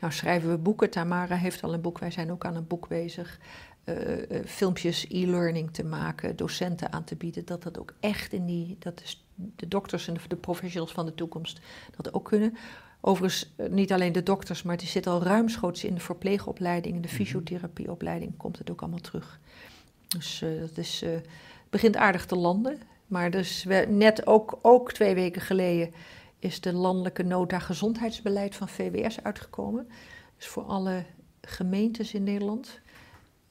nou 0.00 0.12
schrijven 0.12 0.50
we 0.50 0.58
boeken, 0.58 0.90
Tamara 0.90 1.36
heeft 1.36 1.62
al 1.62 1.74
een 1.74 1.80
boek, 1.80 1.98
wij 1.98 2.10
zijn 2.10 2.32
ook 2.32 2.44
aan 2.44 2.56
een 2.56 2.66
boek 2.66 2.88
bezig. 2.88 3.38
Eh, 3.84 4.40
filmpjes, 4.46 5.06
e-learning 5.08 5.72
te 5.72 5.84
maken, 5.84 6.36
docenten 6.36 6.92
aan 6.92 7.04
te 7.04 7.16
bieden, 7.16 7.44
dat 7.44 7.62
dat 7.62 7.78
ook 7.78 7.94
echt 8.00 8.32
in 8.32 8.46
die, 8.46 8.76
dat 8.78 9.02
de 9.34 9.68
dokters 9.68 10.08
en 10.08 10.16
de 10.28 10.36
professionals 10.36 10.92
van 10.92 11.06
de 11.06 11.14
toekomst 11.14 11.60
dat 11.96 12.14
ook 12.14 12.24
kunnen. 12.24 12.56
Overigens, 13.04 13.52
eh, 13.56 13.68
niet 13.68 13.92
alleen 13.92 14.12
de 14.12 14.22
dokters, 14.22 14.62
maar 14.62 14.76
het 14.76 14.84
zit 14.84 15.06
al 15.06 15.22
ruimschoots 15.22 15.84
in 15.84 15.94
de 15.94 16.00
verpleegopleiding, 16.00 16.94
in 16.94 17.02
de 17.02 17.08
fysiotherapieopleiding, 17.08 18.36
komt 18.36 18.58
het 18.58 18.70
ook 18.70 18.80
allemaal 18.80 19.00
terug. 19.00 19.40
Dus 20.08 20.42
eh, 20.42 20.60
dat 20.60 20.76
is, 20.76 21.02
eh, 21.02 21.10
het 21.10 21.70
begint 21.70 21.96
aardig 21.96 22.26
te 22.26 22.36
landen. 22.36 22.80
Maar 23.06 23.30
dus 23.30 23.64
we, 23.64 23.86
net 23.88 24.26
ook, 24.26 24.58
ook 24.62 24.92
twee 24.92 25.14
weken 25.14 25.42
geleden 25.42 25.94
is 26.38 26.60
de 26.60 26.72
landelijke 26.72 27.22
nota 27.22 27.58
gezondheidsbeleid 27.58 28.54
van 28.54 28.68
VWS 28.68 29.22
uitgekomen. 29.22 29.88
Dus 30.36 30.46
voor 30.46 30.62
alle 30.62 31.04
gemeentes 31.40 32.14
in 32.14 32.22
Nederland. 32.22 32.80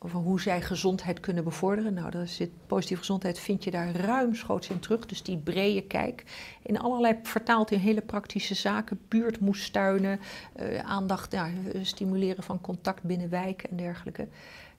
Over 0.03 0.19
hoe 0.19 0.41
zij 0.41 0.61
gezondheid 0.61 1.19
kunnen 1.19 1.43
bevorderen. 1.43 1.93
Nou, 1.93 2.11
daar 2.11 2.27
zit 2.27 2.49
positieve 2.67 3.01
gezondheid, 3.01 3.39
vind 3.39 3.63
je 3.63 3.71
daar 3.71 3.95
ruimschoots 3.95 4.69
in 4.69 4.79
terug. 4.79 5.05
Dus 5.05 5.23
die 5.23 5.37
brede 5.37 5.81
kijk. 5.81 6.23
In 6.61 6.79
allerlei 6.79 7.19
vertaald 7.23 7.71
in 7.71 7.79
hele 7.79 8.01
praktische 8.01 8.55
zaken. 8.55 8.99
Buurtmoestuinen, 9.07 10.19
eh, 10.55 10.79
aandacht, 10.79 11.31
ja, 11.31 11.47
eh, 11.47 11.83
stimuleren 11.83 12.43
van 12.43 12.61
contact 12.61 13.03
binnen 13.03 13.29
wijken 13.29 13.69
en 13.69 13.77
dergelijke. 13.77 14.27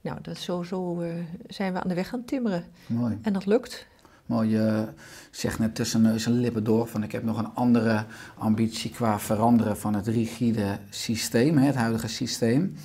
Nou, 0.00 0.18
dat 0.22 0.36
zo, 0.36 0.62
zo 0.62 1.00
eh, 1.00 1.14
zijn 1.46 1.72
we 1.72 1.82
aan 1.82 1.88
de 1.88 1.94
weg 1.94 2.12
aan 2.12 2.18
het 2.18 2.28
timmeren. 2.28 2.64
Mooi. 2.86 3.18
En 3.22 3.32
dat 3.32 3.46
lukt. 3.46 3.86
Mooi, 4.26 4.50
je 4.50 4.88
zegt 5.30 5.58
net 5.58 5.74
tussen 5.74 6.02
neus 6.02 6.26
en 6.26 6.40
lippen 6.40 6.64
door 6.64 6.86
van 6.86 7.02
ik 7.02 7.12
heb 7.12 7.22
nog 7.22 7.38
een 7.38 7.54
andere 7.54 8.04
ambitie 8.38 8.90
qua 8.90 9.18
veranderen 9.18 9.76
van 9.76 9.94
het 9.94 10.06
rigide 10.06 10.78
systeem, 10.90 11.58
hè, 11.58 11.66
het 11.66 11.74
huidige 11.74 12.08
systeem. 12.08 12.76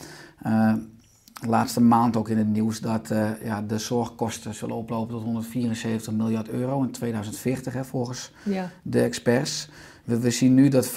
Laatste 1.45 1.81
maand 1.81 2.17
ook 2.17 2.29
in 2.29 2.37
het 2.37 2.47
nieuws 2.47 2.79
dat 2.79 3.11
eh, 3.11 3.29
ja, 3.43 3.61
de 3.61 3.77
zorgkosten 3.77 4.53
zullen 4.53 4.75
oplopen 4.75 5.13
tot 5.15 5.23
174 5.23 6.13
miljard 6.13 6.49
euro 6.49 6.83
in 6.83 6.91
2040 6.91 7.73
hè, 7.73 7.83
volgens 7.85 8.31
Ja. 8.43 8.69
de 8.81 9.01
experts. 9.01 9.69
We, 10.03 10.19
we 10.19 10.31
zien 10.31 10.53
nu 10.53 10.67
dat 10.69 10.89
95% 10.89 10.91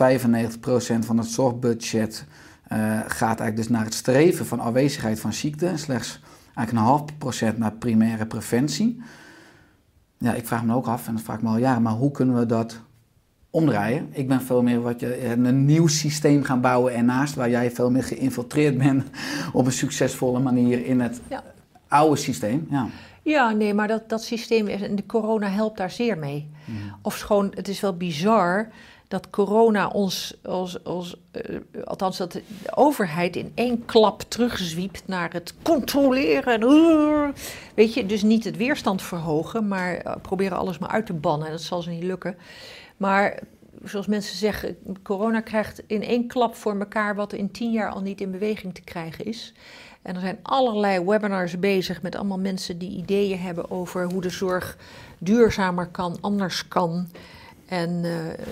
van 0.99 1.19
het 1.19 1.27
zorgbudget 1.27 2.25
eh, 2.67 2.79
gaat 3.07 3.21
eigenlijk 3.41 3.57
dus 3.57 3.69
naar 3.69 3.85
het 3.85 3.95
streven 3.95 4.47
van 4.47 4.61
afwezigheid 4.61 5.21
van 5.21 5.33
ziekte. 5.33 5.67
En 5.67 5.79
slechts 5.79 6.21
eigenlijk 6.55 6.71
een 6.73 6.93
half 6.95 7.19
procent 7.19 7.59
naar 7.59 7.73
primaire 7.73 8.27
preventie. 8.27 9.03
Ja, 10.19 10.35
ik 10.35 10.47
vraag 10.47 10.65
me 10.65 10.75
ook 10.75 10.87
af, 10.87 11.07
en 11.07 11.15
dat 11.15 11.23
vraag 11.23 11.37
ik 11.37 11.43
me 11.43 11.49
al 11.49 11.57
jaren, 11.59 11.83
maar 11.83 11.93
hoe 11.93 12.11
kunnen 12.11 12.37
we 12.39 12.47
dat 12.47 12.81
omdraaien? 13.51 14.09
Ik 14.13 14.29
ben 14.29 14.41
veel 14.43 14.63
meer 14.63 14.81
wat 14.81 15.01
je, 15.01 15.25
een 15.27 15.65
nieuw 15.65 15.87
systeem 15.87 16.43
gaan 16.43 16.61
bouwen 16.61 16.95
ernaast, 16.95 17.35
waar 17.35 17.51
jij 17.51 17.71
veel 17.71 17.91
meer 17.91 18.05
geïnfiltreerd 18.05 18.79
bent 18.79 19.05
op 19.53 19.67
een 19.67 19.73
succesvolle 19.73 20.39
manier 20.39 20.85
in 20.87 21.01
het 21.01 21.21
Ja. 21.29 21.43
oude 21.89 22.17
systeem. 22.17 22.67
Ja. 22.71 22.87
Ja, 23.23 23.51
nee, 23.51 23.75
maar 23.75 23.89
dat, 23.89 24.09
dat 24.09 24.23
systeem 24.23 24.67
is, 24.69 24.83
en 24.83 24.97
de 24.97 25.07
corona 25.07 25.49
helpt 25.49 25.77
daar 25.77 25.91
zeer 25.91 26.19
mee. 26.19 26.49
Of 27.03 27.17
schoon, 27.17 27.53
het 27.55 27.69
is 27.69 27.81
wel 27.81 27.97
bizar 27.97 28.69
dat 29.09 29.31
corona 29.31 29.89
ons, 29.89 30.37
als, 30.45 30.85
als, 30.85 31.17
eh, 31.31 31.57
althans 31.85 32.17
dat 32.17 32.33
de 32.33 32.43
overheid 32.75 33.37
in 33.37 33.53
één 33.55 33.85
klap 33.85 34.23
terugzwiept 34.29 35.03
naar 35.07 35.33
het 35.33 35.55
controleren. 35.63 36.53
En, 36.55 36.63
uh, 36.63 37.29
weet 37.75 37.95
je, 37.95 38.07
dus 38.07 38.23
niet 38.23 38.45
het 38.45 38.57
weerstand 38.57 39.03
verhogen, 39.03 39.69
maar 39.69 39.95
eh, 39.95 40.13
proberen 40.23 40.59
alles 40.59 40.79
maar 40.79 40.91
uit 40.91 41.07
te 41.07 41.13
bannen. 41.13 41.51
Dat 41.51 41.63
zal 41.63 41.83
ze 41.83 41.91
niet 41.91 42.03
lukken. 42.03 42.37
Maar 43.01 43.39
zoals 43.85 44.07
mensen 44.07 44.37
zeggen, 44.37 44.77
corona 45.03 45.41
krijgt 45.41 45.83
in 45.87 46.03
één 46.03 46.27
klap 46.27 46.55
voor 46.55 46.79
elkaar 46.79 47.15
wat 47.15 47.33
in 47.33 47.51
tien 47.51 47.73
jaar 47.73 47.91
al 47.91 48.01
niet 48.01 48.21
in 48.21 48.31
beweging 48.31 48.75
te 48.75 48.81
krijgen 48.81 49.25
is. 49.25 49.53
En 50.03 50.15
er 50.15 50.21
zijn 50.21 50.39
allerlei 50.43 51.05
webinars 51.05 51.59
bezig 51.59 52.03
met 52.03 52.15
allemaal 52.15 52.39
mensen 52.39 52.79
die 52.79 52.97
ideeën 52.97 53.39
hebben 53.39 53.71
over 53.71 54.11
hoe 54.11 54.21
de 54.21 54.31
zorg 54.31 54.77
duurzamer 55.19 55.87
kan, 55.87 56.19
anders 56.21 56.69
kan. 56.69 57.09
En 57.67 58.05
eh, 58.05 58.47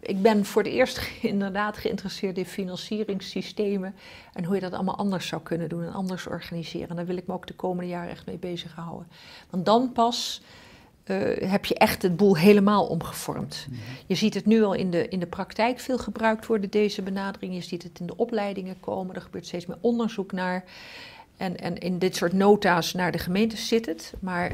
ik 0.00 0.22
ben 0.22 0.44
voor 0.44 0.62
het 0.62 0.72
eerst 0.72 1.00
inderdaad 1.22 1.76
geïnteresseerd 1.76 2.38
in 2.38 2.46
financieringssystemen 2.46 3.94
en 4.32 4.44
hoe 4.44 4.54
je 4.54 4.60
dat 4.60 4.72
allemaal 4.72 4.98
anders 4.98 5.26
zou 5.26 5.42
kunnen 5.42 5.68
doen 5.68 5.84
en 5.84 5.92
anders 5.92 6.26
organiseren. 6.26 6.88
En 6.88 6.96
daar 6.96 7.06
wil 7.06 7.16
ik 7.16 7.26
me 7.26 7.34
ook 7.34 7.46
de 7.46 7.54
komende 7.54 7.90
jaren 7.90 8.10
echt 8.10 8.26
mee 8.26 8.38
bezighouden. 8.38 9.08
Want 9.50 9.64
dan 9.64 9.92
pas 9.92 10.42
eh, 11.04 11.50
heb 11.50 11.64
je 11.64 11.74
echt 11.74 12.02
het 12.02 12.16
boel 12.16 12.36
helemaal 12.36 12.86
omgevormd. 12.86 13.66
Je 14.06 14.14
ziet 14.14 14.34
het 14.34 14.46
nu 14.46 14.62
al 14.62 14.72
in 14.72 14.90
de, 14.90 15.08
in 15.08 15.20
de 15.20 15.26
praktijk 15.26 15.80
veel 15.80 15.98
gebruikt 15.98 16.46
worden, 16.46 16.70
deze 16.70 17.02
benadering. 17.02 17.54
Je 17.54 17.60
ziet 17.60 17.82
het 17.82 18.00
in 18.00 18.06
de 18.06 18.16
opleidingen 18.16 18.80
komen, 18.80 19.14
er 19.14 19.20
gebeurt 19.20 19.46
steeds 19.46 19.66
meer 19.66 19.78
onderzoek 19.80 20.32
naar. 20.32 20.64
En, 21.36 21.56
en 21.56 21.78
in 21.78 21.98
dit 21.98 22.16
soort 22.16 22.32
nota's 22.32 22.92
naar 22.92 23.12
de 23.12 23.18
gemeentes 23.18 23.68
zit 23.68 23.86
het. 23.86 24.14
Maar 24.20 24.52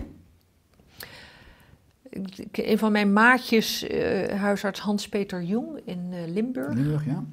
een 2.53 2.79
van 2.79 2.93
mijn 2.93 3.13
maatjes, 3.13 3.87
eh, 3.87 4.41
huisarts 4.41 4.81
Hans-Peter 4.81 5.43
Jong 5.43 5.81
in 5.85 6.09
eh, 6.13 6.33
Limburg, 6.33 6.75
Limburg, 6.75 7.05
ja. 7.07 7.25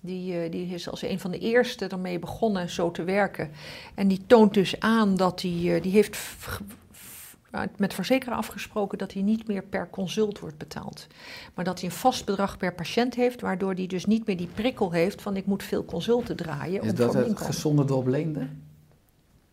die, 0.00 0.48
die 0.48 0.74
is 0.74 0.88
als 0.90 1.02
een 1.02 1.20
van 1.20 1.30
de 1.30 1.38
eerste 1.38 1.86
ermee 1.86 2.18
begonnen 2.18 2.70
zo 2.70 2.90
te 2.90 3.04
werken. 3.04 3.50
En 3.94 4.08
die 4.08 4.20
toont 4.26 4.54
dus 4.54 4.80
aan 4.80 5.16
dat 5.16 5.42
hij, 5.42 5.80
die 5.80 5.92
heeft 5.92 6.16
met 7.76 7.94
verzekeraar 7.94 8.36
afgesproken 8.36 8.98
dat 8.98 9.12
hij 9.12 9.22
niet 9.22 9.48
meer 9.48 9.62
per 9.62 9.88
consult 9.90 10.38
wordt 10.38 10.58
betaald. 10.58 11.06
Maar 11.54 11.64
dat 11.64 11.80
hij 11.80 11.88
een 11.88 11.94
vast 11.94 12.24
bedrag 12.24 12.56
per 12.56 12.74
patiënt 12.74 13.14
heeft, 13.14 13.40
waardoor 13.40 13.74
hij 13.74 13.86
dus 13.86 14.04
niet 14.04 14.26
meer 14.26 14.36
die 14.36 14.48
prikkel 14.54 14.92
heeft 14.92 15.22
van 15.22 15.36
ik 15.36 15.46
moet 15.46 15.62
veel 15.62 15.84
consulten 15.84 16.36
draaien. 16.36 16.82
Is 16.82 16.90
om 16.90 16.96
dat 16.96 17.14
het 17.14 17.40
gezonde 17.40 17.84
dorp 17.84 18.06
Leende? 18.06 18.48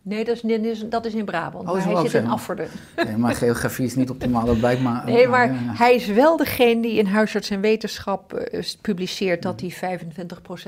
Nee, 0.04 0.24
dat 0.24 0.36
is, 0.36 0.42
is, 0.42 0.88
dat 0.88 1.04
is 1.04 1.14
in 1.14 1.24
Brabant. 1.24 1.68
Oh, 1.68 1.74
maar 1.74 1.94
hij 1.94 2.08
zit 2.08 2.22
in. 2.22 2.28
Afferden. 2.28 2.68
Nee, 3.04 3.16
maar 3.16 3.34
geografie 3.34 3.84
is 3.84 3.94
niet 3.94 4.10
optimaal, 4.10 4.44
dat 4.46 4.58
blijkt 4.58 4.82
maar. 4.82 5.04
Nee, 5.04 5.28
maar 5.28 5.46
ja, 5.46 5.52
ja. 5.52 5.74
hij 5.74 5.94
is 5.94 6.06
wel 6.06 6.36
degene 6.36 6.82
die 6.82 6.98
in 6.98 7.06
huisarts 7.06 7.50
en 7.50 7.60
wetenschap 7.60 8.32
eh, 8.32 8.62
publiceert 8.80 9.42
dat 9.42 9.60
hij 9.60 9.98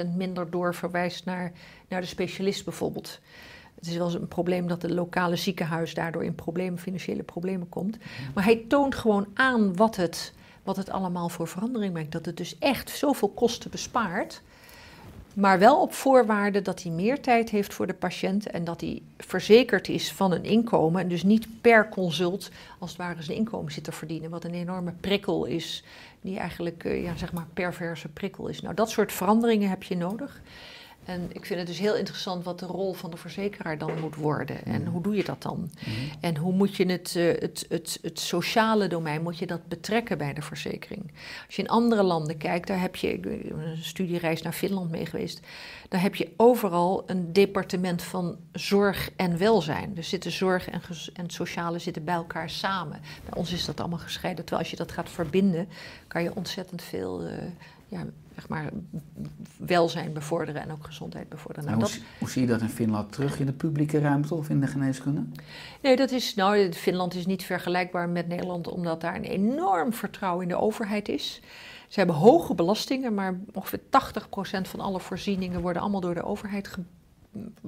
25% 0.04 0.16
minder 0.16 0.50
doorverwijst 0.50 1.24
naar, 1.24 1.52
naar 1.88 2.00
de 2.00 2.06
specialist 2.06 2.64
bijvoorbeeld. 2.64 3.20
Het 3.76 3.86
is 3.86 3.96
wel 3.96 4.06
eens 4.06 4.14
een 4.14 4.28
probleem 4.28 4.68
dat 4.68 4.82
het 4.82 4.90
lokale 4.90 5.36
ziekenhuis 5.36 5.94
daardoor 5.94 6.24
in 6.24 6.34
problemen, 6.34 6.78
financiële 6.78 7.22
problemen 7.22 7.68
komt. 7.68 7.96
Maar 8.34 8.44
hij 8.44 8.64
toont 8.68 8.94
gewoon 8.94 9.26
aan 9.34 9.76
wat 9.76 9.96
het, 9.96 10.32
wat 10.62 10.76
het 10.76 10.90
allemaal 10.90 11.28
voor 11.28 11.48
verandering 11.48 11.92
brengt. 11.92 12.12
Dat 12.12 12.26
het 12.26 12.36
dus 12.36 12.58
echt 12.58 12.90
zoveel 12.90 13.28
kosten 13.28 13.70
bespaart. 13.70 14.42
Maar 15.36 15.58
wel 15.58 15.80
op 15.80 15.92
voorwaarde 15.92 16.62
dat 16.62 16.82
hij 16.82 16.92
meer 16.92 17.20
tijd 17.20 17.50
heeft 17.50 17.74
voor 17.74 17.86
de 17.86 17.94
patiënt 17.94 18.46
en 18.46 18.64
dat 18.64 18.80
hij 18.80 19.02
verzekerd 19.18 19.88
is 19.88 20.12
van 20.12 20.32
een 20.32 20.44
inkomen. 20.44 21.00
En 21.00 21.08
dus 21.08 21.22
niet 21.22 21.60
per 21.60 21.88
consult 21.88 22.50
als 22.78 22.90
het 22.90 22.98
ware 22.98 23.22
zijn 23.22 23.36
inkomen 23.36 23.72
zit 23.72 23.84
te 23.84 23.92
verdienen. 23.92 24.30
Wat 24.30 24.44
een 24.44 24.54
enorme 24.54 24.92
prikkel 25.00 25.44
is, 25.44 25.84
die 26.20 26.38
eigenlijk 26.38 26.84
eh, 26.84 27.02
ja, 27.02 27.16
zeg 27.16 27.32
maar 27.32 27.46
perverse 27.54 28.08
prikkel 28.08 28.48
is. 28.48 28.60
Nou, 28.60 28.74
dat 28.74 28.90
soort 28.90 29.12
veranderingen 29.12 29.68
heb 29.68 29.82
je 29.82 29.96
nodig. 29.96 30.40
En 31.06 31.30
ik 31.32 31.46
vind 31.46 31.58
het 31.58 31.68
dus 31.68 31.78
heel 31.78 31.96
interessant 31.96 32.44
wat 32.44 32.58
de 32.58 32.66
rol 32.66 32.92
van 32.92 33.10
de 33.10 33.16
verzekeraar 33.16 33.78
dan 33.78 34.00
moet 34.00 34.14
worden. 34.14 34.64
En 34.64 34.86
hoe 34.86 35.02
doe 35.02 35.16
je 35.16 35.24
dat 35.24 35.42
dan? 35.42 35.70
En 36.20 36.36
hoe 36.36 36.52
moet 36.52 36.76
je 36.76 36.86
het, 36.86 37.16
eh, 37.16 37.26
het, 37.26 37.66
het, 37.68 37.98
het 38.02 38.20
sociale 38.20 38.88
domein, 38.88 39.22
moet 39.22 39.38
je 39.38 39.46
dat 39.46 39.68
betrekken 39.68 40.18
bij 40.18 40.32
de 40.32 40.42
verzekering? 40.42 41.12
Als 41.46 41.56
je 41.56 41.62
in 41.62 41.68
andere 41.68 42.02
landen 42.02 42.36
kijkt, 42.36 42.66
daar 42.66 42.80
heb 42.80 42.96
je, 42.96 43.12
ik 43.12 43.22
ben 43.22 43.58
een 43.58 43.84
studiereis 43.84 44.42
naar 44.42 44.52
Finland 44.52 44.90
mee 44.90 45.06
geweest, 45.06 45.40
daar 45.88 46.00
heb 46.00 46.14
je 46.14 46.32
overal 46.36 47.02
een 47.06 47.32
departement 47.32 48.02
van 48.02 48.36
zorg 48.52 49.10
en 49.16 49.38
welzijn. 49.38 49.94
Dus 49.94 50.08
zitten 50.08 50.32
zorg 50.32 50.68
en, 50.68 50.80
gez- 50.80 51.10
en 51.12 51.30
sociale 51.30 51.78
zitten 51.78 52.04
bij 52.04 52.14
elkaar 52.14 52.50
samen. 52.50 53.00
Bij 53.24 53.38
ons 53.38 53.52
is 53.52 53.64
dat 53.64 53.80
allemaal 53.80 53.98
gescheiden. 53.98 54.44
Terwijl 54.44 54.62
als 54.62 54.70
je 54.70 54.84
dat 54.84 54.92
gaat 54.92 55.10
verbinden, 55.10 55.68
kan 56.06 56.22
je 56.22 56.34
ontzettend 56.34 56.82
veel 56.82 57.22
eh, 57.22 57.38
ja, 57.88 58.04
zeg 58.34 58.48
maar, 58.48 58.70
welzijn 59.56 60.12
bevorderen 60.12 60.62
en 60.62 60.72
ook 60.72 60.84
gezondheid 60.84 61.28
bevorderen. 61.28 61.70
Nou, 61.70 61.82
hoe, 61.82 61.90
dat, 61.90 62.00
hoe 62.18 62.30
zie 62.30 62.42
je 62.42 62.48
dat 62.48 62.60
in 62.60 62.68
Finland 62.68 63.12
terug 63.12 63.40
in 63.40 63.46
de 63.46 63.52
publieke 63.52 63.98
ruimte 63.98 64.34
of 64.34 64.48
in 64.48 64.60
de 64.60 64.66
geneeskunde? 64.66 65.24
nee, 65.82 65.96
dat 65.96 66.10
is, 66.10 66.34
nou, 66.34 66.72
Finland 66.72 67.14
is 67.14 67.26
niet 67.26 67.44
vergelijkbaar 67.44 68.08
met 68.08 68.28
Nederland, 68.28 68.68
omdat 68.68 69.00
daar 69.00 69.14
een 69.14 69.24
enorm 69.24 69.92
vertrouwen 69.92 70.42
in 70.42 70.48
de 70.48 70.60
overheid 70.60 71.08
is. 71.08 71.40
Ze 71.88 71.98
hebben 71.98 72.16
hoge 72.16 72.54
belastingen, 72.54 73.14
maar 73.14 73.40
ongeveer 73.52 73.80
80% 73.80 73.82
van 74.62 74.80
alle 74.80 75.00
voorzieningen 75.00 75.60
worden 75.60 75.82
allemaal 75.82 76.00
door 76.00 76.14
de 76.14 76.24
overheid 76.24 76.68
ge- 76.68 76.82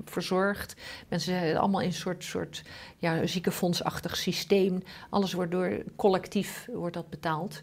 verzorgd. 0.05 0.75
Mensen 1.09 1.33
zijn 1.33 1.57
allemaal 1.57 1.81
in 1.81 1.87
een 1.87 1.93
soort, 1.93 2.25
soort 2.25 2.63
ja, 2.99 3.27
ziekenfondsachtig 3.27 4.17
systeem. 4.17 4.83
Alles 5.11 5.33
wordt 5.33 5.51
door 5.53 5.83
collectief 5.97 6.69
wordt 6.73 6.95
dat 6.95 7.11
betaald. 7.11 7.63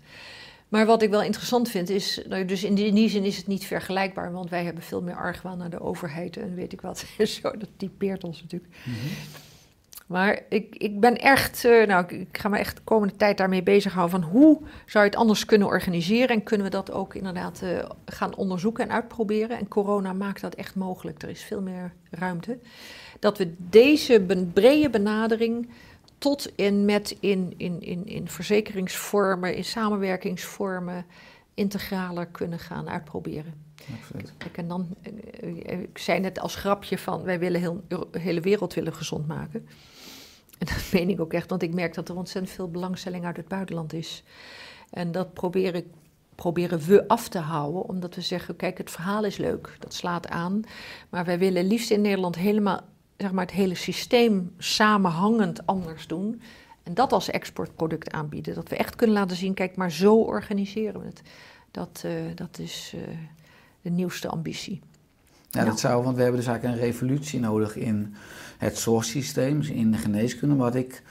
Maar 0.69 0.85
wat 0.85 1.01
ik 1.01 1.09
wel 1.09 1.23
interessant 1.23 1.69
vind 1.69 1.89
is, 1.89 2.21
nou, 2.27 2.45
dus 2.45 2.63
in 2.63 2.75
die, 2.75 2.85
in 2.85 2.95
die 2.95 3.09
zin 3.09 3.23
is 3.23 3.37
het 3.37 3.47
niet 3.47 3.65
vergelijkbaar, 3.65 4.31
want 4.31 4.49
wij 4.49 4.63
hebben 4.63 4.83
veel 4.83 5.01
meer 5.01 5.15
argwaan 5.15 5.57
naar 5.57 5.69
de 5.69 5.81
overheid 5.81 6.37
en 6.37 6.55
weet 6.55 6.73
ik 6.73 6.81
wat. 6.81 7.05
Zo, 7.23 7.57
dat 7.57 7.69
typeert 7.77 8.23
ons 8.23 8.41
natuurlijk. 8.41 8.73
Maar 10.05 10.41
ik, 10.49 10.75
ik 10.75 10.99
ben 10.99 11.17
echt, 11.17 11.65
eh, 11.65 11.87
nou, 11.87 12.03
ik, 12.03 12.11
ik 12.11 12.37
ga 12.37 12.49
me 12.49 12.57
echt 12.57 12.75
de 12.75 12.81
komende 12.83 13.15
tijd 13.15 13.37
daarmee 13.37 13.63
bezighouden 13.63 14.21
van 14.21 14.29
hoe 14.29 14.61
zou 14.85 15.03
je 15.03 15.09
het 15.09 15.19
anders 15.19 15.45
kunnen 15.45 15.67
organiseren 15.67 16.35
en 16.35 16.43
kunnen 16.43 16.65
we 16.65 16.71
dat 16.71 16.91
ook 16.91 17.15
inderdaad 17.15 17.61
eh, 17.61 17.85
gaan 18.05 18.35
onderzoeken 18.35 18.83
en 18.83 18.91
uitproberen. 18.91 19.57
En 19.57 19.67
corona 19.67 20.13
maakt 20.13 20.41
dat 20.41 20.55
echt 20.55 20.75
mogelijk. 20.75 21.21
Er 21.21 21.29
is 21.29 21.43
veel 21.43 21.61
meer 21.61 21.93
ruimte. 22.09 22.57
Dat 23.19 23.37
we 23.37 23.53
deze 23.57 24.25
brede 24.53 24.89
benadering 24.89 25.69
tot 26.17 26.55
en 26.55 26.85
met 26.85 27.17
in, 27.19 27.53
in, 27.57 27.81
in, 27.81 28.05
in 28.05 28.29
verzekeringsvormen, 28.29 29.55
in 29.55 29.65
samenwerkingsvormen, 29.65 31.05
integraler 31.53 32.25
kunnen 32.25 32.59
gaan 32.59 32.89
uitproberen. 32.89 33.53
Kijk, 34.37 34.57
en 34.57 34.67
dan, 34.67 34.87
eh, 35.01 35.81
ik 35.81 35.97
zei 35.97 36.19
net 36.19 36.39
als 36.39 36.55
grapje 36.55 36.97
van, 36.97 37.23
wij 37.23 37.39
willen 37.39 37.59
heel, 37.59 37.83
de 37.87 38.19
hele 38.19 38.41
wereld 38.41 38.73
willen 38.73 38.93
gezond 38.93 39.27
maken. 39.27 39.67
En 40.57 40.65
dat 40.65 40.91
meen 40.93 41.09
ik 41.09 41.19
ook 41.19 41.33
echt, 41.33 41.49
want 41.49 41.61
ik 41.61 41.73
merk 41.73 41.93
dat 41.93 42.09
er 42.09 42.15
ontzettend 42.15 42.55
veel 42.55 42.69
belangstelling 42.71 43.25
uit 43.25 43.37
het 43.37 43.47
buitenland 43.47 43.93
is. 43.93 44.23
En 44.89 45.11
dat 45.11 45.33
probeer 45.33 45.75
ik, 45.75 45.85
proberen 46.35 46.79
we 46.79 47.07
af 47.07 47.29
te 47.29 47.39
houden, 47.39 47.87
omdat 47.87 48.15
we 48.15 48.21
zeggen, 48.21 48.55
kijk, 48.55 48.77
het 48.77 48.91
verhaal 48.91 49.23
is 49.23 49.37
leuk, 49.37 49.75
dat 49.79 49.93
slaat 49.93 50.27
aan. 50.27 50.61
Maar 51.09 51.25
wij 51.25 51.39
willen 51.39 51.65
liefst 51.67 51.91
in 51.91 52.01
Nederland 52.01 52.35
helemaal, 52.35 52.81
zeg 53.17 53.31
maar, 53.31 53.45
het 53.45 53.55
hele 53.55 53.75
systeem 53.75 54.53
samenhangend 54.57 55.65
anders 55.65 56.07
doen. 56.07 56.41
En 56.83 56.93
dat 56.93 57.11
als 57.11 57.29
exportproduct 57.29 58.11
aanbieden. 58.11 58.55
Dat 58.55 58.69
we 58.69 58.75
echt 58.75 58.95
kunnen 58.95 59.15
laten 59.15 59.37
zien, 59.37 59.53
kijk, 59.53 59.75
maar 59.75 59.91
zo 59.91 60.15
organiseren 60.15 60.99
we 60.99 61.05
het. 61.05 61.21
Dat, 61.71 62.01
eh, 62.05 62.11
dat 62.35 62.59
is 62.59 62.93
eh, 62.95 63.01
de 63.81 63.89
nieuwste 63.89 64.27
ambitie. 64.27 64.81
Ja, 65.49 65.65
dat 65.65 65.79
zou, 65.79 66.03
want 66.03 66.15
we 66.15 66.21
hebben 66.21 66.39
dus 66.39 66.49
eigenlijk 66.49 66.77
een 66.77 66.85
revolutie 66.87 67.39
nodig 67.39 67.75
in 67.75 68.15
het 68.57 68.77
zorgsysteem, 68.77 69.61
in 69.61 69.91
de 69.91 69.97
geneeskunde. 69.97 70.55
Wat 70.55 70.75
ik, 70.75 71.03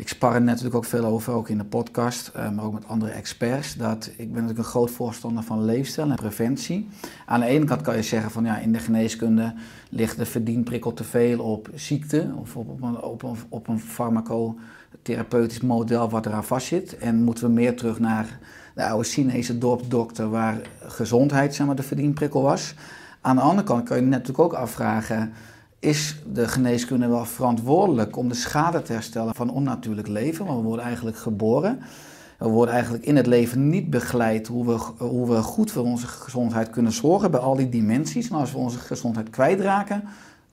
ik 0.00 0.08
spar 0.08 0.34
er 0.34 0.42
natuurlijk 0.42 0.74
ook 0.74 0.84
veel 0.84 1.04
over, 1.04 1.32
ook 1.32 1.48
in 1.48 1.58
de 1.58 1.64
podcast, 1.64 2.28
eh, 2.28 2.50
maar 2.50 2.64
ook 2.64 2.72
met 2.72 2.86
andere 2.86 3.12
experts. 3.12 3.74
Dat, 3.74 4.06
ik 4.06 4.16
ben 4.16 4.28
natuurlijk 4.32 4.58
een 4.58 4.64
groot 4.64 4.90
voorstander 4.90 5.42
van 5.42 5.64
leefstijl 5.64 6.10
en 6.10 6.16
preventie. 6.16 6.88
Aan 7.26 7.40
de 7.40 7.46
ene 7.46 7.64
kant 7.64 7.80
kan 7.80 7.96
je 7.96 8.02
zeggen 8.02 8.30
van 8.30 8.44
ja, 8.44 8.58
in 8.58 8.72
de 8.72 8.78
geneeskunde 8.78 9.54
ligt 9.88 10.16
de 10.16 10.26
verdienprikkel 10.26 10.92
te 10.92 11.04
veel 11.04 11.40
op 11.40 11.68
ziekte 11.74 12.32
of 12.36 12.56
op, 12.56 12.70
op 13.00 13.22
een, 13.22 13.36
op 13.48 13.68
farmacotherapeutisch 13.78 15.60
model 15.60 16.10
wat 16.10 16.26
eraan 16.26 16.44
vastzit. 16.44 16.98
En 16.98 17.22
moeten 17.22 17.44
we 17.44 17.50
meer 17.50 17.76
terug 17.76 17.98
naar 17.98 18.38
de 18.74 18.86
oude 18.86 19.08
Chinese 19.08 19.58
dorpsdokter 19.58 20.30
waar 20.30 20.60
gezondheid 20.80 21.54
zeg 21.54 21.66
maar, 21.66 21.76
de 21.76 21.82
verdienprikkel 21.82 22.42
was. 22.42 22.74
Aan 23.20 23.36
de 23.36 23.42
andere 23.42 23.66
kant 23.66 23.84
kan 23.84 23.96
je 23.96 24.02
natuurlijk 24.02 24.38
ook 24.38 24.52
afvragen: 24.52 25.32
is 25.80 26.16
de 26.32 26.48
geneeskunde 26.48 27.06
wel 27.06 27.24
verantwoordelijk 27.24 28.16
om 28.16 28.28
de 28.28 28.34
schade 28.34 28.82
te 28.82 28.92
herstellen 28.92 29.34
van 29.34 29.50
onnatuurlijk 29.50 30.08
leven? 30.08 30.46
Want 30.46 30.60
we 30.60 30.66
worden 30.66 30.84
eigenlijk 30.84 31.16
geboren. 31.16 31.80
We 32.38 32.48
worden 32.48 32.74
eigenlijk 32.74 33.04
in 33.04 33.16
het 33.16 33.26
leven 33.26 33.68
niet 33.68 33.90
begeleid 33.90 34.46
hoe 34.46 34.66
we, 34.66 35.04
hoe 35.04 35.28
we 35.28 35.42
goed 35.42 35.70
voor 35.70 35.84
onze 35.84 36.06
gezondheid 36.06 36.70
kunnen 36.70 36.92
zorgen 36.92 37.30
bij 37.30 37.40
al 37.40 37.56
die 37.56 37.68
dimensies. 37.68 38.30
En 38.30 38.36
als 38.36 38.52
we 38.52 38.58
onze 38.58 38.78
gezondheid 38.78 39.30
kwijtraken, 39.30 40.04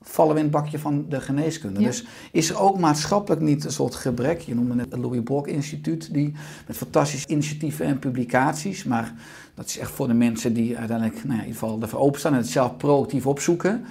vallen 0.02 0.32
we 0.32 0.38
in 0.38 0.46
het 0.46 0.54
bakje 0.54 0.78
van 0.78 1.06
de 1.08 1.20
geneeskunde. 1.20 1.80
Ja. 1.80 1.86
Dus 1.86 2.06
is 2.32 2.50
er 2.50 2.60
ook 2.60 2.78
maatschappelijk 2.78 3.42
niet 3.42 3.64
een 3.64 3.72
soort 3.72 3.94
gebrek? 3.94 4.40
Je 4.40 4.54
noemde 4.54 4.86
het 4.90 4.96
Louis 4.96 5.22
Bork 5.22 5.46
Instituut, 5.46 6.14
die 6.14 6.32
met 6.66 6.76
fantastische 6.76 7.28
initiatieven 7.28 7.86
en 7.86 7.98
publicaties, 7.98 8.84
maar 8.84 9.14
dat 9.54 9.66
is 9.66 9.78
echt 9.78 9.90
voor 9.90 10.08
de 10.08 10.14
mensen 10.14 10.54
die 10.54 10.78
uiteindelijk 10.78 11.24
nou 11.24 11.28
ja, 11.28 11.42
in 11.42 11.46
ieder 11.46 11.60
geval 11.60 11.82
ervoor 11.82 12.00
openstaan 12.00 12.32
en 12.32 12.38
het 12.38 12.48
zelf 12.48 12.76
proactief 12.76 13.26
opzoeken. 13.26 13.84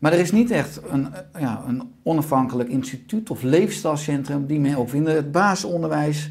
Maar 0.00 0.12
er 0.12 0.18
is 0.18 0.32
niet 0.32 0.50
echt 0.50 0.80
een, 0.90 1.14
eh, 1.14 1.40
ja, 1.40 1.62
een 1.66 1.82
onafhankelijk 2.02 2.68
instituut 2.68 3.30
of 3.30 3.42
leefstijlcentrum 3.42 4.46
die 4.46 4.60
men 4.60 4.76
ook 4.76 4.88
vinden. 4.88 5.14
Het 5.14 5.32
basisonderwijs, 5.32 6.30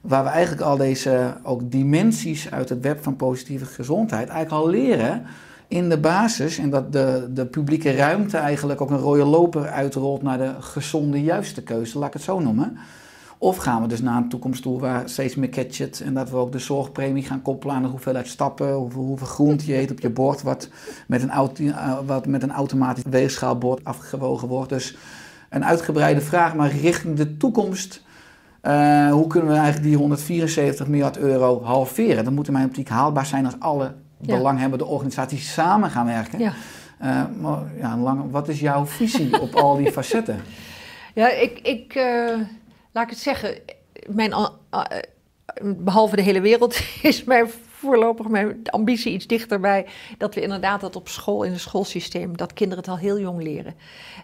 waar 0.00 0.24
we 0.24 0.30
eigenlijk 0.30 0.62
al 0.62 0.76
deze 0.76 1.36
ook 1.42 1.70
dimensies 1.70 2.50
uit 2.50 2.68
het 2.68 2.80
web 2.80 3.02
van 3.02 3.16
positieve 3.16 3.64
gezondheid 3.64 4.28
eigenlijk 4.28 4.64
al 4.64 4.70
leren 4.70 5.22
in 5.68 5.88
de 5.88 5.98
basis. 5.98 6.58
En 6.58 6.70
dat 6.70 6.92
de, 6.92 7.28
de 7.30 7.46
publieke 7.46 7.94
ruimte 7.94 8.36
eigenlijk 8.36 8.80
ook 8.80 8.90
een 8.90 8.98
rode 8.98 9.24
loper 9.24 9.66
uitrolt 9.66 10.22
naar 10.22 10.38
de 10.38 10.54
gezonde, 10.60 11.22
juiste 11.22 11.62
keuze, 11.62 11.98
laat 11.98 12.08
ik 12.08 12.12
het 12.14 12.22
zo 12.22 12.38
noemen. 12.40 12.78
Of 13.38 13.56
gaan 13.56 13.82
we 13.82 13.88
dus 13.88 14.00
naar 14.00 14.16
een 14.16 14.28
toekomst 14.28 14.62
toe 14.62 14.80
waar 14.80 15.08
steeds 15.08 15.34
meer 15.34 15.48
gadgets 15.54 16.00
en 16.00 16.14
dat 16.14 16.30
we 16.30 16.36
ook 16.36 16.52
de 16.52 16.58
zorgpremie 16.58 17.22
gaan 17.22 17.42
koppelen 17.42 17.74
aan 17.76 17.82
de 17.82 17.88
hoeveelheid 17.88 18.28
stappen, 18.28 18.72
hoeveel, 18.72 19.02
hoeveel 19.02 19.26
groente 19.26 19.66
je 19.66 19.76
eet 19.76 19.90
op 19.90 20.00
je 20.00 20.10
bord, 20.10 20.42
wat 20.42 20.68
met, 21.06 21.22
een 21.22 21.30
auto, 21.30 21.64
eh, 21.64 21.98
wat 22.06 22.26
met 22.26 22.42
een 22.42 22.52
automatisch 22.52 23.02
weegschaalbord 23.10 23.84
afgewogen 23.84 24.48
wordt. 24.48 24.68
Dus 24.68 24.96
een 25.50 25.64
uitgebreide 25.64 26.20
vraag, 26.20 26.54
maar 26.54 26.70
richting 26.70 27.16
de 27.16 27.36
toekomst. 27.36 28.04
eh, 28.60 29.10
hoe 29.10 29.26
kunnen 29.26 29.48
we 29.50 29.54
eigenlijk 29.56 29.86
die 29.86 29.96
174 29.96 30.86
miljard 30.86 31.18
euro 31.18 31.62
halveren? 31.64 32.24
Dat 32.24 32.32
moet 32.32 32.46
in 32.46 32.52
mijn 32.52 32.66
optiek 32.66 32.88
haalbaar 32.88 33.26
zijn 33.26 33.44
als 33.44 33.54
alle 33.58 33.92
Ja. 34.20 34.36
belanghebbende 34.36 34.84
organisaties 34.84 35.52
samen 35.52 35.90
gaan 35.90 36.06
werken. 36.06 36.38
Ja. 36.38 36.52
Eh, 36.98 37.22
maar 37.40 37.58
ja, 37.80 37.96
lang, 37.98 38.30
wat 38.30 38.48
is 38.48 38.60
jouw 38.60 38.86
visie 38.86 39.40
op 39.40 39.54
al 39.54 39.76
die 39.76 39.92
facetten? 39.98 40.40
Ja, 41.14 41.30
ik, 41.30 41.58
ik 41.62 41.94
laat 42.96 43.04
ik 43.04 43.10
het 43.10 43.18
zeggen, 43.18 43.58
mijn, 44.06 44.32
eh, 44.32 44.82
behalve 45.62 46.16
de 46.16 46.22
hele 46.22 46.40
wereld 46.40 46.78
is 47.02 47.24
mijn 47.24 47.50
voorlopig 47.68 48.28
mijn 48.28 48.60
ambitie 48.70 49.12
iets 49.12 49.26
dichterbij. 49.26 49.86
Dat 50.18 50.34
we 50.34 50.40
inderdaad 50.40 50.80
dat 50.80 50.96
op 50.96 51.08
school, 51.08 51.42
in 51.42 51.52
het 51.52 51.60
schoolsysteem, 51.60 52.36
dat 52.36 52.52
kinderen 52.52 52.84
het 52.84 52.92
al 52.92 52.98
heel 52.98 53.20
jong 53.20 53.42
leren. 53.42 53.74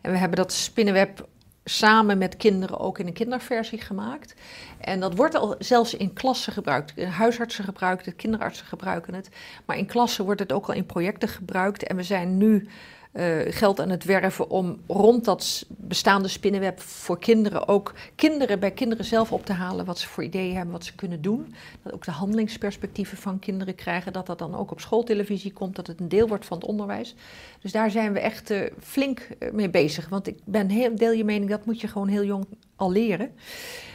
En 0.03 0.13
we 0.13 0.19
hebben 0.19 0.37
dat 0.37 0.53
spinnenweb 0.53 1.29
samen 1.65 2.19
met 2.19 2.37
kinderen 2.37 2.79
ook 2.79 2.99
in 2.99 3.07
een 3.07 3.13
kinderversie 3.13 3.81
gemaakt. 3.81 4.35
En 4.81 5.01
dat 5.01 5.17
wordt 5.17 5.35
al 5.35 5.55
zelfs 5.59 5.95
in 5.95 6.13
klassen 6.13 6.53
gebruikt. 6.53 7.05
Huisartsen 7.05 7.65
gebruiken 7.65 8.07
het, 8.07 8.17
kinderartsen 8.17 8.67
gebruiken 8.67 9.15
het. 9.15 9.29
Maar 9.65 9.77
in 9.77 9.87
klassen 9.87 10.25
wordt 10.25 10.41
het 10.41 10.53
ook 10.53 10.67
al 10.67 10.75
in 10.75 10.87
projecten 10.87 11.29
gebruikt. 11.29 11.83
En 11.83 11.97
we 11.97 12.03
zijn 12.03 12.39
nu 12.39 12.69
eh, 13.13 13.39
geld 13.45 13.81
aan 13.81 13.91
het 13.91 14.05
werven 14.05 14.51
om 14.51 14.81
rond 14.87 15.25
dat 15.25 15.67
bestaande 15.69 16.29
spinnenweb 16.29 16.81
voor 16.81 17.19
kinderen 17.19 17.69
ook 17.69 17.95
kinderen 18.15 18.61
bij 18.61 18.71
kinderen 18.71 19.05
zelf 19.05 19.33
op 19.33 19.47
te 19.47 19.53
halen 19.53 19.85
wat 19.85 19.99
ze 19.99 20.09
voor 20.09 20.25
ideeën 20.25 20.55
hebben, 20.55 20.73
wat 20.73 20.85
ze 20.85 20.95
kunnen 20.95 21.23
doen. 21.23 21.55
Dat 21.83 21.93
ook 21.93 22.05
de 22.05 22.11
handelingsperspectieven 22.11 23.19
van 23.19 23.39
kinderen 23.39 23.75
krijgen, 23.75 24.13
dat 24.13 24.27
dat 24.27 24.39
dan 24.39 24.55
ook 24.55 24.71
op 24.71 24.81
schooltelevisie 24.81 25.53
komt, 25.53 25.77
dat 25.77 25.87
het 25.87 26.01
een 26.01 26.09
deel 26.09 26.29
wordt 26.29 26.47
van 26.47 26.59
het 26.59 26.67
onderwijs. 26.67 27.15
Dus 27.61 27.73
daar 27.73 27.91
zijn 27.91 28.13
we 28.13 28.21
echt 28.21 28.51
eh, 28.51 28.61
flink 28.81 29.21
eh, 29.21 29.51
mee 29.51 29.71
bezig. 29.71 30.09
Want 30.09 30.27
ik 30.27 30.39
ben 30.45 30.69
heel, 30.69 30.97
deel 30.97 31.13
je 31.13 31.25
mening, 31.25 31.51
dat 31.51 31.67
moet 31.67 31.81
je 31.81 31.89
gewoon 31.89 32.09
heel 32.09 32.25
jong 32.25 32.47
al 32.77 32.93
leren. 32.93 33.33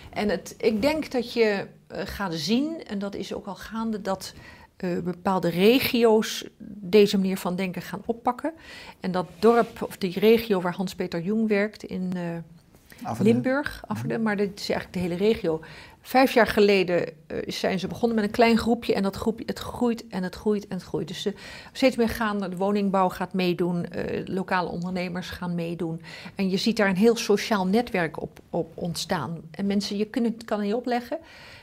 En 0.09 0.29
het, 0.29 0.55
ik 0.57 0.81
denk 0.81 1.11
dat 1.11 1.33
je 1.33 1.67
gaat 1.87 2.33
zien, 2.33 2.83
en 2.87 2.99
dat 2.99 3.15
is 3.15 3.33
ook 3.33 3.45
al 3.45 3.55
gaande, 3.55 4.01
dat 4.01 4.33
eh, 4.77 4.97
bepaalde 5.03 5.49
regio's 5.49 6.45
deze 6.79 7.17
manier 7.17 7.37
van 7.37 7.55
denken 7.55 7.81
gaan 7.81 8.01
oppakken. 8.05 8.53
En 8.99 9.11
dat 9.11 9.27
dorp, 9.39 9.81
of 9.81 9.97
die 9.97 10.19
regio 10.19 10.61
waar 10.61 10.75
Hans-Peter 10.75 11.21
Jong 11.21 11.47
werkt 11.47 11.83
in 11.83 12.11
eh. 12.15 12.21
Limburg, 13.19 13.83
maar 14.21 14.37
dit 14.37 14.59
is 14.59 14.69
eigenlijk 14.69 14.93
de 14.93 14.99
hele 14.99 15.31
regio. 15.31 15.61
Vijf 16.01 16.33
jaar 16.33 16.47
geleden 16.47 17.05
eh, 17.05 17.37
zijn 17.47 17.79
ze 17.79 17.87
begonnen 17.87 18.15
met 18.15 18.25
een 18.25 18.31
klein 18.31 18.57
groepje 18.57 18.93
en 18.93 19.03
dat 19.03 19.15
groepje, 19.15 19.43
het 19.45 19.59
groeit 19.59 20.07
en 20.07 20.23
het 20.23 20.35
groeit 20.35 20.67
en 20.67 20.75
het 20.75 20.85
groeit. 20.85 21.07
Dus 21.07 21.21
ze 21.21 21.33
steeds 21.71 21.95
meer 21.95 22.09
gaan, 22.09 22.39
de 22.39 22.57
woningbouw 22.57 23.09
gaat 23.09 23.33
meedoen, 23.33 23.85
lokale 24.25 24.69
ondernemers 24.69 25.29
gaan 25.29 25.55
meedoen. 25.55 26.01
En 26.35 26.49
je 26.49 26.57
ziet 26.57 26.77
daar 26.77 26.89
een 26.89 26.95
heel 26.95 27.15
sociaal 27.15 27.67
netwerk 27.67 28.21
op, 28.21 28.39
op 28.49 28.71
ontstaan. 28.75 29.41
En 29.51 29.65
mensen, 29.65 29.97
je 29.97 30.05
kunt 30.05 30.25
het 30.25 30.45
kan 30.45 30.61
niet 30.61 30.73
opleggen. 30.73 31.17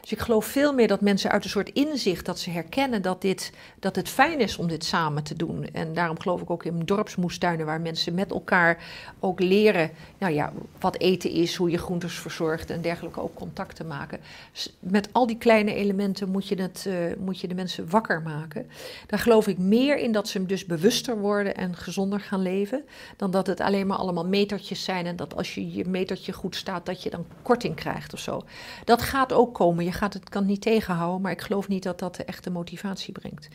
Dus 0.04 0.12
ik 0.12 0.20
geloof 0.20 0.44
veel 0.46 0.72
meer 0.72 0.88
dat 0.88 1.00
mensen 1.00 1.30
uit 1.30 1.44
een 1.44 1.50
soort 1.50 1.68
inzicht, 1.68 2.26
dat 2.26 2.38
ze 2.38 2.50
herkennen 2.50 3.02
dat, 3.02 3.22
dit, 3.22 3.52
dat 3.78 3.96
het 3.96 4.08
fijn 4.08 4.40
is 4.40 4.56
om 4.56 4.66
dit 4.68 4.84
samen 4.84 5.22
te 5.22 5.34
doen. 5.36 5.66
En 5.72 5.94
daarom 5.94 6.20
geloof 6.20 6.40
ik 6.40 6.50
ook 6.50 6.64
in 6.64 6.80
dorpsmoestuinen 6.84 7.66
waar 7.66 7.80
mensen 7.80 8.14
met 8.14 8.30
elkaar 8.30 8.78
ook 9.20 9.40
leren 9.40 9.90
nou 10.18 10.32
ja, 10.32 10.52
wat 10.80 10.98
eten 10.98 11.30
is, 11.30 11.56
hoe 11.56 11.70
je 11.70 11.78
groentes 11.78 12.18
verzorgt 12.18 12.70
en 12.70 12.80
dergelijke 12.80 13.20
ook 13.20 13.34
contacten 13.34 13.86
maken. 13.86 14.20
S- 14.52 14.76
Met 14.78 15.08
al 15.12 15.26
die 15.26 15.38
kleine 15.38 15.74
elementen 15.74 16.28
moet 16.28 16.48
je, 16.48 16.62
het, 16.62 16.86
eh, 16.86 16.94
moet 17.18 17.40
je 17.40 17.48
de 17.48 17.54
mensen 17.54 17.90
wakker 17.90 18.22
maken. 18.22 18.66
Daar 19.06 19.18
geloof 19.18 19.46
ik 19.46 19.58
meer 19.58 19.98
in 19.98 20.12
dat 20.12 20.28
ze 20.28 20.46
dus 20.46 20.66
bewuster 20.66 21.18
worden 21.18 21.54
en 21.54 21.76
gezonder 21.76 22.20
gaan 22.20 22.42
leven, 22.42 22.84
dan 23.16 23.30
dat 23.30 23.46
het 23.46 23.60
alleen 23.60 23.86
maar 23.86 23.98
allemaal 23.98 24.26
metertjes 24.26 24.84
zijn 24.84 25.06
en 25.06 25.16
dat 25.16 25.36
als 25.36 25.54
je 25.54 25.72
je 25.72 25.84
metertje 25.84 26.32
goed 26.32 26.56
staat, 26.56 26.86
dat 26.86 27.02
je 27.02 27.10
dan 27.10 27.26
korting 27.42 27.74
krijgt 27.74 28.12
of 28.12 28.18
zo. 28.18 28.42
Dat 28.84 29.02
gaat 29.02 29.32
ook 29.32 29.54
komen. 29.54 29.84
Je 29.84 29.92
gaat 29.94 30.14
het 30.14 30.28
kan 30.28 30.46
niet 30.46 30.60
tegenhouden, 30.60 31.20
maar 31.20 31.32
ik 31.32 31.40
geloof 31.40 31.68
niet 31.68 31.82
dat 31.82 31.98
dat 31.98 32.16
de 32.16 32.24
echte 32.24 32.50
motivatie 32.50 33.12
brengt. 33.12 33.48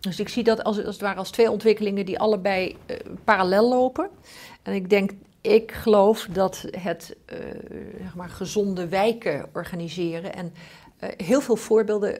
Dus 0.00 0.20
ik 0.20 0.28
zie 0.28 0.44
dat 0.44 0.64
als, 0.64 0.76
als 0.76 0.94
het 0.94 1.00
ware 1.00 1.18
als 1.18 1.30
twee 1.30 1.50
ontwikkelingen 1.50 2.06
die 2.06 2.18
allebei 2.18 2.76
eh, 2.86 2.96
parallel 3.24 3.68
lopen. 3.68 4.08
En 4.62 4.74
ik 4.74 4.90
denk, 4.90 5.10
ik 5.40 5.72
geloof 5.72 6.28
dat 6.32 6.64
het 6.70 7.16
eh, 7.24 7.38
zeg 8.00 8.14
maar 8.14 8.28
gezonde 8.28 8.88
wijken 8.88 9.48
organiseren 9.52 10.34
en 10.34 10.52
eh, 10.98 11.08
heel 11.26 11.40
veel 11.40 11.56
voorbeelden 11.56 12.18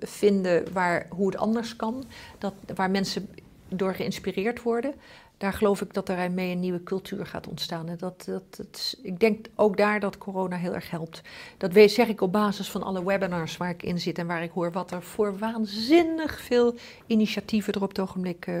vinden 0.00 0.72
waar, 0.72 1.06
hoe 1.08 1.26
het 1.26 1.36
anders 1.36 1.76
kan, 1.76 2.04
dat, 2.38 2.54
waar 2.74 2.90
mensen 2.90 3.28
door 3.68 3.94
geïnspireerd 3.94 4.62
worden. 4.62 4.94
Daar 5.40 5.52
geloof 5.52 5.80
ik 5.80 5.94
dat 5.94 6.08
er 6.08 6.30
mee 6.30 6.52
een 6.52 6.60
nieuwe 6.60 6.82
cultuur 6.82 7.26
gaat 7.26 7.46
ontstaan. 7.46 7.88
En 7.88 7.96
dat, 7.96 8.24
dat, 8.24 8.56
dat, 8.56 8.96
ik 9.02 9.20
denk 9.20 9.46
ook 9.54 9.76
daar 9.76 10.00
dat 10.00 10.18
corona 10.18 10.56
heel 10.56 10.74
erg 10.74 10.90
helpt. 10.90 11.22
Dat 11.56 11.72
weet, 11.72 11.92
zeg 11.92 12.08
ik 12.08 12.20
op 12.20 12.32
basis 12.32 12.70
van 12.70 12.82
alle 12.82 13.04
webinars 13.04 13.56
waar 13.56 13.70
ik 13.70 13.82
in 13.82 14.00
zit 14.00 14.18
en 14.18 14.26
waar 14.26 14.42
ik 14.42 14.50
hoor 14.50 14.72
wat 14.72 14.90
er 14.90 15.02
voor 15.02 15.38
waanzinnig 15.38 16.40
veel 16.40 16.74
initiatieven 17.06 17.72
er 17.72 17.82
op 17.82 17.88
het 17.88 17.98
ogenblik 17.98 18.46
eh, 18.46 18.60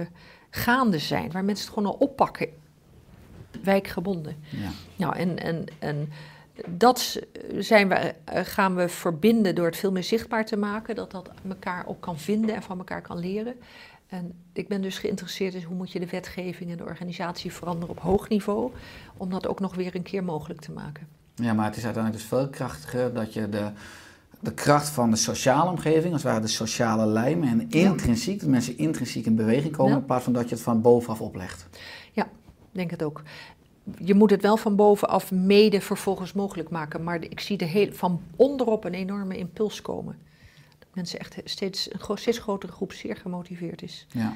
gaande 0.50 0.98
zijn. 0.98 1.32
Waar 1.32 1.44
mensen 1.44 1.64
het 1.64 1.74
gewoon 1.74 1.92
al 1.92 1.98
oppakken, 1.98 2.48
wijkgebonden. 3.62 4.36
Ja. 4.48 4.70
Nou, 4.96 5.16
en, 5.16 5.38
en, 5.38 5.64
en 5.78 6.12
dat 6.66 7.20
zijn 7.58 7.88
we, 7.88 7.94
eh, 7.94 8.44
gaan 8.44 8.74
we 8.74 8.88
verbinden 8.88 9.54
door 9.54 9.66
het 9.66 9.76
veel 9.76 9.92
meer 9.92 10.04
zichtbaar 10.04 10.46
te 10.46 10.56
maken. 10.56 10.94
Dat 10.94 11.10
dat 11.10 11.30
elkaar 11.48 11.86
ook 11.86 12.00
kan 12.00 12.18
vinden 12.18 12.54
en 12.54 12.62
van 12.62 12.78
elkaar 12.78 13.02
kan 13.02 13.18
leren. 13.18 13.54
En 14.10 14.32
ik 14.52 14.68
ben 14.68 14.82
dus 14.82 14.98
geïnteresseerd 14.98 15.54
in 15.54 15.62
hoe 15.62 15.76
moet 15.76 15.92
je 15.92 16.00
de 16.00 16.06
wetgeving 16.06 16.70
en 16.70 16.76
de 16.76 16.84
organisatie 16.84 17.52
veranderen 17.52 17.90
op 17.96 18.00
hoog 18.00 18.28
niveau. 18.28 18.70
Om 19.16 19.30
dat 19.30 19.46
ook 19.46 19.60
nog 19.60 19.74
weer 19.74 19.94
een 19.94 20.02
keer 20.02 20.24
mogelijk 20.24 20.60
te 20.60 20.72
maken. 20.72 21.08
Ja, 21.34 21.52
maar 21.52 21.66
het 21.66 21.76
is 21.76 21.84
uiteindelijk 21.84 22.22
dus 22.22 22.38
veel 22.38 22.48
krachtiger 22.48 23.14
dat 23.14 23.32
je 23.34 23.48
de, 23.48 23.70
de 24.40 24.52
kracht 24.52 24.88
van 24.88 25.10
de 25.10 25.16
sociale 25.16 25.70
omgeving, 25.70 26.12
als 26.12 26.22
het 26.22 26.32
ware 26.32 26.44
de 26.44 26.50
sociale 26.50 27.06
lijm 27.06 27.42
en 27.42 27.70
intrinsiek, 27.70 28.40
dat 28.40 28.48
mensen 28.48 28.78
intrinsiek 28.78 29.26
in 29.26 29.34
beweging 29.36 29.76
komen, 29.76 29.92
Ja. 29.92 29.98
in 29.98 30.04
plaats 30.04 30.24
van 30.24 30.32
dat 30.32 30.48
je 30.48 30.54
het 30.54 30.64
van 30.64 30.80
bovenaf 30.80 31.20
oplegt. 31.20 31.66
Ja, 32.12 32.24
ik 32.24 32.30
denk 32.70 32.90
het 32.90 33.02
ook. 33.02 33.22
Je 33.98 34.14
moet 34.14 34.30
het 34.30 34.42
wel 34.42 34.56
van 34.56 34.76
bovenaf 34.76 35.32
mede 35.32 35.80
vervolgens 35.80 36.32
mogelijk 36.32 36.70
maken. 36.70 37.02
Maar 37.02 37.22
ik 37.22 37.40
zie 37.40 37.56
de 37.56 37.64
heel, 37.64 37.92
van 37.92 38.20
onderop 38.36 38.84
een 38.84 38.94
enorme 38.94 39.36
impuls 39.38 39.82
komen. 39.82 40.18
Mensen 41.00 41.18
echt 41.18 41.36
steeds, 41.44 41.92
een 41.92 42.18
steeds 42.18 42.38
grotere 42.38 42.72
groep 42.72 42.92
zeer 42.92 43.16
gemotiveerd 43.16 43.82
is. 43.82 44.06
Ja. 44.08 44.32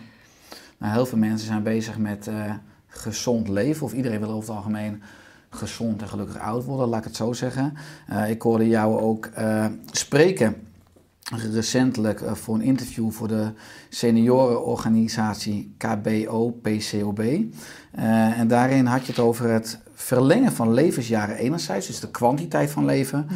Nou, 0.78 0.92
heel 0.92 1.06
veel 1.06 1.18
mensen 1.18 1.46
zijn 1.46 1.62
bezig 1.62 1.98
met 1.98 2.26
eh, 2.26 2.54
gezond 2.86 3.48
leven, 3.48 3.86
of 3.86 3.92
iedereen 3.92 4.20
wil 4.20 4.30
over 4.30 4.48
het 4.48 4.56
algemeen 4.56 5.02
gezond 5.50 6.02
en 6.02 6.08
gelukkig 6.08 6.38
oud 6.38 6.64
worden, 6.64 6.88
laat 6.88 6.98
ik 6.98 7.04
het 7.04 7.16
zo 7.16 7.32
zeggen. 7.32 7.76
Eh, 8.06 8.30
ik 8.30 8.42
hoorde 8.42 8.68
jou 8.68 9.00
ook 9.00 9.26
eh, 9.26 9.66
spreken 9.90 10.66
recentelijk 11.32 12.20
eh, 12.20 12.32
voor 12.32 12.54
een 12.54 12.62
interview 12.62 13.10
voor 13.10 13.28
de 13.28 13.52
seniorenorganisatie 13.88 15.74
KBO-PCOB. 15.78 17.18
Eh, 17.92 18.38
en 18.38 18.48
daarin 18.48 18.86
had 18.86 19.06
je 19.06 19.12
het 19.12 19.20
over 19.20 19.50
het 19.50 19.78
verlengen 19.94 20.52
van 20.52 20.72
levensjaren 20.72 21.36
enerzijds, 21.36 21.86
dus 21.86 22.00
de 22.00 22.10
kwantiteit 22.10 22.70
van 22.70 22.84
leven, 22.84 23.26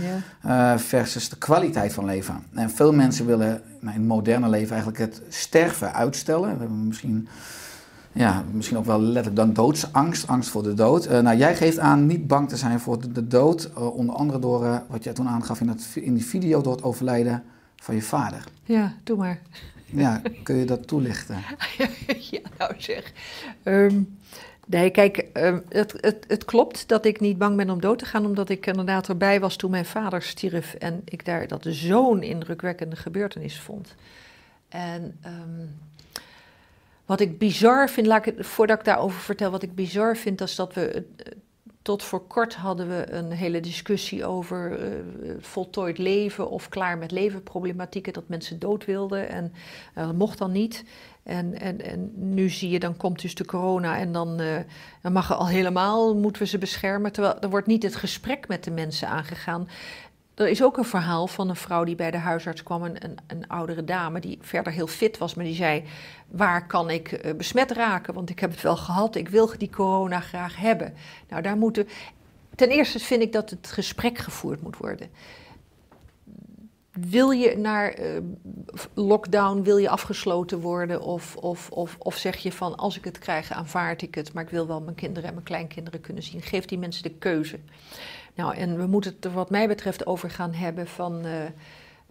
Ja. 0.42 0.72
eh, 0.72 0.78
versus 0.78 1.28
de 1.28 1.36
kwaliteit 1.36 1.92
van 1.92 2.04
leven. 2.04 2.42
En 2.54 2.70
veel 2.70 2.92
mensen 2.92 3.26
willen 3.26 3.62
nou, 3.80 3.94
in 3.94 4.00
het 4.00 4.08
moderne 4.08 4.48
leven 4.48 4.70
eigenlijk 4.70 4.98
het 4.98 5.22
sterven 5.28 5.94
uitstellen. 5.94 6.52
We 6.52 6.58
hebben 6.58 6.86
misschien, 6.86 7.28
ja, 8.12 8.44
misschien 8.52 8.78
ook 8.78 8.84
wel 8.84 9.00
letterlijk 9.00 9.36
dan 9.36 9.52
doodsangst, 9.52 10.26
angst 10.26 10.50
voor 10.50 10.62
de 10.62 10.74
dood. 10.74 11.08
Nou, 11.08 11.36
jij 11.36 11.56
geeft 11.56 11.78
aan 11.78 12.06
niet 12.06 12.26
bang 12.26 12.48
te 12.48 12.56
zijn 12.56 12.80
voor 12.80 13.00
de, 13.00 13.12
de 13.12 13.26
dood, 13.26 13.72
onder 13.72 14.14
andere 14.14 14.38
door 14.38 14.82
wat 14.88 15.04
jij 15.04 15.12
toen 15.12 15.28
aangaf 15.28 15.60
in, 15.60 15.66
dat, 15.66 15.86
in 15.94 16.14
die 16.14 16.26
video, 16.26 16.60
door 16.60 16.72
het 16.72 16.82
overlijden 16.82 17.42
van 17.80 17.94
je 17.94 18.02
vader. 18.02 18.44
ja, 18.64 18.94
doe 19.04 19.16
maar. 19.16 19.40
Ja, 19.84 20.22
kun 20.42 20.56
je 20.56 20.64
dat 20.64 20.86
toelichten? 20.86 21.36
ja, 22.30 22.40
nou 22.58 22.74
zeg. 22.76 23.12
Ehm, 23.62 24.02
nee, 24.66 24.90
kijk, 24.90 25.16
ehm, 25.16 25.60
het, 25.68 25.94
het, 26.00 26.24
het 26.28 26.44
klopt 26.44 26.88
dat 26.88 27.04
ik 27.04 27.20
niet 27.20 27.38
bang 27.38 27.56
ben 27.56 27.70
om 27.70 27.80
dood 27.80 27.98
te 27.98 28.04
gaan, 28.04 28.26
omdat 28.26 28.48
ik 28.48 28.66
inderdaad 28.66 29.08
erbij 29.08 29.40
was 29.40 29.56
toen 29.56 29.70
mijn 29.70 29.84
vader 29.84 30.22
stierf 30.22 30.74
en 30.74 31.02
ik 31.04 31.24
daar 31.24 31.48
dat 31.48 31.66
zo'n 31.68 32.22
indrukwekkende 32.22 32.96
gebeurtenis 32.96 33.60
vond. 33.60 33.94
En 34.68 35.18
ehm, 35.22 35.66
wat 37.06 37.20
ik 37.20 37.38
bizar 37.38 37.88
vind, 37.88 38.06
laat 38.06 38.26
ik 38.26 38.36
het, 38.36 38.46
voordat 38.46 38.78
ik 38.78 38.84
daarover 38.84 39.20
vertel, 39.20 39.50
wat 39.50 39.62
ik 39.62 39.74
bizar 39.74 40.16
vind, 40.16 40.40
is 40.40 40.54
dat 40.54 40.74
we 40.74 41.04
tot 41.88 42.02
voor 42.02 42.26
kort 42.26 42.54
hadden 42.54 42.88
we 42.88 43.12
een 43.12 43.30
hele 43.30 43.60
discussie 43.60 44.24
over 44.24 44.80
eh, 44.80 44.90
voltooid 45.40 45.98
leven 45.98 46.50
of 46.50 46.68
klaar 46.68 46.98
met 46.98 47.10
leven 47.10 47.42
problematieken, 47.42 48.12
dat 48.12 48.28
mensen 48.28 48.58
dood 48.58 48.84
wilden 48.84 49.28
en 49.28 49.52
dat 49.94 50.14
mocht 50.14 50.38
dan 50.38 50.52
niet. 50.52 50.84
En, 51.22 51.60
en, 51.60 51.80
en 51.80 52.12
nu 52.14 52.48
zie 52.48 52.70
je, 52.70 52.78
dan 52.78 52.96
komt 52.96 53.20
dus 53.20 53.34
de 53.34 53.44
corona 53.44 53.98
en 53.98 54.12
dan, 54.12 54.40
eh, 54.40 54.56
dan 55.02 55.12
mag 55.12 55.30
er 55.30 55.36
al 55.36 55.48
helemaal, 55.48 56.16
moeten 56.16 56.42
we 56.42 56.48
ze 56.48 56.58
beschermen. 56.58 57.12
Terwijl 57.12 57.40
er 57.40 57.50
wordt 57.50 57.66
niet 57.66 57.82
het 57.82 57.96
gesprek 57.96 58.48
met 58.48 58.64
de 58.64 58.70
mensen 58.70 59.08
aangegaan. 59.08 59.68
Er 60.38 60.48
is 60.48 60.62
ook 60.62 60.76
een 60.76 60.84
verhaal 60.84 61.26
van 61.26 61.48
een 61.48 61.56
vrouw 61.56 61.84
die 61.84 61.94
bij 61.94 62.10
de 62.10 62.16
huisarts 62.16 62.62
kwam, 62.62 62.82
een, 62.82 62.96
een, 63.26 63.48
oudere 63.48 63.84
dame 63.84 64.20
die 64.20 64.38
verder 64.40 64.72
heel 64.72 64.86
fit 64.86 65.18
was, 65.18 65.34
maar 65.34 65.44
die 65.44 65.54
zei: 65.54 65.84
Waar 66.28 66.66
kan 66.66 66.90
ik 66.90 67.12
eh, 67.12 67.34
besmet 67.34 67.70
raken? 67.70 68.14
Want 68.14 68.30
ik 68.30 68.38
heb 68.38 68.50
het 68.50 68.62
wel 68.62 68.76
gehad, 68.76 69.14
ik 69.14 69.28
wil 69.28 69.52
die 69.58 69.70
corona 69.70 70.20
graag 70.20 70.56
hebben. 70.56 70.94
Nou, 71.28 71.42
daar 71.42 71.56
moeten. 71.56 71.88
Ten 72.54 72.68
eerste 72.68 72.98
vind 72.98 73.22
ik 73.22 73.32
dat 73.32 73.50
het 73.50 73.70
gesprek 73.70 74.18
gevoerd 74.18 74.62
moet 74.62 74.76
worden. 74.76 75.08
Wil 76.90 77.30
je 77.30 77.56
naar 77.56 77.88
eh, 77.88 78.10
lockdown, 78.94 79.62
wil 79.62 79.76
je 79.76 79.88
afgesloten 79.88 80.60
worden? 80.60 81.00
Of, 81.00 81.36
of, 81.36 81.70
of, 81.70 81.96
of 81.98 82.16
zeg 82.16 82.36
je 82.36 82.52
van 82.52 82.76
als 82.76 82.96
ik 82.96 83.04
het 83.04 83.18
krijg, 83.18 83.52
aanvaard 83.52 84.02
ik 84.02 84.14
het, 84.14 84.32
maar 84.32 84.44
ik 84.44 84.50
wil 84.50 84.66
wel 84.66 84.80
mijn 84.80 84.96
kinderen 84.96 85.28
en 85.28 85.34
mijn 85.34 85.46
kleinkinderen 85.46 86.00
kunnen 86.00 86.22
zien. 86.22 86.42
Geef 86.42 86.64
die 86.64 86.78
mensen 86.78 87.02
de 87.02 87.14
keuze. 87.14 87.58
Nou, 88.38 88.54
en 88.54 88.76
we 88.76 88.86
moeten 88.86 89.12
het 89.14 89.24
er 89.24 89.32
wat 89.32 89.50
mij 89.50 89.68
betreft 89.68 90.06
over 90.06 90.30
gaan 90.30 90.52
hebben 90.52 90.86
van, 90.86 91.24
eh, 91.24 91.32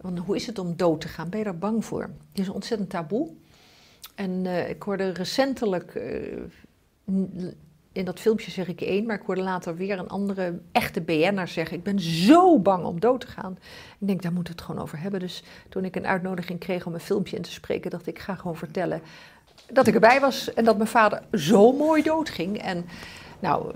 van 0.00 0.18
hoe 0.18 0.36
is 0.36 0.46
het 0.46 0.58
om 0.58 0.76
dood 0.76 1.00
te 1.00 1.08
gaan? 1.08 1.28
Ben 1.28 1.38
je 1.38 1.44
daar 1.44 1.58
bang 1.58 1.84
voor? 1.84 2.02
Het 2.02 2.38
is 2.38 2.48
ontzettend 2.48 2.90
taboe. 2.90 3.28
En 4.14 4.46
eh, 4.46 4.68
ik 4.68 4.82
hoorde 4.82 5.12
recentelijk, 5.12 5.94
eh, 5.94 6.36
in 7.92 8.04
dat 8.04 8.20
filmpje 8.20 8.50
zeg 8.50 8.68
ik 8.68 8.80
één, 8.80 9.06
maar 9.06 9.16
ik 9.16 9.26
hoorde 9.26 9.42
later 9.42 9.76
weer 9.76 9.98
een 9.98 10.08
andere 10.08 10.60
echte 10.72 11.00
BN'er 11.00 11.48
zeggen: 11.48 11.76
Ik 11.76 11.82
ben 11.82 12.00
zo 12.00 12.58
bang 12.58 12.84
om 12.84 13.00
dood 13.00 13.20
te 13.20 13.26
gaan. 13.26 13.58
Ik 13.98 14.06
denk, 14.06 14.22
daar 14.22 14.32
moeten 14.32 14.52
we 14.52 14.58
het 14.58 14.68
gewoon 14.68 14.82
over 14.82 15.00
hebben. 15.00 15.20
Dus 15.20 15.42
toen 15.68 15.84
ik 15.84 15.96
een 15.96 16.06
uitnodiging 16.06 16.58
kreeg 16.58 16.86
om 16.86 16.94
een 16.94 17.00
filmpje 17.00 17.36
in 17.36 17.42
te 17.42 17.52
spreken, 17.52 17.90
dacht 17.90 18.06
ik: 18.06 18.18
ga 18.18 18.34
gewoon 18.34 18.56
vertellen 18.56 19.00
dat 19.72 19.86
ik 19.86 19.94
erbij 19.94 20.20
was 20.20 20.54
en 20.54 20.64
dat 20.64 20.76
mijn 20.76 20.88
vader 20.88 21.22
zo 21.32 21.72
mooi 21.72 22.02
doodging. 22.02 22.58
En 22.58 22.84
nou, 23.40 23.74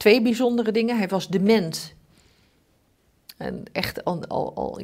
twee 0.00 0.22
bijzondere 0.22 0.72
dingen. 0.72 0.98
Hij 0.98 1.08
was 1.08 1.28
dement. 1.28 1.94
En 3.36 3.64
echt 3.72 4.04
al, 4.04 4.26
al, 4.26 4.82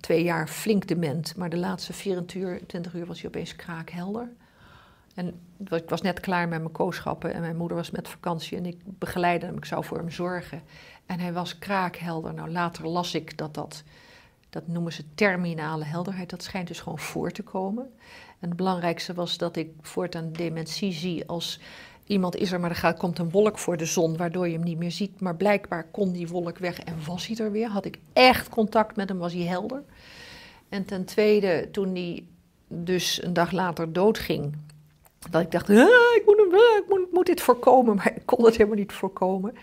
twee 0.00 0.22
jaar 0.22 0.48
flink 0.48 0.86
dement. 0.86 1.36
Maar 1.36 1.50
de 1.50 1.56
laatste 1.56 1.92
24 1.92 2.34
uur, 2.36 2.66
20 2.66 2.94
uur 2.94 3.06
was 3.06 3.20
hij 3.20 3.28
opeens 3.28 3.56
kraakhelder. 3.56 4.28
En 5.14 5.40
ik 5.70 5.88
was 5.88 6.02
net 6.02 6.20
klaar 6.20 6.48
met 6.48 6.60
mijn 6.60 6.72
kooschappen 6.72 7.32
en 7.34 7.40
mijn 7.40 7.56
moeder 7.56 7.76
was 7.76 7.90
met 7.90 8.08
vakantie 8.08 8.56
en 8.56 8.66
ik 8.66 8.78
begeleidde 8.84 9.46
hem, 9.46 9.56
ik 9.56 9.64
zou 9.64 9.84
voor 9.84 9.98
hem 9.98 10.10
zorgen. 10.10 10.62
En 11.06 11.20
hij 11.20 11.32
was 11.32 11.58
kraakhelder. 11.58 12.34
Nou, 12.34 12.50
later 12.50 12.88
las 12.88 13.14
ik 13.14 13.38
dat 13.38 13.54
dat, 13.54 13.82
dat 14.50 14.66
noemen 14.66 14.92
ze 14.92 15.14
terminale 15.14 15.84
helderheid, 15.84 16.30
dat 16.30 16.42
schijnt 16.42 16.68
dus 16.68 16.80
gewoon 16.80 16.98
voor 16.98 17.30
te 17.30 17.42
komen. 17.42 17.84
En 18.40 18.48
het 18.48 18.56
belangrijkste 18.56 19.14
was 19.14 19.38
dat 19.38 19.56
ik 19.56 19.70
voortaan 19.80 20.32
dementie 20.32 20.92
zie 20.92 21.26
als 21.26 21.60
iemand 22.06 22.36
is 22.36 22.52
er, 22.52 22.60
maar 22.60 22.70
er 22.70 22.76
gaat, 22.76 22.98
komt 22.98 23.18
een 23.18 23.30
wolk 23.30 23.58
voor 23.58 23.76
de 23.76 23.84
zon, 23.84 24.16
waardoor 24.16 24.46
je 24.48 24.54
hem 24.54 24.64
niet 24.64 24.78
meer 24.78 24.90
ziet. 24.90 25.20
Maar 25.20 25.36
blijkbaar 25.36 25.86
kon 25.90 26.12
die 26.12 26.28
wolk 26.28 26.58
weg 26.58 26.80
en 26.80 26.94
was 27.06 27.26
hij 27.26 27.36
er 27.36 27.52
weer. 27.52 27.68
Had 27.68 27.84
ik 27.84 27.98
echt 28.12 28.48
contact 28.48 28.96
met 28.96 29.08
hem, 29.08 29.18
was 29.18 29.32
hij 29.32 29.42
helder. 29.42 29.82
En 30.68 30.84
ten 30.84 31.04
tweede, 31.04 31.68
toen 31.70 31.94
hij 31.94 32.24
dus 32.68 33.22
een 33.22 33.32
dag 33.32 33.50
later 33.50 33.92
doodging, 33.92 34.56
dat 35.30 35.42
ik 35.42 35.50
dacht, 35.50 35.70
ah, 35.70 35.76
ik, 36.16 36.22
moet, 36.26 36.36
hem, 36.36 36.98
ik 36.98 37.12
moet, 37.12 37.26
dit 37.26 37.40
voorkomen, 37.40 37.96
maar 37.96 38.12
ik 38.16 38.22
kon 38.24 38.44
het 38.44 38.56
helemaal 38.56 38.78
niet 38.78 38.92
voorkomen. 38.92 39.54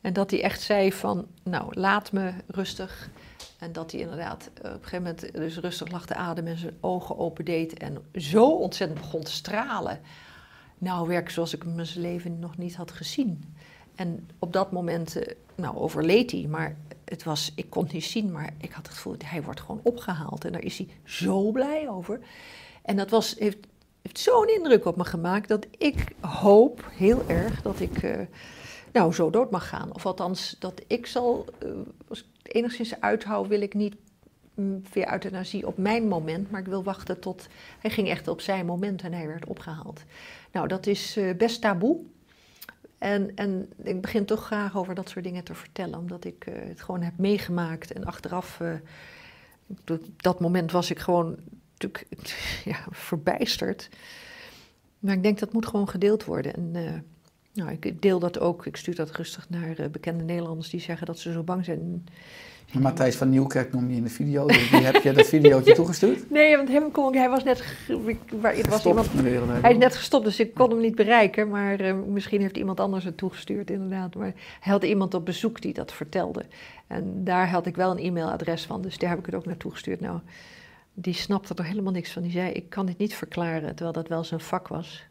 En 0.00 0.12
dat 0.12 0.30
hij 0.30 0.42
echt 0.42 0.60
zei 0.60 0.92
van, 0.92 1.26
nou, 1.42 1.80
laat 1.80 2.12
me 2.12 2.32
rustig. 2.46 3.10
En 3.58 3.72
dat 3.72 3.92
hij 3.92 4.00
inderdaad 4.00 4.50
eh, 4.54 4.70
op 4.70 4.76
een 4.76 4.88
gegeven 4.88 5.02
moment 5.02 5.34
dus 5.34 5.58
rustig 5.58 5.90
lag 5.90 6.06
te 6.06 6.14
ademen 6.14 6.52
en 6.52 6.58
zijn 6.58 6.76
ogen 6.80 7.18
open 7.18 7.44
deed 7.44 7.78
en 7.78 8.04
zo 8.14 8.46
ontzettend 8.46 9.00
begon 9.00 9.22
te 9.22 9.32
stralen. 9.32 10.00
Nou, 10.82 11.08
werk 11.08 11.30
zoals 11.30 11.54
ik 11.54 11.64
zijn 11.82 12.00
leven 12.00 12.38
nog 12.38 12.56
niet 12.58 12.74
had 12.74 12.90
gezien. 12.90 13.54
En 13.94 14.28
op 14.38 14.52
dat 14.52 14.72
moment, 14.72 15.16
eh, 15.16 15.34
nou, 15.54 15.76
overleed 15.76 16.30
hij, 16.30 16.46
maar 16.48 16.76
het 17.04 17.22
was, 17.22 17.52
ik 17.54 17.70
kon 17.70 17.82
het 17.82 17.92
niet 17.92 18.04
zien, 18.04 18.32
maar 18.32 18.54
ik 18.60 18.72
had 18.72 18.86
het 18.86 18.94
gevoel, 18.94 19.14
hij 19.24 19.42
wordt 19.42 19.60
gewoon 19.60 19.80
opgehaald. 19.82 20.44
En 20.44 20.52
daar 20.52 20.62
is 20.62 20.78
hij 20.78 20.88
zo 21.04 21.50
blij 21.50 21.88
over. 21.88 22.20
En 22.82 22.96
dat 22.96 23.10
was, 23.10 23.34
heeft, 23.38 23.58
heeft 24.02 24.18
zo'n 24.18 24.48
indruk 24.48 24.84
op 24.84 24.96
me 24.96 25.04
gemaakt 25.04 25.48
dat 25.48 25.66
ik 25.78 26.14
hoop 26.20 26.90
heel 26.92 27.22
erg 27.26 27.62
dat 27.62 27.80
ik 27.80 28.02
eh, 28.02 28.20
nou 28.92 29.12
zo 29.12 29.30
dood 29.30 29.50
mag 29.50 29.68
gaan. 29.68 29.94
Of 29.94 30.06
althans, 30.06 30.56
dat 30.58 30.82
ik 30.86 31.06
zal, 31.06 31.46
eh, 31.58 31.68
als 32.08 32.18
ik 32.18 32.26
het 32.42 32.54
enigszins 32.54 33.00
uithoud, 33.00 33.48
wil 33.48 33.60
ik 33.60 33.74
niet 33.74 33.94
mm, 34.54 34.80
via 34.84 35.12
euthanasie 35.12 35.66
op 35.66 35.78
mijn 35.78 36.08
moment, 36.08 36.50
maar 36.50 36.60
ik 36.60 36.66
wil 36.66 36.82
wachten 36.82 37.20
tot, 37.20 37.48
hij 37.78 37.90
ging 37.90 38.08
echt 38.08 38.28
op 38.28 38.40
zijn 38.40 38.66
moment 38.66 39.02
en 39.02 39.12
hij 39.12 39.26
werd 39.26 39.46
opgehaald. 39.46 40.00
Nou, 40.52 40.68
dat 40.68 40.86
is 40.86 41.16
eh, 41.16 41.36
best 41.36 41.60
taboe. 41.60 42.00
En, 42.98 43.34
en 43.34 43.72
ik 43.82 44.00
begin 44.00 44.24
toch 44.24 44.44
graag 44.44 44.76
over 44.76 44.94
dat 44.94 45.08
soort 45.08 45.24
dingen 45.24 45.44
te 45.44 45.54
vertellen, 45.54 45.98
omdat 45.98 46.24
ik 46.24 46.46
eh, 46.46 46.68
het 46.68 46.82
gewoon 46.82 47.02
heb 47.02 47.18
meegemaakt. 47.18 47.92
En 47.92 48.04
achteraf, 48.04 48.60
eh, 48.60 48.74
op 49.90 50.00
dat 50.16 50.40
moment 50.40 50.70
was 50.72 50.90
ik 50.90 50.98
gewoon 50.98 51.36
natuurlijk 51.72 52.06
ja, 52.64 52.84
verbijsterd. 52.90 53.88
Maar 54.98 55.14
ik 55.14 55.22
denk 55.22 55.38
dat 55.38 55.52
moet 55.52 55.66
gewoon 55.66 55.88
gedeeld 55.88 56.24
worden. 56.24 56.54
En 56.54 57.04
nou, 57.52 57.70
ik 57.70 58.02
deel 58.02 58.18
dat 58.18 58.38
ook. 58.38 58.66
Ik 58.66 58.76
stuur 58.76 58.94
dat 58.94 59.10
rustig 59.10 59.48
naar 59.48 59.90
bekende 59.90 60.24
Nederlanders 60.24 60.70
die 60.70 60.80
zeggen 60.80 61.06
dat 61.06 61.18
ze 61.18 61.32
zo 61.32 61.42
bang 61.42 61.64
zijn. 61.64 62.04
Matthijs 62.80 63.16
van 63.16 63.30
Nieuwkerk 63.30 63.72
noem 63.72 63.90
je 63.90 63.96
in 63.96 64.02
de 64.02 64.10
video. 64.10 64.46
Dus 64.46 64.70
die 64.70 64.80
heb 64.80 65.02
je 65.02 65.12
dat 65.12 65.26
videootje 65.26 65.74
toegestuurd? 65.74 66.30
Nee, 66.30 66.56
want 66.56 66.68
hem 66.68 66.90
kon 66.90 67.08
ik, 67.08 67.18
hij 67.18 67.28
was 67.28 67.44
net, 67.44 67.64
waar, 68.40 68.54
er 68.56 68.70
was 68.70 68.84
iemand, 68.84 69.08
hij 69.60 69.70
is 69.70 69.76
net 69.76 69.96
gestopt, 69.96 70.24
dus 70.24 70.40
ik 70.40 70.54
kon 70.54 70.70
hem 70.70 70.80
niet 70.80 70.94
bereiken. 70.94 71.48
Maar 71.48 71.80
eh, 71.80 71.94
misschien 72.06 72.40
heeft 72.40 72.56
iemand 72.56 72.80
anders 72.80 73.04
het 73.04 73.16
toegestuurd, 73.16 73.70
inderdaad. 73.70 74.14
Maar 74.14 74.32
hij 74.60 74.72
had 74.72 74.84
iemand 74.84 75.14
op 75.14 75.24
bezoek 75.24 75.60
die 75.60 75.72
dat 75.72 75.92
vertelde. 75.92 76.44
En 76.86 77.24
daar 77.24 77.48
had 77.50 77.66
ik 77.66 77.76
wel 77.76 77.90
een 77.90 78.04
e-mailadres 78.04 78.64
van, 78.64 78.82
dus 78.82 78.98
daar 78.98 79.10
heb 79.10 79.18
ik 79.18 79.26
het 79.26 79.34
ook 79.34 79.46
naartoe 79.46 79.70
gestuurd. 79.70 80.00
Nou, 80.00 80.18
die 80.94 81.14
snapte 81.14 81.54
er 81.54 81.64
helemaal 81.64 81.92
niks 81.92 82.10
van. 82.12 82.22
Die 82.22 82.32
zei, 82.32 82.52
ik 82.52 82.70
kan 82.70 82.86
dit 82.86 82.98
niet 82.98 83.14
verklaren, 83.14 83.68
terwijl 83.68 83.92
dat 83.92 84.08
wel 84.08 84.24
zijn 84.24 84.40
vak 84.40 84.68
was. 84.68 85.04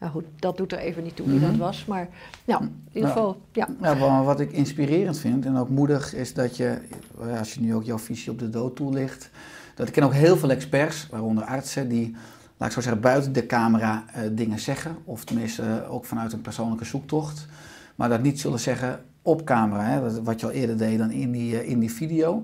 Nou 0.00 0.12
goed, 0.12 0.24
dat 0.38 0.56
doet 0.56 0.72
er 0.72 0.78
even 0.78 1.02
niet 1.02 1.16
toe 1.16 1.26
wie 1.28 1.40
dat 1.40 1.50
Mhm. 1.50 1.58
was. 1.58 1.84
Maar 1.84 2.08
nou, 2.44 2.62
in 2.62 2.70
ieder 2.92 3.02
Nou, 3.02 3.12
geval, 3.12 3.40
ja. 3.52 3.96
Wa- 3.98 4.22
wat 4.22 4.40
ik 4.40 4.52
inspirerend 4.52 5.18
vind 5.18 5.44
en 5.46 5.56
ook 5.56 5.68
moedig 5.68 6.14
is 6.14 6.34
dat 6.34 6.56
je, 6.56 6.78
eh, 7.20 7.38
als 7.38 7.54
je 7.54 7.60
nu 7.60 7.74
ook 7.74 7.84
jouw 7.84 7.98
visie 7.98 8.32
op 8.32 8.38
de 8.38 8.50
dood 8.50 8.76
toelicht, 8.76 9.30
dat 9.74 9.86
ik 9.88 9.92
ken 9.92 10.02
ook 10.02 10.12
heel 10.12 10.36
veel 10.36 10.50
experts, 10.50 11.06
waaronder 11.10 11.44
artsen, 11.44 11.88
die, 11.88 12.16
laat 12.56 12.68
ik 12.68 12.74
zo 12.74 12.80
zeggen, 12.80 13.00
buiten 13.00 13.32
de 13.32 13.46
camera 13.46 14.04
eh, 14.12 14.22
dingen 14.32 14.58
zeggen. 14.58 14.96
Of 15.04 15.24
tenminste 15.24 15.62
eh, 15.62 15.92
ook 15.92 16.04
vanuit 16.04 16.32
een 16.32 16.40
persoonlijke 16.40 16.84
zoektocht. 16.84 17.46
Maar 17.94 18.08
dat 18.08 18.22
niet 18.22 18.40
zullen 18.40 18.60
zeggen 18.60 19.00
op 19.22 19.44
camera, 19.44 19.84
hè, 19.84 20.22
wat- 20.22 20.40
je 20.40 20.46
al 20.46 20.52
eerder 20.52 20.76
deed 20.78 20.98
dan 20.98 21.10
in 21.10 21.30
die, 21.30 21.66
in 21.66 21.78
die 21.78 21.92
video. 21.92 22.42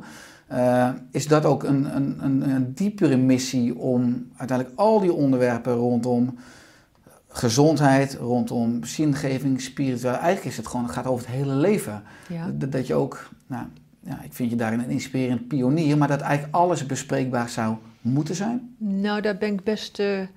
Is 1.11 1.27
dat 1.29 1.45
ook 1.45 1.63
een, 1.63 1.97
een, 1.97 2.51
een 2.51 2.73
diepere 2.75 3.17
missie 3.17 3.79
om 3.79 4.29
uiteindelijk 4.37 4.79
al 4.79 5.01
die 5.01 5.13
onderwerpen 5.13 5.75
rondom 5.75 6.35
gezondheid, 7.37 8.15
rondom 8.15 8.85
zingeving, 8.85 9.61
spiritueel. 9.61 10.15
Eigenlijk 10.15 10.45
is 10.45 10.57
het 10.57 10.67
gewoon, 10.67 10.85
het 10.85 10.95
gaat 10.95 11.07
over 11.07 11.27
het 11.27 11.35
hele 11.35 11.55
leven. 11.55 12.03
ja. 12.29 12.51
Dat, 12.55 12.73
dat 12.73 12.87
je 12.87 12.95
ook, 12.95 13.29
nou, 13.47 13.67
ja, 14.01 14.23
ik 14.23 14.33
vind 14.33 14.51
je 14.51 14.57
daarin 14.57 14.81
een 14.81 14.91
inspirerend 14.91 15.49
pionier, 15.49 15.99
maar 15.99 16.09
dat 16.09 16.21
eigenlijk 16.21 16.55
alles 16.55 16.87
bespreekbaar 16.87 17.49
zou 17.49 17.77
moeten 18.01 18.35
zijn. 18.35 18.75
Nou, 18.79 19.21
daar 19.21 19.37
ben 19.37 19.53
ik 19.53 19.65
best 19.65 19.99
eh, 19.99 20.21
eh, 20.21 20.29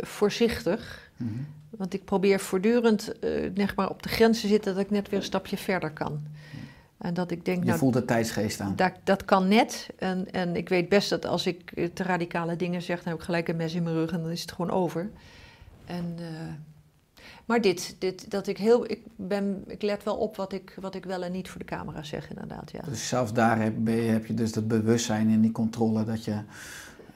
voorzichtig. 0.00 1.10
Mhm. 1.16 1.30
Want 1.70 1.94
ik 1.94 2.04
probeer 2.04 2.40
voortdurend 2.40 3.12
zeg 3.54 3.76
maar 3.76 3.90
op 3.90 4.02
de 4.02 4.08
grens 4.08 4.40
te 4.40 4.46
zitten 4.46 4.74
dat 4.74 4.84
ik 4.84 4.90
net 4.90 5.08
weer 5.08 5.18
een 5.18 5.24
stapje 5.24 5.56
verder 5.56 5.90
kan. 5.90 6.22
En 6.98 7.14
dat 7.14 7.30
ik 7.30 7.44
denk, 7.44 7.58
Je 7.58 7.66
nou, 7.66 7.78
voelt 7.78 7.92
de 7.92 8.04
tijdsgeest 8.04 8.60
aan. 8.60 8.76
dat, 8.76 8.92
dat 9.04 9.24
kan 9.24 9.48
net. 9.48 9.88
En, 9.98 10.30
en 10.30 10.56
ik 10.56 10.68
weet 10.68 10.88
best 10.88 11.10
dat 11.10 11.26
als 11.26 11.46
ik 11.46 11.90
te 11.94 12.02
radicale 12.02 12.56
dingen 12.56 12.82
zeg, 12.82 12.96
dan 12.96 13.08
heb 13.08 13.18
ik 13.18 13.24
gelijk 13.24 13.48
een 13.48 13.56
mes 13.56 13.74
in 13.74 13.82
mijn 13.82 13.94
rug 13.94 14.12
en 14.12 14.22
dan 14.22 14.30
is 14.30 14.40
het 14.40 14.52
gewoon 14.52 14.70
over. 14.70 15.10
En, 15.86 16.14
eh, 16.18 16.52
maar 17.44 17.60
dit, 17.60 17.96
dit, 17.98 18.30
dat 18.30 18.46
ik 18.46 18.58
heel, 18.58 18.90
ik, 18.90 19.00
ben, 19.16 19.64
ik 19.66 19.82
let 19.82 20.02
wel 20.02 20.16
op 20.16 20.36
wat 20.36 20.52
ik, 20.52 20.76
wat 20.80 20.94
ik 20.94 21.04
wel 21.04 21.22
en 21.22 21.32
niet 21.32 21.48
voor 21.48 21.58
de 21.58 21.66
camera 21.66 22.02
zeg, 22.02 22.28
inderdaad. 22.28 22.70
Ja. 22.70 22.80
Dus 22.88 23.08
zelfs 23.08 23.32
daar 23.32 23.60
heb, 23.60 23.74
ben 23.78 23.94
je, 23.94 24.10
heb 24.10 24.26
je 24.26 24.34
dus 24.34 24.52
dat 24.52 24.68
bewustzijn 24.68 25.30
en 25.30 25.40
die 25.40 25.52
controle 25.52 26.04
dat 26.04 26.24
je, 26.24 26.40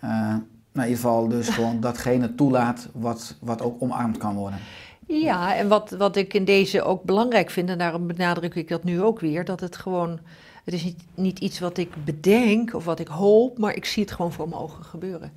eh, 0.01 0.11
nou, 0.11 0.41
in 0.73 0.83
ieder 0.83 0.97
geval 0.97 1.29
dus 1.29 1.49
gewoon 1.59 1.81
datgene 1.81 2.35
toelaat 2.35 2.89
wat, 2.93 3.37
wat 3.41 3.63
ook 3.63 3.83
omarmd 3.83 4.19
kan 4.19 4.35
worden. 4.35 4.59
Ja, 5.07 5.57
en 5.57 5.69
wat, 5.69 5.91
wat 5.91 6.17
ik 6.17 6.35
in 6.35 6.45
deze 6.45 6.83
ook 6.83 7.03
belangrijk 7.03 7.51
vind, 7.51 7.69
en 7.69 7.79
daarom 7.79 8.07
benadruk 8.07 8.55
ik 8.55 8.69
dat 8.69 8.85
nu 8.85 9.03
ook 9.03 9.21
weer, 9.21 9.45
dat 9.45 9.61
het 9.61 9.77
gewoon, 9.77 10.19
het 10.65 10.75
is 10.75 10.85
niet, 10.85 11.03
niet 11.15 11.39
iets 11.39 11.59
wat 11.59 11.79
ik 11.79 12.05
bedenk 12.05 12.75
of 12.75 12.85
wat 12.85 13.01
ik 13.01 13.09
hoop, 13.09 13.59
maar 13.59 13.75
ik 13.75 13.85
zie 13.85 14.03
het 14.03 14.13
gewoon 14.13 14.33
voor 14.33 14.49
mijn 14.49 14.61
ogen 14.61 14.85
gebeuren. 14.85 15.33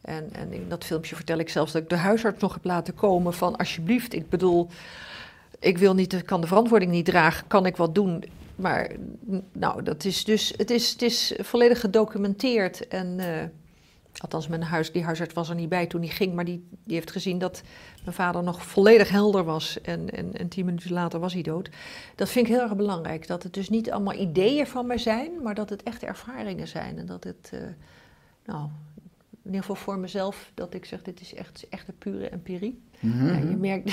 En, 0.00 0.28
en 0.32 0.52
in 0.52 0.68
dat 0.68 0.84
filmpje 0.84 1.14
vertel 1.14 1.38
ik 1.38 1.48
zelfs 1.48 1.72
dat 1.72 1.82
ik 1.82 1.88
de 1.88 1.96
huisarts 1.96 2.42
nog 2.42 2.52
heb 2.54 2.64
laten 2.64 2.94
komen 2.94 3.32
van 3.34 3.56
alsjeblieft, 3.56 4.14
ik 4.14 4.28
bedoel, 4.28 4.68
ik 5.58 5.78
wil 5.78 5.94
niet, 5.94 6.24
kan 6.24 6.40
de 6.40 6.46
verantwoording 6.46 6.90
niet 6.90 7.04
dragen, 7.04 7.46
kan 7.46 7.66
ik 7.66 7.76
wat 7.76 7.94
doen? 7.94 8.24
Maar 8.56 8.90
nou, 9.52 9.82
dat 9.82 10.04
is 10.04 10.24
dus, 10.24 10.54
het 10.56 10.70
is, 10.70 10.90
het 10.90 11.02
is 11.02 11.34
volledig 11.38 11.80
gedocumenteerd 11.80 12.88
en... 12.88 13.18
eh, 13.20 13.44
Althans, 14.18 14.48
mijn 14.48 14.62
huis, 14.62 14.92
die 14.92 15.04
huisarts 15.04 15.34
was 15.34 15.48
er 15.48 15.54
niet 15.54 15.68
bij 15.68 15.86
toen 15.86 16.00
hij 16.00 16.10
ging, 16.10 16.34
maar 16.34 16.44
die, 16.44 16.68
die 16.84 16.94
heeft 16.94 17.10
gezien 17.10 17.38
dat 17.38 17.62
mijn 18.02 18.16
vader 18.16 18.42
nog 18.42 18.66
volledig 18.66 19.08
helder 19.10 19.44
was 19.44 19.80
en, 19.80 20.10
en, 20.10 20.32
en 20.36 20.48
tien 20.48 20.64
minuten 20.64 20.92
later 20.92 21.20
was 21.20 21.32
hij 21.32 21.42
dood. 21.42 21.70
Dat 22.14 22.28
vind 22.28 22.46
ik 22.46 22.52
heel 22.52 22.62
erg 22.62 22.76
belangrijk, 22.76 23.26
dat 23.26 23.42
het 23.42 23.54
dus 23.54 23.68
niet 23.68 23.90
allemaal 23.90 24.14
ideeën 24.14 24.66
van 24.66 24.86
mij 24.86 24.98
zijn, 24.98 25.30
maar 25.42 25.54
dat 25.54 25.70
het 25.70 25.82
echte 25.82 26.06
ervaringen 26.06 26.68
zijn. 26.68 26.98
En 26.98 27.06
dat 27.06 27.24
het, 27.24 27.50
eh, 27.52 27.60
nou, 28.44 28.68
in 29.42 29.50
ieder 29.50 29.60
geval 29.60 29.74
voor 29.76 29.98
mezelf, 29.98 30.50
dat 30.54 30.74
ik 30.74 30.84
zeg, 30.84 31.02
dit 31.02 31.20
is 31.20 31.34
echt 31.34 31.66
echte 31.70 31.92
pure 31.92 32.28
empirie. 32.28 32.82
Mhm. 33.00 33.26
Ja, 33.26 33.36
je 33.38 33.56
merkt, 33.56 33.92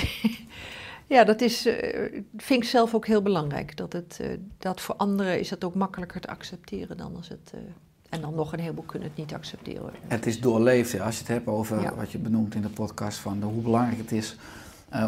ja, 1.14 1.24
dat 1.24 1.40
is, 1.40 1.66
eh, 1.66 2.22
vind 2.36 2.62
ik 2.62 2.68
zelf 2.68 2.94
ook 2.94 3.06
heel 3.06 3.22
belangrijk. 3.22 3.76
Dat, 3.76 3.92
het, 3.92 4.18
eh, 4.20 4.28
dat 4.58 4.80
voor 4.80 4.94
anderen 4.96 5.40
is 5.40 5.50
het 5.50 5.64
ook 5.64 5.74
makkelijker 5.74 6.20
te 6.20 6.28
accepteren 6.28 6.96
dan 6.96 7.16
als 7.16 7.28
het... 7.28 7.50
eh, 7.54 7.60
en 8.08 8.20
dan 8.20 8.34
nog 8.34 8.52
een 8.52 8.60
heleboel 8.60 8.84
kunnen 8.84 9.08
het 9.08 9.16
niet 9.16 9.34
accepteren. 9.34 9.90
Het 10.06 10.26
is 10.26 10.40
doorleefd, 10.40 10.92
hè. 10.92 11.02
als 11.02 11.14
je 11.14 11.20
het 11.20 11.28
hebt 11.32 11.46
over 11.46 11.80
Ja. 11.80 11.94
wat 11.94 12.12
je 12.12 12.18
benoemt 12.18 12.54
in 12.54 12.62
de 12.62 12.68
podcast, 12.68 13.18
van 13.18 13.40
de, 13.40 13.46
hoe 13.46 13.62
belangrijk 13.62 13.98
het 13.98 14.12
is 14.12 14.36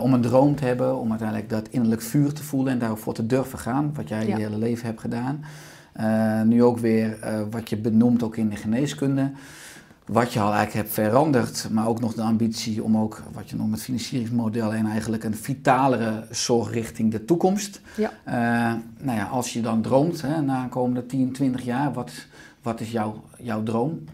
om 0.00 0.12
een 0.14 0.20
droom 0.20 0.54
te 0.56 0.64
hebben, 0.64 0.96
om 0.98 1.08
uiteindelijk 1.10 1.48
dat 1.50 1.68
innerlijk 1.68 2.02
vuur 2.02 2.32
te 2.32 2.42
voelen 2.42 2.72
en 2.72 2.78
daarvoor 2.78 3.14
te 3.14 3.26
durven 3.26 3.58
gaan, 3.58 3.94
wat 3.94 4.08
jij 4.08 4.26
Ja. 4.26 4.36
je 4.36 4.42
hele 4.42 4.58
leven 4.58 4.86
hebt 4.86 5.00
gedaan. 5.00 5.44
Nu 6.48 6.62
ook 6.62 6.78
weer 6.78 7.18
wat 7.50 7.68
je 7.70 7.76
benoemt 7.76 8.22
ook 8.22 8.36
in 8.36 8.48
de 8.48 8.56
geneeskunde, 8.56 9.30
wat 10.12 10.32
je 10.32 10.40
al 10.40 10.52
eigenlijk 10.52 10.72
hebt 10.72 11.08
veranderd, 11.08 11.68
maar 11.70 11.86
ook 11.86 12.00
nog 12.00 12.14
de 12.14 12.22
ambitie 12.22 12.82
om 12.82 12.96
ook, 12.96 13.22
wat 13.32 13.50
je 13.50 13.56
noemt 13.56 13.70
met 13.70 13.82
financieringsmodellen 13.82 14.76
en 14.76 14.86
eigenlijk 14.86 15.24
een 15.24 15.34
vitalere 15.34 16.26
zorg 16.30 16.72
richting 16.72 17.10
de 17.10 17.24
toekomst. 17.24 17.80
Ja. 17.96 18.12
Eh, 18.24 18.34
nou 18.98 19.18
ja, 19.18 19.24
als 19.24 19.52
je 19.52 19.60
dan 19.60 19.82
droomt, 19.82 20.22
hè, 20.22 20.40
na 20.40 20.62
de 20.62 20.68
komende 20.68 21.06
10, 21.06 21.32
20 21.32 21.62
jaar, 21.62 21.92
wat, 21.92 22.12
wat 22.62 22.80
is 22.80 22.90
jouw, 22.90 23.24
jouw 23.38 23.62
droom? 23.62 24.04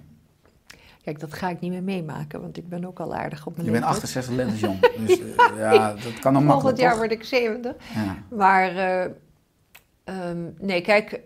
Kijk, 1.03 1.21
dat 1.21 1.35
ga 1.35 1.49
ik 1.49 1.61
niet 1.61 1.71
meer 1.71 1.83
meemaken, 1.83 2.41
want 2.41 2.57
ik 2.57 2.69
ben 2.69 2.85
ook 2.85 3.01
al 3.01 3.15
aardig 3.15 3.47
op 3.47 3.57
mijn 3.57 3.67
Je 3.67 3.73
bent 3.73 3.85
leeftijd. 3.85 4.17
68 4.17 4.35
lentes 4.35 4.61
jong. 4.61 4.81
Dus 5.07 5.21
eh, 5.21 5.59
ja, 5.59 5.93
dat 5.93 6.19
kan 6.19 6.33
dan 6.33 6.45
makkelijk, 6.45 6.51
Volgend 6.51 6.79
jaar 6.79 6.91
toch? 6.91 6.99
word 6.99 7.13
ik 7.13 7.25
70. 7.25 7.75
Ja. 7.95 8.17
Maar 8.37 8.77
eh, 8.77 9.11
ehm, 10.05 10.39
nee, 10.59 10.81
kijk, 10.81 11.21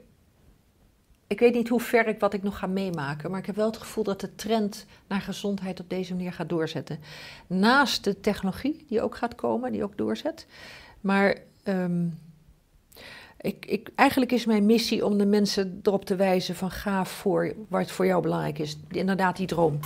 ik 1.31 1.41
weet 1.41 1.55
niet 1.55 1.69
hoe 1.69 1.81
ver 1.81 2.07
ik 2.07 2.21
wat 2.21 2.33
ik 2.35 2.43
nog 2.43 2.59
ga 2.59 2.67
meemaken, 2.67 3.31
maar 3.31 3.41
ik 3.41 3.47
heb 3.47 3.57
wel 3.57 3.67
het 3.67 3.77
gevoel 3.77 4.05
dat 4.05 4.21
de 4.21 4.35
trend 4.35 4.87
naar 5.07 5.21
gezondheid 5.21 5.81
op 5.81 5.91
deze 5.91 6.15
manier 6.15 6.33
gaat 6.33 6.49
doorzetten. 6.49 6.99
Naast 7.47 8.05
de 8.05 8.21
technologie 8.21 8.85
die 8.89 9.03
ook 9.03 9.17
gaat 9.17 9.35
komen, 9.35 9.73
die 9.73 9.85
ook 9.85 9.97
doorzet. 9.97 10.47
Maar 11.01 11.37
ehm, 11.63 12.07
ik, 13.41 13.67
ik, 13.67 13.91
eigenlijk 13.95 14.33
is 14.33 14.45
mijn 14.45 14.67
missie 14.67 15.07
om 15.07 15.19
de 15.19 15.27
mensen 15.27 15.81
erop 15.83 16.05
te 16.05 16.17
wijzen 16.17 16.55
van 16.55 16.71
ga 16.71 17.05
voor 17.05 17.55
wat 17.69 17.91
voor 17.91 18.07
jou 18.07 18.23
belangrijk 18.23 18.59
is. 18.59 18.79
Inderdaad, 18.89 19.37
die 19.37 19.47
droom. 19.47 19.79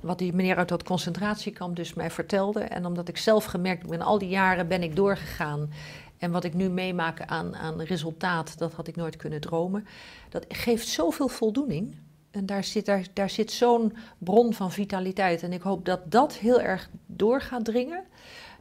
wat 0.00 0.18
die 0.18 0.32
meneer 0.32 0.56
uit 0.56 0.68
dat 0.68 0.82
concentratiekamp 0.82 1.76
dus 1.76 1.94
mij 1.94 2.10
vertelde. 2.10 2.60
En 2.60 2.86
omdat 2.86 3.08
ik 3.08 3.16
zelf 3.16 3.44
gemerkt 3.44 3.92
in 3.92 4.02
al 4.02 4.18
die 4.18 4.28
jaren 4.28 4.68
ben 4.68 4.82
ik 4.82 4.96
doorgegaan. 4.96 5.70
En 6.18 6.30
wat 6.30 6.44
ik 6.44 6.54
nu 6.54 6.68
meemaak 6.68 7.20
aan, 7.20 7.56
aan 7.56 7.80
resultaat, 7.80 8.58
dat 8.58 8.72
had 8.72 8.88
ik 8.88 8.96
nooit 8.96 9.16
kunnen 9.16 9.40
dromen. 9.40 9.86
Dat 10.28 10.44
geeft 10.48 10.86
zoveel 10.86 11.28
voldoening. 11.28 11.96
En 12.30 12.46
daar 12.46 12.64
zit, 12.64 12.86
daar, 12.86 13.06
daar 13.12 13.30
zit 13.30 13.52
zo'n 13.52 13.96
bron 14.18 14.54
van 14.54 14.72
vitaliteit. 14.72 15.42
En 15.42 15.52
ik 15.52 15.62
hoop 15.62 15.84
dat 15.84 16.00
dat 16.10 16.36
heel 16.36 16.60
erg 16.60 16.90
door 17.06 17.40
gaat 17.40 17.64
dringen. 17.64 18.04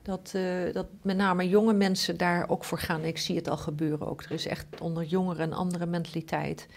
Dat, 0.07 0.31
eh, 0.35 0.73
dat 0.73 0.87
met 1.01 1.17
name 1.17 1.49
jonge 1.49 1.73
mensen 1.73 2.17
daar 2.17 2.49
ook 2.49 2.63
voor 2.63 2.79
gaan. 2.79 3.03
Ik 3.03 3.17
zie 3.17 3.35
het 3.35 3.49
al 3.49 3.57
gebeuren 3.57 4.07
ook. 4.07 4.23
Er 4.23 4.31
is 4.31 4.47
echt 4.47 4.65
onder 4.81 5.03
jongeren 5.03 5.43
een 5.43 5.53
andere 5.53 5.85
mentaliteit. 5.85 6.67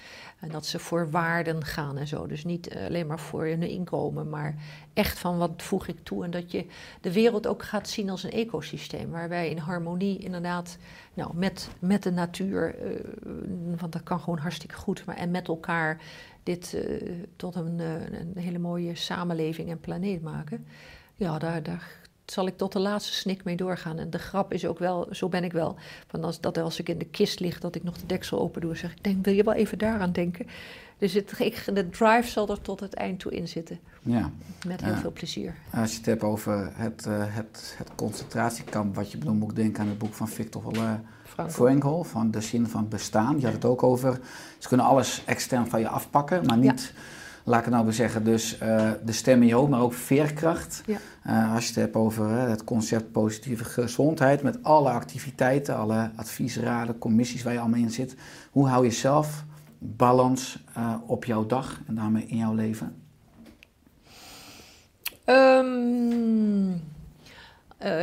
En 0.40 0.48
dat 0.48 0.66
ze 0.66 0.78
voor 0.78 1.10
waarden 1.10 1.64
gaan 1.64 1.98
en 1.98 2.06
zo. 2.06 2.26
Dus 2.26 2.44
niet 2.44 2.74
alleen 2.74 3.06
maar 3.06 3.18
voor 3.18 3.44
hun 3.44 3.62
inkomen, 3.62 4.28
maar 4.28 4.54
echt 4.92 5.18
van 5.18 5.38
wat 5.38 5.50
voeg 5.56 5.86
ik 5.86 5.98
toe. 6.02 6.24
En 6.24 6.30
dat 6.30 6.52
je 6.52 6.66
de 7.00 7.12
wereld 7.12 7.46
ook 7.46 7.62
gaat 7.62 7.88
zien 7.88 8.10
als 8.10 8.22
een 8.22 8.30
ecosysteem. 8.30 9.10
Waar 9.10 9.28
wij 9.28 9.50
in 9.50 9.58
harmonie 9.58 10.18
inderdaad 10.18 10.76
nou, 11.14 11.36
met, 11.36 11.68
met 11.78 12.02
de 12.02 12.12
natuur, 12.12 12.74
uh, 12.84 13.00
want 13.78 13.92
dat 13.92 14.02
kan 14.02 14.20
gewoon 14.20 14.38
hartstikke 14.38 14.74
goed. 14.74 15.04
Maar, 15.04 15.16
en 15.16 15.30
met 15.30 15.48
elkaar 15.48 16.02
dit 16.42 16.76
tot 17.36 17.54
een, 17.54 17.78
een, 17.78 18.32
hele 18.34 18.58
mooie 18.58 18.94
samenleving 18.94 19.70
en 19.70 19.80
planeet 19.80 20.22
maken. 20.22 20.66
Ja, 21.16 21.38
daar, 21.38 21.62
daar 21.62 21.99
zal 22.30 22.46
ik 22.46 22.56
tot 22.56 22.72
de 22.72 22.78
laatste 22.78 23.12
snik 23.12 23.44
mee 23.44 23.56
doorgaan. 23.56 23.98
En 23.98 24.10
de 24.10 24.18
grap 24.18 24.52
is 24.52 24.66
ook 24.66 24.78
wel, 24.78 25.08
zo 25.10 25.28
ben 25.28 25.44
ik 25.44 25.52
wel, 25.52 25.76
van 26.06 26.24
als, 26.24 26.40
dat 26.40 26.58
als 26.58 26.78
ik 26.78 26.88
in 26.88 26.98
de 26.98 27.04
kist 27.04 27.40
lig, 27.40 27.60
dat 27.60 27.74
ik 27.74 27.82
nog 27.82 27.96
de 27.96 28.06
deksel 28.06 28.40
open 28.40 28.60
doe. 28.60 28.76
Zeg 28.76 28.92
ik, 28.92 29.04
denk, 29.04 29.24
wil 29.24 29.34
je 29.34 29.44
wel 29.44 29.54
even 29.54 29.78
daaraan 29.78 30.12
denken? 30.12 30.46
Dus 30.98 31.12
het, 31.12 31.38
ik, 31.38 31.64
de 31.74 31.88
drive 31.88 32.28
zal 32.28 32.48
er 32.48 32.60
tot 32.60 32.80
het 32.80 32.94
eind 32.94 33.20
toe 33.20 33.32
in 33.32 33.48
zitten. 33.48 33.78
Ja. 34.02 34.30
Met 34.66 34.84
heel 34.84 34.94
veel 34.94 35.12
plezier. 35.12 35.54
Als 35.74 35.90
je 35.90 35.96
het 35.96 36.06
hebt 36.06 36.22
over 36.22 36.70
het, 36.74 37.04
uh, 37.08 37.24
het, 37.26 37.74
het 37.76 37.94
concentratiekamp, 37.94 38.94
wat 38.94 39.12
je 39.12 39.18
bedoelt, 39.18 39.38
moet 39.38 39.50
ik 39.50 39.56
denken 39.56 39.82
aan 39.82 39.88
het 39.88 39.98
boek 39.98 40.14
van 40.14 40.28
Victor 40.28 40.76
uh, 40.76 40.92
Frankl, 41.48 42.02
van 42.02 42.30
De 42.30 42.40
Zin 42.40 42.66
van 42.66 42.88
Bestaan. 42.88 43.38
Je 43.38 43.44
had 43.44 43.54
het 43.54 43.64
ook 43.64 43.82
over, 43.82 44.20
ze 44.58 44.68
kunnen 44.68 44.86
alles 44.86 45.22
extern 45.26 45.68
van 45.68 45.80
je 45.80 45.88
afpakken, 45.88 46.46
maar 46.46 46.58
niet... 46.58 46.92
Ja 46.94 47.18
laat 47.50 47.58
ik 47.58 47.64
het 47.64 47.74
nou 47.74 47.84
weer 47.84 47.94
zeggen, 47.94 48.24
dus 48.24 48.58
uh, 48.62 48.90
de 49.04 49.12
stem 49.12 49.40
in 49.40 49.48
je 49.48 49.54
hoofd, 49.54 49.70
maar 49.70 49.80
ook 49.80 49.92
veerkracht. 49.92 50.82
Ja. 50.86 50.98
Uh, 51.26 51.54
als 51.54 51.62
je 51.62 51.68
het 51.68 51.80
hebt 51.80 51.94
over 51.94 52.30
uh, 52.30 52.48
het 52.48 52.64
concept 52.64 53.12
positieve 53.12 53.64
gezondheid, 53.64 54.42
met 54.42 54.62
alle 54.62 54.90
activiteiten, 54.90 55.76
alle 55.76 56.10
adviesraden, 56.16 56.98
commissies 56.98 57.42
waar 57.42 57.52
je 57.52 57.58
allemaal 57.58 57.80
in 57.80 57.90
zit. 57.90 58.16
Hoe 58.50 58.68
hou 58.68 58.84
je 58.84 58.90
zelf 58.90 59.44
balans 59.78 60.64
op 61.06 61.24
jouw 61.24 61.46
dag 61.46 61.80
en 61.86 61.94
daarmee 61.94 62.26
in 62.26 62.36
jouw 62.36 62.54
leven? 62.54 62.94
Um, 65.26 66.72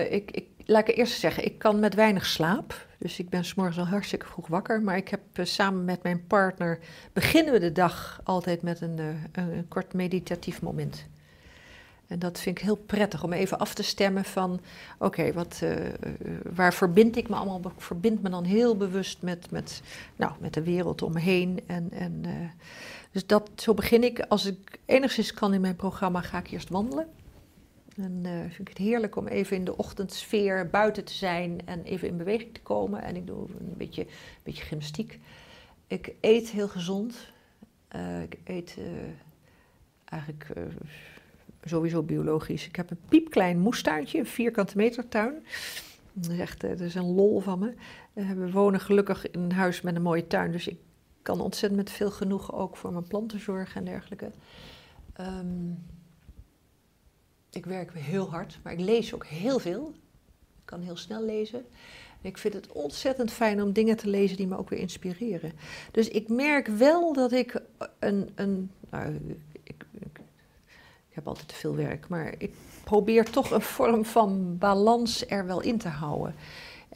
ik, 0.09 0.31
ik, 0.31 0.45
laat 0.67 0.87
ik 0.87 0.97
eerst 0.97 1.19
zeggen, 1.19 1.45
ik 1.45 1.59
kan 1.59 1.79
met 1.79 1.93
weinig 1.93 2.25
slaap. 2.25 2.85
Dus 2.97 3.19
ik 3.19 3.29
ben 3.29 3.45
s'morgens 3.45 3.77
al 3.77 3.85
hartstikke 3.85 4.25
vroeg 4.25 4.47
wakker. 4.47 4.81
Maar 4.81 4.97
ik 4.97 5.07
heb 5.07 5.21
uh, 5.33 5.45
samen 5.45 5.85
met 5.85 6.03
mijn 6.03 6.27
partner. 6.27 6.79
beginnen 7.13 7.53
we 7.53 7.59
de 7.59 7.71
dag 7.71 8.21
altijd 8.23 8.61
met 8.61 8.81
een, 8.81 8.97
uh, 8.99 9.07
een, 9.31 9.67
kort 9.67 9.93
meditatief 9.93 10.61
moment. 10.61 11.05
En 12.07 12.19
dat 12.19 12.39
vind 12.39 12.57
ik 12.57 12.63
heel 12.63 12.75
prettig 12.75 13.23
om 13.23 13.33
even 13.33 13.59
af 13.59 13.73
te 13.73 13.83
stemmen 13.83 14.25
van. 14.25 14.59
Oké, 14.97 15.33
wat 15.33 15.59
uh, 15.63 15.75
waar 16.55 16.73
verbind 16.73 17.15
ik 17.15 17.29
me 17.29 17.35
allemaal? 17.35 17.71
Ik 17.75 17.81
verbind 17.81 18.21
me 18.21 18.29
dan 18.29 18.43
heel 18.43 18.77
bewust 18.77 19.21
met, 19.21 19.51
met, 19.51 19.81
nou, 20.15 20.31
met 20.39 20.53
de 20.53 20.63
wereld 20.63 21.01
om 21.01 21.13
me. 21.13 21.63
En, 21.67 21.91
en, 21.91 22.23
dus 23.11 23.25
dat, 23.25 23.49
zo 23.55 23.73
begin 23.73 24.03
ik. 24.03 24.19
Als 24.19 24.45
ik 24.45 24.79
enigszins 24.85 25.33
kan 25.33 25.53
in 25.53 25.61
mijn 25.61 25.75
programma, 25.75 26.21
ga 26.21 26.37
ik 26.37 26.51
eerst 26.51 26.69
wandelen. 26.69 27.07
En 27.97 28.23
uh, 28.25 28.39
vind 28.39 28.59
ik 28.59 28.67
het 28.67 28.77
heerlijk 28.77 29.15
om 29.15 29.27
even 29.27 29.55
in 29.55 29.65
de 29.65 29.77
ochtendsfeer 29.77 30.69
buiten 30.69 31.03
te 31.03 31.13
zijn 31.13 31.61
en 31.65 31.83
even 31.83 32.07
in 32.07 32.17
beweging 32.17 32.53
te 32.53 32.61
komen. 32.61 33.01
En 33.01 33.15
ik 33.15 33.27
doe 33.27 33.47
een 33.59 33.73
beetje, 33.77 34.01
een 34.01 34.43
beetje 34.43 34.63
gymnastiek. 34.63 35.19
Ik 35.87 36.13
eet 36.21 36.49
heel 36.49 36.67
gezond. 36.67 37.31
Uh, 37.95 38.21
ik 38.21 38.37
eet 38.43 38.75
uh, 38.79 38.85
eigenlijk 40.05 40.47
sowieso 41.63 42.03
biologisch. 42.03 42.67
Ik 42.67 42.75
heb 42.75 42.91
een 42.91 42.99
piepklein 43.09 43.59
moestuintje, 43.59 44.19
een 44.19 44.25
vierkante 44.25 44.77
meter 44.77 45.07
tuin. 45.07 45.45
Dat 46.13 46.31
is 46.31 46.39
echt 46.39 46.61
dat 46.61 46.79
is 46.79 46.95
een 46.95 47.15
lol 47.15 47.39
van 47.39 47.59
me. 47.59 47.73
we 48.13 48.51
wonen 48.51 48.79
gelukkig 48.79 49.31
in 49.31 49.39
een 49.39 49.51
huis 49.51 49.81
met 49.81 49.95
een 49.95 50.01
mooie 50.01 50.27
tuin. 50.27 50.51
Dus 50.51 50.67
ik 50.67 50.77
kan 51.21 51.41
ontzettend 51.41 51.81
met 51.81 51.91
veel 51.91 52.11
genoegen 52.11 52.53
ook 52.53 52.77
voor 52.77 52.91
mijn 52.91 53.07
planten 53.07 53.39
zorgen 53.39 53.75
en 53.75 53.85
dergelijke. 53.85 54.31
Um, 55.19 55.85
ik 57.49 57.65
werk 57.65 57.93
heel 57.93 58.29
hard, 58.29 58.59
maar 58.63 58.73
ik 58.73 58.79
lees 58.79 59.13
ook 59.13 59.25
heel 59.25 59.59
veel. 59.59 59.93
Ik 60.57 60.65
kan 60.65 60.81
heel 60.81 60.97
snel 60.97 61.23
lezen. 61.23 61.65
En 62.21 62.29
ik 62.29 62.37
vind 62.37 62.53
het 62.53 62.71
ontzettend 62.71 63.31
fijn 63.31 63.61
om 63.61 63.73
dingen 63.73 63.97
te 63.97 64.07
lezen 64.07 64.37
die 64.37 64.47
me 64.47 64.57
ook 64.57 64.69
weer 64.69 64.79
inspireren. 64.79 65.51
Dus 65.91 66.07
ik 66.07 66.29
merk 66.29 66.67
wel 66.67 67.13
dat 67.13 67.31
ik 67.31 67.61
een. 67.99 68.29
een 68.35 68.71
nou, 68.89 69.37
ik, 69.63 69.85
ik 69.99 71.23
heb 71.23 71.27
altijd 71.27 71.47
te 71.47 71.55
veel 71.55 71.75
werk, 71.75 72.07
maar 72.07 72.33
ik 72.37 72.51
probeer 72.83 73.29
toch 73.29 73.51
een 73.51 73.61
vorm 73.61 74.05
van 74.05 74.57
balans 74.57 75.27
er 75.27 75.45
wel 75.45 75.61
in 75.61 75.77
te 75.77 75.87
houden. 75.87 76.35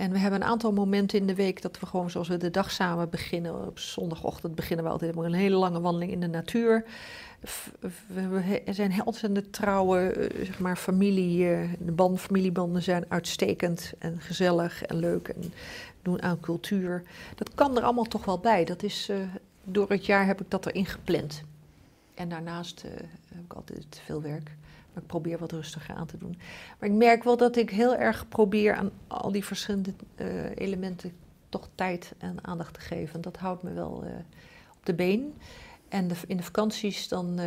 En 0.02 0.12
we 0.12 0.18
hebben 0.18 0.42
een 0.42 0.48
aantal 0.48 0.72
momenten 0.72 1.20
in 1.20 1.28
de 1.28 1.36
week 1.36 1.62
dat 1.62 1.80
we 1.80 1.86
gewoon 1.86 2.10
zoals 2.10 2.28
we 2.28 2.38
de 2.38 2.50
dag 2.50 2.72
samen 2.72 3.10
beginnen. 3.10 3.68
Op 3.68 3.80
zondagochtend 3.80 4.56
beginnen 4.56 4.86
we 4.86 4.92
altijd 4.92 5.16
met 5.16 5.26
een 5.26 5.34
hele 5.34 5.56
lange 5.56 5.82
wandeling 5.82 6.12
in 6.12 6.20
de 6.20 6.28
natuur. 6.28 6.86
We 8.08 8.62
zijn 8.66 9.06
ontzettend 9.06 9.54
trouwe 9.54 10.00
eh, 10.00 10.46
zeg 10.46 10.60
maar, 10.60 10.76
familie. 10.76 11.54
Eh, 11.54 11.70
de 11.80 11.92
band, 11.92 12.20
familiebanden 12.20 12.82
zijn 12.84 13.06
uitstekend 13.08 13.94
en 14.00 14.20
gezellig 14.20 14.84
en 14.84 14.96
leuk 14.96 15.28
en 15.28 15.54
doen 16.02 16.22
aan 16.22 16.40
cultuur. 16.40 17.04
Dat 17.36 17.54
kan 17.56 17.78
er 17.78 17.84
allemaal 17.84 18.04
toch 18.04 18.26
wel 18.26 18.40
bij. 18.40 18.66
Dat 18.66 18.84
is, 18.84 19.10
uh, 19.10 19.18
door 19.64 19.90
het 19.90 20.06
jaar 20.06 20.26
heb 20.26 20.42
ik 20.42 20.50
dat 20.50 20.66
erin 20.66 20.86
gepland. 20.86 21.44
En 22.14 22.30
daarnaast 22.30 22.82
heb 23.28 23.44
ik 23.44 23.54
altijd 23.54 24.02
veel 24.06 24.22
werk. 24.22 24.52
Maar 24.94 25.04
ik 25.04 25.10
probeer 25.10 25.38
wat 25.38 25.52
rustiger 25.52 25.96
aan 25.96 26.08
te 26.08 26.18
doen. 26.18 26.38
Maar 26.80 26.90
ik 26.90 26.96
merk 26.96 27.24
wel 27.24 27.38
dat 27.38 27.56
ik 27.56 27.70
heel 27.70 27.96
erg 27.96 28.28
probeer 28.28 28.76
aan 28.76 28.92
al 29.08 29.32
die 29.32 29.46
verschillende 29.46 29.94
uh, 30.16 30.28
elementen 30.56 31.12
toch 31.50 31.70
tijd 31.76 32.14
en 32.18 32.38
aandacht 32.42 32.74
te 32.74 32.80
geven. 32.80 33.22
Dat 33.22 33.38
houdt 33.38 33.64
me 33.64 33.74
wel 33.74 34.04
uh, 34.06 34.12
op 34.78 34.86
de 34.86 34.94
been. 34.94 35.34
En 35.90 36.08
de, 36.08 36.16
in 36.28 36.38
de 36.38 36.44
vakanties 36.44 37.08
dan 37.08 37.40
uh, 37.40 37.46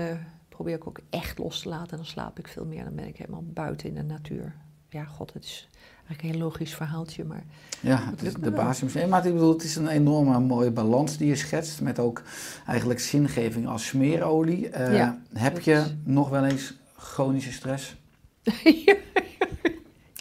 probeer 0.48 0.74
ik 0.74 0.86
ook 0.86 0.98
echt 1.10 1.38
los 1.38 1.60
te 1.60 1.68
laten. 1.68 1.90
En 1.90 1.96
dan 1.96 2.06
slaap 2.06 2.38
ik 2.38 2.48
veel 2.48 2.64
meer. 2.64 2.84
Dan 2.84 2.94
ben 2.94 3.06
ik 3.06 3.16
helemaal 3.16 3.44
buiten 3.44 3.88
in 3.88 3.94
de 3.94 4.02
natuur. 4.02 4.54
Ja, 4.88 5.04
god, 5.04 5.32
het 5.32 5.44
is 5.44 5.68
eigenlijk 6.06 6.22
een 6.22 6.28
heel 6.28 6.38
logisch 6.38 6.74
verhaaltje, 6.74 7.24
maar... 7.24 7.44
Ja, 7.80 8.10
het 8.10 8.22
is 8.22 8.34
de 8.34 8.50
basis. 8.50 9.06
Maar 9.06 9.26
ik 9.26 9.32
bedoel, 9.32 9.52
het 9.52 9.64
is 9.64 9.76
een 9.76 9.88
enorme 9.88 10.40
mooie 10.40 10.70
balans 10.70 11.16
die 11.16 11.28
je 11.28 11.36
schetst... 11.36 11.80
met 11.80 11.98
ook 11.98 12.22
eigenlijk 12.66 13.00
zingeving 13.00 13.66
als 13.66 13.86
smeerolie. 13.86 14.70
Uh, 14.70 14.96
ja, 14.96 15.18
heb 15.32 15.60
je 15.60 15.72
is... 15.72 15.94
nog 16.04 16.28
wel 16.28 16.44
eens 16.44 16.74
chronische 17.04 17.52
stress? 17.52 17.94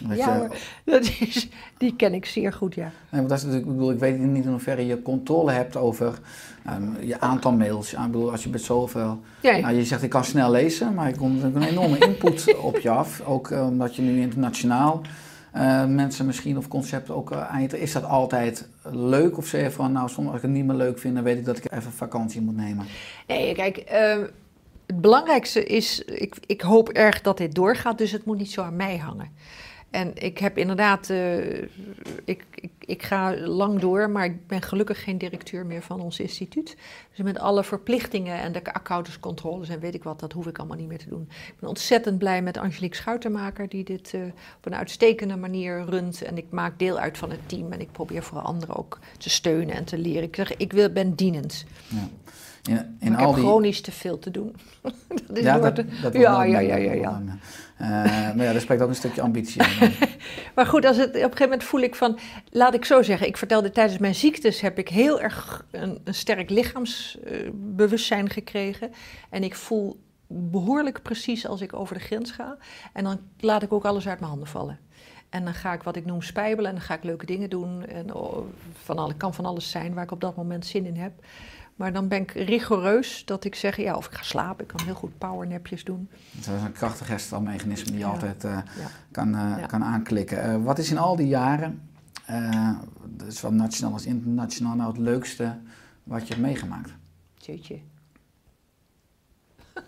ja, 0.10 0.48
dat 0.86 1.12
is, 1.20 1.50
die 1.78 1.96
ken 1.96 2.14
ik 2.14 2.26
zeer 2.26 2.54
goed, 2.54 2.76
ja. 2.76 2.92
Nee, 3.10 3.22
want 3.22 3.30
dat 3.30 3.38
is 3.38 3.44
natuurlijk, 3.44 3.72
ik, 3.72 3.78
bedoel, 3.78 3.92
ik 3.92 4.00
weet 4.00 4.20
niet 4.20 4.46
in 4.46 4.52
hoeverre 4.52 4.86
je 4.86 5.02
controle 5.02 5.52
hebt 5.52 5.76
over 5.76 6.20
um, 6.70 6.98
je 7.02 7.20
aantal 7.20 7.52
mails. 7.52 7.94
Ik 7.94 8.00
bedoel, 8.06 8.32
als 8.32 8.44
je 8.44 8.50
met 8.50 8.62
zoveel... 8.62 9.22
Ja, 9.40 9.58
nou, 9.58 9.76
je 9.76 9.86
zegt, 9.86 10.04
ik 10.04 10.10
kan 10.10 10.24
snel 10.24 10.52
lezen, 10.52 10.94
maar 10.94 11.08
er 11.08 11.18
komt 11.18 11.44
een 11.44 11.64
enorme 11.64 11.98
input 12.08 12.56
op 12.56 12.78
je 12.78 12.90
af. 12.90 13.22
Ook 13.22 13.50
uh, 13.50 13.68
omdat 13.68 13.96
je 13.96 14.02
nu 14.02 14.22
internationaal 14.22 15.02
uh, 15.56 15.86
mensen 15.86 16.26
misschien 16.26 16.58
of 16.58 16.68
concepten 16.68 17.16
ook 17.16 17.32
uh, 17.32 17.50
aan 17.50 17.70
Is 17.70 17.92
dat 17.92 18.04
altijd 18.04 18.68
leuk 18.82 19.38
of 19.38 19.46
zeg 19.48 19.62
je 19.62 19.72
van, 19.72 19.92
nou, 19.92 20.10
soms 20.10 20.28
als 20.28 20.36
ik 20.36 20.42
het 20.42 20.52
niet 20.52 20.66
meer 20.66 20.76
leuk 20.76 21.00
vind, 21.00 21.16
dan 21.16 21.24
weet 21.24 21.38
ik 21.38 21.46
dat 21.46 21.58
ik 21.58 21.72
even 21.72 21.92
vakantie 21.92 22.42
moet 22.42 22.56
nemen? 22.56 22.86
Nee, 23.28 23.56
kijk 23.56 23.78
ehm, 23.78 24.26
het 24.94 25.02
belangrijkste 25.02 25.64
is, 25.64 26.04
ik, 26.04 26.36
ik 26.46 26.62
hoop 26.62 26.90
erg 26.90 27.22
dat 27.22 27.38
dit 27.38 27.56
doorgaat, 27.56 27.98
dus 27.98 28.12
het 28.12 28.26
moet 28.26 28.38
niet 28.38 28.52
zo 28.52 28.62
aan 28.62 28.76
mij 28.76 28.98
hangen. 28.98 29.32
En 29.90 30.12
ik 30.14 30.38
heb 30.38 30.58
inderdaad, 30.58 31.10
uh, 31.10 31.62
ik, 32.26 32.46
ik, 32.56 32.72
ik, 32.80 33.04
ga 33.04 33.38
lang 33.38 33.80
door, 33.80 34.10
maar 34.10 34.26
ik 34.26 34.48
ben 34.48 34.62
gelukkig 34.62 35.04
geen 35.04 35.18
directeur 35.18 35.66
meer 35.66 35.82
van 35.82 36.02
ons 36.02 36.20
instituut. 36.20 36.78
Dus 37.10 37.26
met 37.26 37.40
alle 37.40 37.64
verplichtingen 37.64 38.40
en 38.40 38.52
de 38.52 38.74
accountantscontroles 38.74 39.70
en 39.70 39.80
weet 39.80 39.94
ik 39.94 40.04
wat, 40.04 40.20
dat 40.20 40.32
hoef 40.32 40.48
ik 40.48 40.58
allemaal 40.58 40.78
niet 40.78 40.88
meer 40.88 40.98
te 40.98 41.10
doen. 41.10 41.28
Ik 41.30 41.60
ben 41.60 41.70
ontzettend 41.70 42.18
blij 42.18 42.42
met 42.42 42.58
Angelique 42.58 42.96
Schuitermaker, 42.96 43.70
die 43.70 43.84
dit 43.84 44.14
uh, 44.14 44.22
op 44.58 44.66
een 44.66 44.76
uitstekende 44.76 45.36
manier 45.36 45.86
runt. 45.86 46.22
En 46.22 46.38
ik 46.38 46.46
maak 46.50 46.80
deel 46.80 46.98
uit 46.98 47.18
van 47.18 47.32
het 47.32 47.50
team 47.50 47.72
en 47.72 47.80
ik 47.80 47.92
probeer 47.92 48.24
voor 48.24 48.40
anderen 48.40 48.76
ook 48.76 49.00
te 49.18 49.30
steunen 49.30 49.76
en 49.76 49.86
te 49.86 49.98
leren. 49.98 50.24
Ik 50.24 50.38
ik 50.58 50.74
wil, 50.74 50.90
ben 50.90 51.16
dienend. 51.16 51.66
Ja. 51.88 52.10
In, 52.70 52.98
in 53.00 53.14
ik 53.14 53.20
al 53.20 53.26
heb 53.26 53.36
die... 53.36 53.44
chronisch 53.44 53.82
te 53.82 53.92
veel 53.92 54.20
te 54.20 54.32
doen. 54.32 54.56
dat 55.28 55.38
is 55.38 55.44
ja, 55.44 55.60
dat, 55.60 55.76
dat 55.76 56.14
ja, 56.14 56.44
ja, 56.44 56.60
ja, 56.60 56.76
ja, 56.76 56.94
ja. 56.94 57.22
Uh, 57.82 57.90
maar 58.36 58.46
ja, 58.46 58.54
er 58.54 58.62
spreekt 58.62 58.82
ook 58.82 58.90
een 58.90 58.96
stukje 58.96 59.22
ambitie 59.22 59.62
maar 60.56 60.66
goed, 60.66 60.86
als 60.86 60.98
het, 60.98 61.10
op 61.10 61.14
een 61.16 61.22
gegeven 61.22 61.44
moment 61.44 61.64
voel 61.64 61.82
ik 61.82 61.96
van... 61.96 62.20
Laat 62.50 62.74
ik 62.74 62.86
zo 62.86 63.02
zeggen, 63.02 63.28
ik 63.28 63.38
vertelde 63.38 63.70
tijdens 63.70 63.98
mijn 63.98 64.16
ziektes... 64.16 64.62
heb 64.62 64.78
ik 64.78 64.90
heel 64.90 65.22
erg 65.22 65.66
een, 65.72 66.00
een 66.04 66.14
sterk 66.14 66.50
lichaamsbewustzijn 66.50 68.30
gekregen. 68.30 68.92
En 69.30 69.44
ik 69.44 69.56
voel 69.56 70.00
behoorlijk 70.28 71.02
precies 71.02 71.48
als 71.48 71.62
ik 71.62 71.74
over 71.74 71.96
de 71.96 72.02
grens 72.02 72.32
ga. 72.32 72.58
En 72.94 73.04
dan 73.04 73.20
laat 73.40 73.64
ik 73.64 73.74
ook 73.74 73.86
alles 73.86 74.08
uit 74.08 74.20
mijn 74.20 74.32
handen 74.32 74.50
vallen. 74.50 74.80
En 75.30 75.44
dan 75.44 75.54
ga 75.54 75.74
ik 75.74 75.84
wat 75.84 75.96
ik 75.96 76.06
noem 76.06 76.22
spijbelen 76.22 76.70
en 76.70 76.76
dan 76.76 76.86
ga 76.86 76.94
ik 76.94 77.04
leuke 77.04 77.26
dingen 77.26 77.50
doen. 77.50 77.86
En 77.86 78.14
oh, 78.14 78.38
van 78.84 78.98
alle, 78.98 79.16
kan 79.16 79.34
van 79.34 79.46
alles 79.46 79.72
zijn 79.72 79.94
waar 79.94 80.04
ik 80.04 80.12
op 80.12 80.22
dat 80.22 80.36
moment 80.36 80.66
zin 80.66 80.86
in 80.86 80.96
heb. 80.96 81.14
Maar 81.84 81.94
dan 81.94 82.08
ben 82.08 82.22
ik 82.22 82.32
rigoureus 82.32 83.26
dat 83.26 83.44
ik 83.44 83.56
zeg, 83.56 83.78
ja, 83.78 83.96
of 83.96 84.06
ik 84.06 84.14
ga 84.14 84.24
slapen. 84.24 84.64
Ik 84.64 84.68
kan 84.76 84.86
heel 84.86 84.94
goed 84.94 85.18
powernapjes 85.18 85.84
doen. 85.84 86.10
Dat 86.32 86.56
is 86.56 86.62
een 86.62 86.72
krachtig 86.72 87.08
herstelmechanisme 87.08 87.86
die 87.86 87.94
je 88.00 88.06
Ja. 88.06 88.12
altijd 88.12 88.44
eh, 88.44 88.52
Ja. 88.52 88.88
kan, 89.12 89.36
eh, 89.36 89.58
Ja. 89.60 89.66
kan 89.66 89.84
aanklikken. 89.84 90.42
Eh, 90.44 90.64
wat 90.64 90.78
is 90.78 90.92
in 90.92 90.98
al 90.98 91.16
die 91.16 91.28
jaren, 91.28 91.90
dus 93.08 93.40
zowel 93.40 93.56
nationaal 93.58 93.94
als 93.94 94.06
internationaal, 94.06 94.76
nou 94.76 94.90
het 94.90 94.98
leukste 95.00 95.58
wat 96.04 96.22
je 96.22 96.34
hebt 96.34 96.46
meegemaakt? 96.46 96.94
Jeetje. 97.38 97.80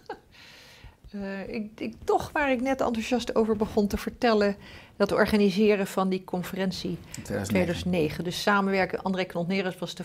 Eh, 1.12 1.50
ik, 1.54 1.80
ik, 1.80 1.96
toch 2.04 2.32
waar 2.32 2.52
ik 2.52 2.62
net 2.62 2.82
enthousiast 2.82 3.36
over 3.36 3.56
begon 3.56 3.88
te 3.88 3.98
vertellen, 3.98 4.56
dat 4.98 5.12
organiseren 5.12 5.88
van 5.88 6.10
die 6.10 6.24
conferentie 6.24 6.90
In 6.90 7.24
2009. 7.24 7.48
2009. 7.48 8.24
Dus 8.24 8.42
samenwerken, 8.42 9.02
André 9.02 9.24
Knotneres 9.24 9.78
was 9.78 9.96
de 9.96 10.04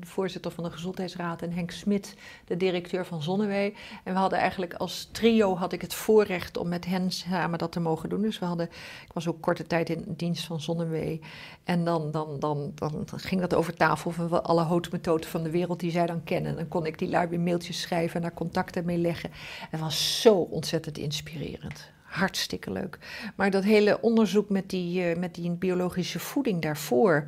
voorzitter 0.00 0.50
van 0.50 0.64
de 0.64 0.70
Gezondheidsraad 0.70 1.42
en 1.42 1.52
Henk 1.52 1.70
Smit, 1.70 2.14
de 2.44 2.56
directeur 2.56 3.06
van 3.06 3.22
Zonnewee. 3.22 3.74
En 4.04 4.12
we 4.12 4.18
hadden 4.18 4.38
eigenlijk 4.38 4.74
als 4.74 5.08
trio 5.12 5.56
had 5.56 5.72
ik 5.72 5.80
het 5.80 5.94
voorrecht 5.94 6.56
om 6.56 6.68
met 6.68 6.86
hen 6.86 7.10
samen 7.10 7.58
dat 7.58 7.72
te 7.72 7.80
mogen 7.80 8.08
doen. 8.08 8.22
Dus 8.22 8.38
we 8.38 8.44
hadden, 8.44 8.66
ik 9.06 9.12
was 9.12 9.28
ook 9.28 9.40
korte 9.40 9.66
tijd 9.66 9.90
in 9.90 10.04
dienst 10.16 10.44
van 10.44 10.60
Zonnewee. 10.60 11.20
En 11.64 11.84
dan, 11.84 12.10
dan, 12.10 12.36
dan, 12.38 12.72
dan 12.74 13.04
ging 13.06 13.40
dat 13.40 13.54
over 13.54 13.74
tafel 13.74 14.10
van 14.10 14.44
alle 14.44 14.62
houtmethoden 14.62 15.28
van 15.28 15.42
de 15.42 15.50
wereld 15.50 15.80
die 15.80 15.90
zij 15.90 16.06
dan 16.06 16.24
kennen. 16.24 16.56
Dan 16.56 16.68
kon 16.68 16.86
ik 16.86 16.98
die 16.98 17.08
lui 17.08 17.28
weer 17.28 17.40
mailtjes 17.40 17.80
schrijven 17.80 18.16
en 18.16 18.22
daar 18.22 18.34
contacten 18.34 18.84
mee 18.84 18.98
leggen. 18.98 19.30
Het 19.70 19.80
was 19.80 20.20
zo 20.20 20.34
ontzettend 20.34 20.98
inspirerend. 20.98 21.90
Hartstikke 22.10 22.72
leuk. 22.72 22.98
Maar 23.36 23.50
dat 23.50 23.64
hele 23.64 24.00
onderzoek 24.00 24.48
met 24.48 24.70
die, 24.70 25.04
eh, 25.04 25.18
met 25.18 25.34
die 25.34 25.50
biologische 25.50 26.18
voeding 26.18 26.62
daarvoor. 26.62 27.26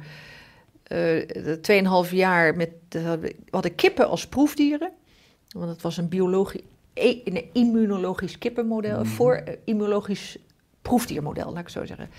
eh 0.82 0.98
de 1.44 1.58
2,5 1.60 2.10
jaar 2.10 2.56
met. 2.56 2.70
we 2.88 3.36
hadden 3.50 3.74
kippen 3.74 4.08
als 4.08 4.26
proefdieren. 4.26 4.90
Want 5.48 5.70
het 5.70 5.82
was 5.82 5.96
een, 5.96 6.08
biologisch, 6.08 6.60
een 6.94 7.44
immunologisch 7.52 8.38
kippenmodel. 8.38 8.98
Een 8.98 9.06
voor 9.06 9.34
eh, 9.34 9.56
immunologisch 9.64 10.38
proefdiermodel, 10.82 11.52
laat 11.52 11.62
ik 11.62 11.68
zo 11.68 11.86
zeggen. 11.86 12.10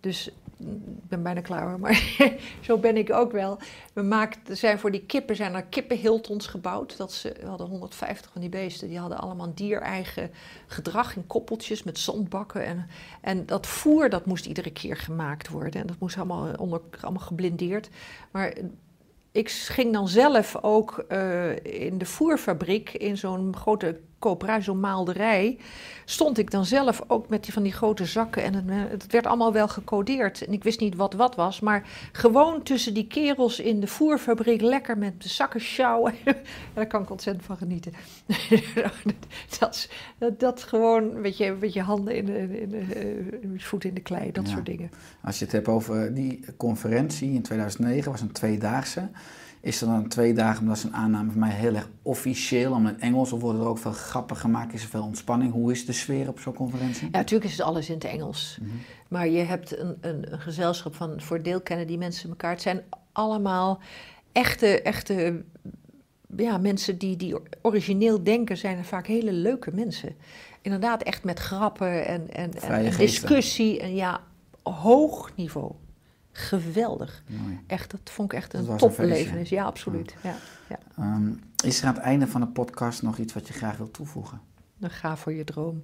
Dus 0.00 0.30
ik 0.58 1.08
ben 1.08 1.22
bijna 1.22 1.40
klaar 1.40 1.68
hoor, 1.68 1.80
maar 1.80 2.16
zo 2.60 2.78
ben 2.78 2.96
ik 2.96 3.12
ook 3.12 3.32
wel. 3.32 3.58
We 3.92 4.02
maakten, 4.02 4.56
zijn 4.56 4.78
voor 4.78 4.90
die 4.90 5.06
kippen 5.06 5.36
zijn 5.36 5.54
er 5.54 5.64
kippenhiltons 5.64 6.46
gebouwd. 6.46 6.96
Dat 6.96 7.12
ze, 7.12 7.34
we 7.40 7.46
hadden 7.46 7.66
150 7.66 8.32
van 8.32 8.40
die 8.40 8.50
beesten. 8.50 8.88
Die 8.88 8.98
hadden 8.98 9.18
allemaal 9.18 9.54
diereigen 9.54 10.30
gedrag 10.66 11.16
in 11.16 11.26
koppeltjes 11.26 11.82
met 11.82 11.98
zandbakken. 11.98 12.64
En, 12.64 12.86
en 13.20 13.46
dat 13.46 13.66
voer 13.66 14.08
dat 14.08 14.26
moest 14.26 14.46
iedere 14.46 14.70
keer 14.70 14.96
gemaakt 14.96 15.48
worden. 15.48 15.80
En 15.80 15.86
dat 15.86 15.98
moest 15.98 16.16
allemaal, 16.16 16.54
onder, 16.54 16.80
allemaal 17.00 17.22
geblindeerd. 17.22 17.88
Maar 18.30 18.52
ik 19.32 19.50
ging 19.50 19.92
dan 19.92 20.08
zelf 20.08 20.56
ook 20.62 20.98
eh, 20.98 21.56
in 21.64 21.98
de 21.98 22.06
voerfabriek, 22.06 22.92
in 22.92 23.16
zo'n 23.16 23.56
grote 23.56 24.00
koopruis, 24.18 24.64
zo'n 24.64 24.80
maalderij, 24.80 25.58
stond 26.04 26.38
ik 26.38 26.50
dan 26.50 26.64
zelf 26.64 27.02
ook 27.06 27.28
met 27.28 27.44
die 27.44 27.52
van 27.52 27.62
die 27.62 27.72
grote 27.72 28.04
zakken. 28.04 28.42
En 28.42 28.54
het, 28.54 28.68
eh, 28.68 28.76
het 28.90 29.06
werd 29.12 29.26
allemaal 29.26 29.52
wel 29.52 29.68
gecodeerd. 29.68 30.46
En 30.46 30.52
ik 30.52 30.62
wist 30.64 30.80
niet 30.80 30.94
wat 30.96 31.14
wat 31.14 31.34
was, 31.34 31.60
maar 31.60 31.88
gewoon 32.12 32.62
tussen 32.62 32.94
die 32.94 33.06
kerels 33.06 33.60
in 33.60 33.80
de 33.80 33.86
voerfabriek 33.86 34.60
lekker 34.60 34.98
met 34.98 35.22
de 35.22 35.28
zakken 35.28 35.60
sjouwen. 35.60 36.14
En 36.24 36.36
daar 36.74 36.86
kan 36.86 37.02
ik 37.02 37.10
ontzettend 37.10 37.46
van 37.46 37.56
genieten. 37.56 37.92
dat, 39.58 39.74
is- 39.74 39.88
dat, 40.18 40.40
dat 40.40 40.62
gewoon 40.62 41.20
met 41.20 41.36
je, 41.36 41.56
met 41.60 41.72
je 41.72 41.82
handen 41.82 42.16
in 42.16 42.24
de, 42.26 42.60
in 42.60 42.68
de, 42.70 42.78
eh, 42.78 43.52
je 43.52 43.64
voeten 43.64 43.88
in 43.88 43.94
de 43.94 44.00
klei, 44.00 44.32
dat 44.32 44.46
Ja. 44.46 44.52
soort 44.52 44.66
dingen. 44.66 44.90
Als 45.22 45.38
je 45.38 45.44
het 45.44 45.52
hebt 45.52 45.68
over 45.68 46.14
die 46.14 46.44
conferentie 46.56 47.32
in 47.32 47.42
2009, 47.42 48.10
was 48.12 48.20
een 48.20 48.32
tweedaagse. 48.32 49.08
Is 49.66 49.80
er 49.80 49.86
dan 49.86 50.08
twee 50.08 50.32
dagen, 50.32 50.62
omdat 50.62 50.82
een 50.82 50.94
aanname 50.94 51.30
van 51.30 51.40
mij 51.40 51.50
heel 51.50 51.74
erg 51.74 51.88
officieel, 52.02 52.72
om 52.72 52.86
in 52.86 53.00
Engels, 53.00 53.32
of 53.32 53.40
worden 53.40 53.62
er 53.62 53.68
ook 53.68 53.78
veel 53.78 53.92
grappen 53.92 54.36
gemaakt, 54.36 54.74
is 54.74 54.82
er 54.82 54.88
veel 54.88 55.02
ontspanning? 55.02 55.52
Hoe 55.52 55.72
is 55.72 55.86
de 55.86 55.92
sfeer 55.92 56.28
op 56.28 56.40
zo'n 56.40 56.54
conferentie? 56.54 57.04
Ja, 57.04 57.18
natuurlijk 57.18 57.50
is 57.50 57.56
het 57.56 57.66
alles 57.66 57.88
in 57.88 57.94
het 57.94 58.04
Engels. 58.04 58.58
Maar 59.08 59.28
je 59.28 59.38
hebt 59.38 59.78
een, 59.78 59.96
een, 60.00 60.32
een 60.32 60.40
gezelschap 60.40 60.94
van 60.94 61.20
voor 61.20 61.42
deel 61.42 61.60
kennen 61.60 61.86
die 61.86 61.98
mensen 61.98 62.28
elkaar. 62.28 62.50
Het 62.50 62.62
zijn 62.62 62.82
allemaal 63.12 63.80
echte, 64.32 64.82
echte 64.82 65.44
ja, 66.36 66.58
mensen 66.58 66.98
die, 66.98 67.16
die 67.16 67.36
origineel 67.62 68.22
denken, 68.22 68.56
zijn 68.56 68.78
er 68.78 68.84
vaak 68.84 69.06
hele 69.06 69.32
leuke 69.32 69.70
mensen. 69.74 70.16
Inderdaad, 70.60 71.02
echt 71.02 71.24
met 71.24 71.38
grappen 71.38 72.06
en, 72.06 72.30
en, 72.30 72.52
en, 72.52 72.96
discussie. 72.96 73.80
En 73.80 73.94
ja, 73.94 74.20
hoog 74.62 75.30
niveau. 75.36 75.72
Geweldig. 76.36 77.22
Mooi. 77.26 77.60
Echt, 77.66 77.90
dat 77.90 78.00
vond 78.04 78.32
ik 78.32 78.38
echt 78.38 78.54
een 78.54 78.76
topbelevenis. 78.76 79.48
Ja, 79.48 79.64
absoluut. 79.64 80.14
Ja, 80.22 80.34
ja. 80.68 80.78
Ehm, 80.96 81.32
is 81.64 81.80
er 81.80 81.86
aan 81.86 81.94
het 81.94 82.02
einde 82.02 82.26
van 82.26 82.40
de 82.40 82.46
podcast 82.46 83.02
nog 83.02 83.18
iets 83.18 83.32
wat 83.34 83.48
je 83.48 83.52
graag 83.52 83.76
wilt 83.76 83.94
toevoegen? 83.94 84.40
Dan 84.76 84.90
ga 84.90 85.16
voor 85.16 85.32
je 85.32 85.44
droom. 85.44 85.82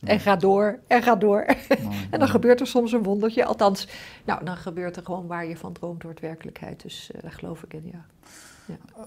En 0.00 0.20
ga 0.20 0.36
door, 0.36 0.78
en 0.86 1.02
ga 1.02 1.16
door. 1.16 1.44
Mooi, 1.46 1.58
En 2.02 2.10
dan 2.10 2.18
mooi. 2.18 2.30
gebeurt 2.30 2.60
er 2.60 2.66
soms 2.66 2.92
een 2.92 3.02
wondertje. 3.02 3.44
Althans, 3.44 3.88
nou, 4.24 4.44
dan 4.44 4.56
gebeurt 4.56 4.96
er 4.96 5.04
gewoon 5.04 5.26
waar 5.26 5.46
je 5.46 5.56
van 5.56 5.72
droomt, 5.72 6.02
wordt 6.02 6.20
werkelijkheid. 6.20 6.82
Dus 6.82 7.10
eh, 7.10 7.22
daar 7.22 7.32
geloof 7.32 7.62
ik 7.62 7.74
in, 7.74 7.90
ja. 7.92 8.04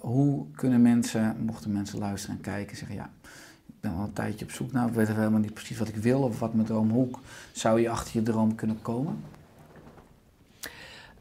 Hoe 0.02 0.46
kunnen 0.52 0.82
mensen, 0.82 1.36
mochten 1.40 1.72
mensen 1.72 2.00
luisteren 2.00 2.36
en 2.36 2.42
kijken, 2.42 2.78
zeggen 2.78 2.96
ja, 2.96 3.10
ik 3.68 3.74
ben 3.80 3.92
al 3.92 4.04
een 4.04 4.14
tijdje 4.14 4.46
op 4.46 4.52
zoek 4.52 4.72
naar, 4.72 4.88
ik 4.88 4.94
weet 4.94 5.08
helemaal 5.08 5.40
niet 5.40 5.54
precies 5.54 5.78
wat 5.78 5.88
ik 5.88 5.96
wil 5.96 6.22
of 6.22 6.40
wat 6.40 6.54
mijn 6.54 6.68
droom, 6.68 6.90
hoe 6.90 7.10
zou 7.52 7.82
je 7.82 7.90
achter 7.90 8.20
je 8.20 8.24
droom 8.24 8.56
kunnen 8.56 8.82
komen? 8.82 9.24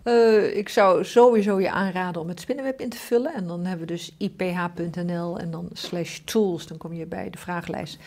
Eh, 0.05 0.57
ik 0.57 0.69
zou 0.69 1.05
sowieso 1.05 1.61
je 1.61 1.71
aanraden 1.71 2.23
om 2.23 2.29
het 2.29 2.41
spinnenweb 2.41 2.81
in 2.81 2.89
te 2.89 2.97
vullen. 2.97 3.35
En 3.35 3.47
dan 3.47 3.65
hebben 3.65 3.87
we 3.87 3.93
dus 3.93 4.15
iph.nl 4.19 5.39
en 5.39 5.51
dan 5.51 5.69
slash 5.73 6.19
tools. 6.19 6.67
Dan 6.67 6.79
kom 6.79 6.93
je 6.93 7.07
bij 7.07 7.31
de 7.31 7.39
vragenlijst. 7.39 7.99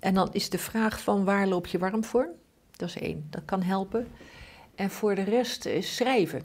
En 0.00 0.14
dan 0.14 0.28
is 0.32 0.50
de 0.50 0.58
vraag 0.58 1.00
van 1.00 1.24
waar 1.24 1.46
loop 1.46 1.66
je 1.66 1.78
warm 1.78 2.04
voor? 2.04 2.28
Dat 2.76 2.88
is 2.88 2.98
één, 2.98 3.26
dat 3.30 3.42
kan 3.44 3.62
helpen. 3.62 4.06
En 4.74 4.90
voor 4.90 5.14
de 5.14 5.22
rest 5.22 5.66
is 5.66 5.96
schrijven. 5.96 6.42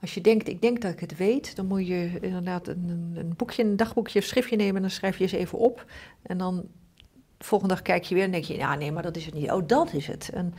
Als 0.00 0.14
je 0.14 0.20
denkt, 0.20 0.48
ik 0.48 0.62
denk 0.62 0.80
dat 0.80 0.92
ik 0.92 1.00
het 1.00 1.16
weet, 1.16 1.56
dan 1.56 1.66
moet 1.66 1.86
je 1.86 2.18
inderdaad 2.20 2.68
een, 2.68 3.12
een, 3.14 3.32
boekje, 3.36 3.62
een 3.62 3.76
dagboekje 3.76 4.18
of 4.18 4.24
schriftje 4.24 4.56
nemen 4.56 4.76
en 4.76 4.82
dan 4.82 4.90
schrijf 4.90 5.16
je 5.16 5.22
eens 5.22 5.32
even 5.32 5.58
op. 5.58 5.84
En 6.22 6.38
dan 6.38 6.56
de 7.38 7.44
volgende 7.44 7.74
dag 7.74 7.82
kijk 7.82 8.04
je 8.04 8.14
weer 8.14 8.24
en 8.24 8.30
denk 8.30 8.44
je, 8.44 8.56
ja 8.56 8.74
nee, 8.74 8.92
maar 8.92 9.02
dat 9.02 9.16
is 9.16 9.24
het 9.24 9.34
niet. 9.34 9.50
Oh, 9.50 9.62
dat 9.66 9.92
is 9.92 10.06
het. 10.06 10.30
En 10.32 10.54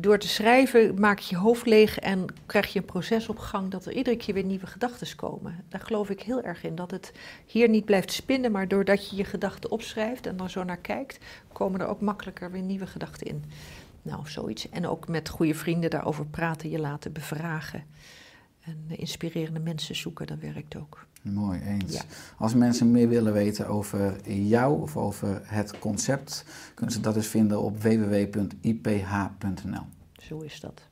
door 0.00 0.18
te 0.18 0.28
schrijven 0.28 1.00
maak 1.00 1.18
je 1.18 1.34
je 1.34 1.40
hoofd 1.40 1.66
leeg 1.66 1.98
en 1.98 2.26
krijg 2.46 2.72
je 2.72 2.78
een 2.78 2.84
proces 2.84 3.28
op 3.28 3.38
gang 3.38 3.70
dat 3.70 3.86
er 3.86 3.92
iedere 3.92 4.16
keer 4.16 4.34
weer 4.34 4.44
nieuwe 4.44 4.66
gedachten 4.66 5.16
komen. 5.16 5.64
Daar 5.68 5.80
geloof 5.80 6.10
ik 6.10 6.22
heel 6.22 6.42
erg 6.42 6.62
in, 6.62 6.74
dat 6.74 6.90
het 6.90 7.12
hier 7.46 7.68
niet 7.68 7.84
blijft 7.84 8.12
spinnen, 8.12 8.52
maar 8.52 8.68
doordat 8.68 9.10
je 9.10 9.16
je 9.16 9.24
gedachten 9.24 9.70
opschrijft 9.70 10.26
en 10.26 10.40
er 10.40 10.50
zo 10.50 10.64
naar 10.64 10.76
kijkt, 10.76 11.18
komen 11.52 11.80
er 11.80 11.86
ook 11.86 12.00
makkelijker 12.00 12.50
weer 12.50 12.62
nieuwe 12.62 12.86
gedachten 12.86 13.26
in. 13.26 13.44
Nou, 14.02 14.28
zoiets. 14.28 14.68
En 14.68 14.86
ook 14.86 15.08
met 15.08 15.28
goede 15.28 15.54
vrienden 15.54 15.90
daarover 15.90 16.26
praten, 16.26 16.70
je 16.70 16.78
laten 16.78 17.12
bevragen. 17.12 17.84
En 18.60 18.84
eh, 18.88 18.98
inspirerende 18.98 19.60
mensen 19.60 19.96
zoeken, 19.96 20.26
dat 20.26 20.38
werkt 20.38 20.76
ook. 20.76 21.06
Mooi, 21.34 21.60
eens. 21.60 21.92
Ja. 21.92 22.02
Als 22.38 22.54
mensen 22.54 22.90
meer 22.90 23.08
willen 23.08 23.32
weten 23.32 23.66
over 23.66 24.28
jou 24.30 24.82
of 24.82 24.96
over 24.96 25.40
het 25.44 25.78
concept, 25.78 26.44
kunnen 26.74 26.94
ze 26.94 27.00
dat 27.00 27.14
dus 27.14 27.26
vinden 27.26 27.62
op 27.62 27.82
www.iph.nl. 27.82 29.82
Zo 30.22 30.40
is 30.40 30.60
dat. 30.60 30.82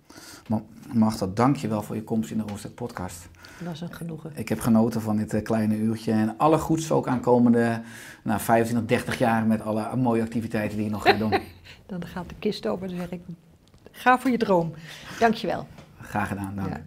Ma- 0.48 0.62
Magda, 0.92 1.26
dank 1.26 1.56
je 1.56 1.68
wel 1.68 1.82
voor 1.82 1.94
je 1.96 2.02
komst 2.04 2.30
in 2.30 2.38
de 2.38 2.44
Oostek 2.52 2.74
podcast. 2.74 3.28
Dat 3.64 3.72
is 3.72 3.80
een 3.80 3.94
genoegen. 3.94 4.30
Ik 4.34 4.48
heb 4.48 4.60
genoten 4.60 5.00
van 5.00 5.16
dit 5.16 5.34
eh, 5.34 5.42
kleine 5.42 5.76
uurtje 5.76 6.12
en 6.12 6.38
alle 6.38 6.58
goeds 6.58 6.90
ook 6.90 7.08
aankomende 7.08 7.82
nou, 8.22 8.40
25, 8.40 8.88
30 8.88 9.18
jaar 9.18 9.46
met 9.46 9.60
alle 9.62 9.96
mooie 9.96 10.22
activiteiten 10.22 10.76
die 10.76 10.86
je 10.86 10.92
nog 10.92 11.02
gaat 11.02 11.18
doen. 11.18 11.30
Dan 11.86 12.06
gaat 12.06 12.28
de 12.28 12.34
kist 12.38 12.66
open 12.66 12.88
en 12.90 12.96
dan 12.96 13.06
zeg 13.08 13.18
ik, 13.18 13.24
ga 13.90 14.18
voor 14.18 14.30
je 14.30 14.38
droom. 14.38 14.72
Dankjewel. 15.18 15.66
Graag 16.00 16.28
gedaan, 16.28 16.52
dank. 16.54 16.68
Ja. 16.68 16.80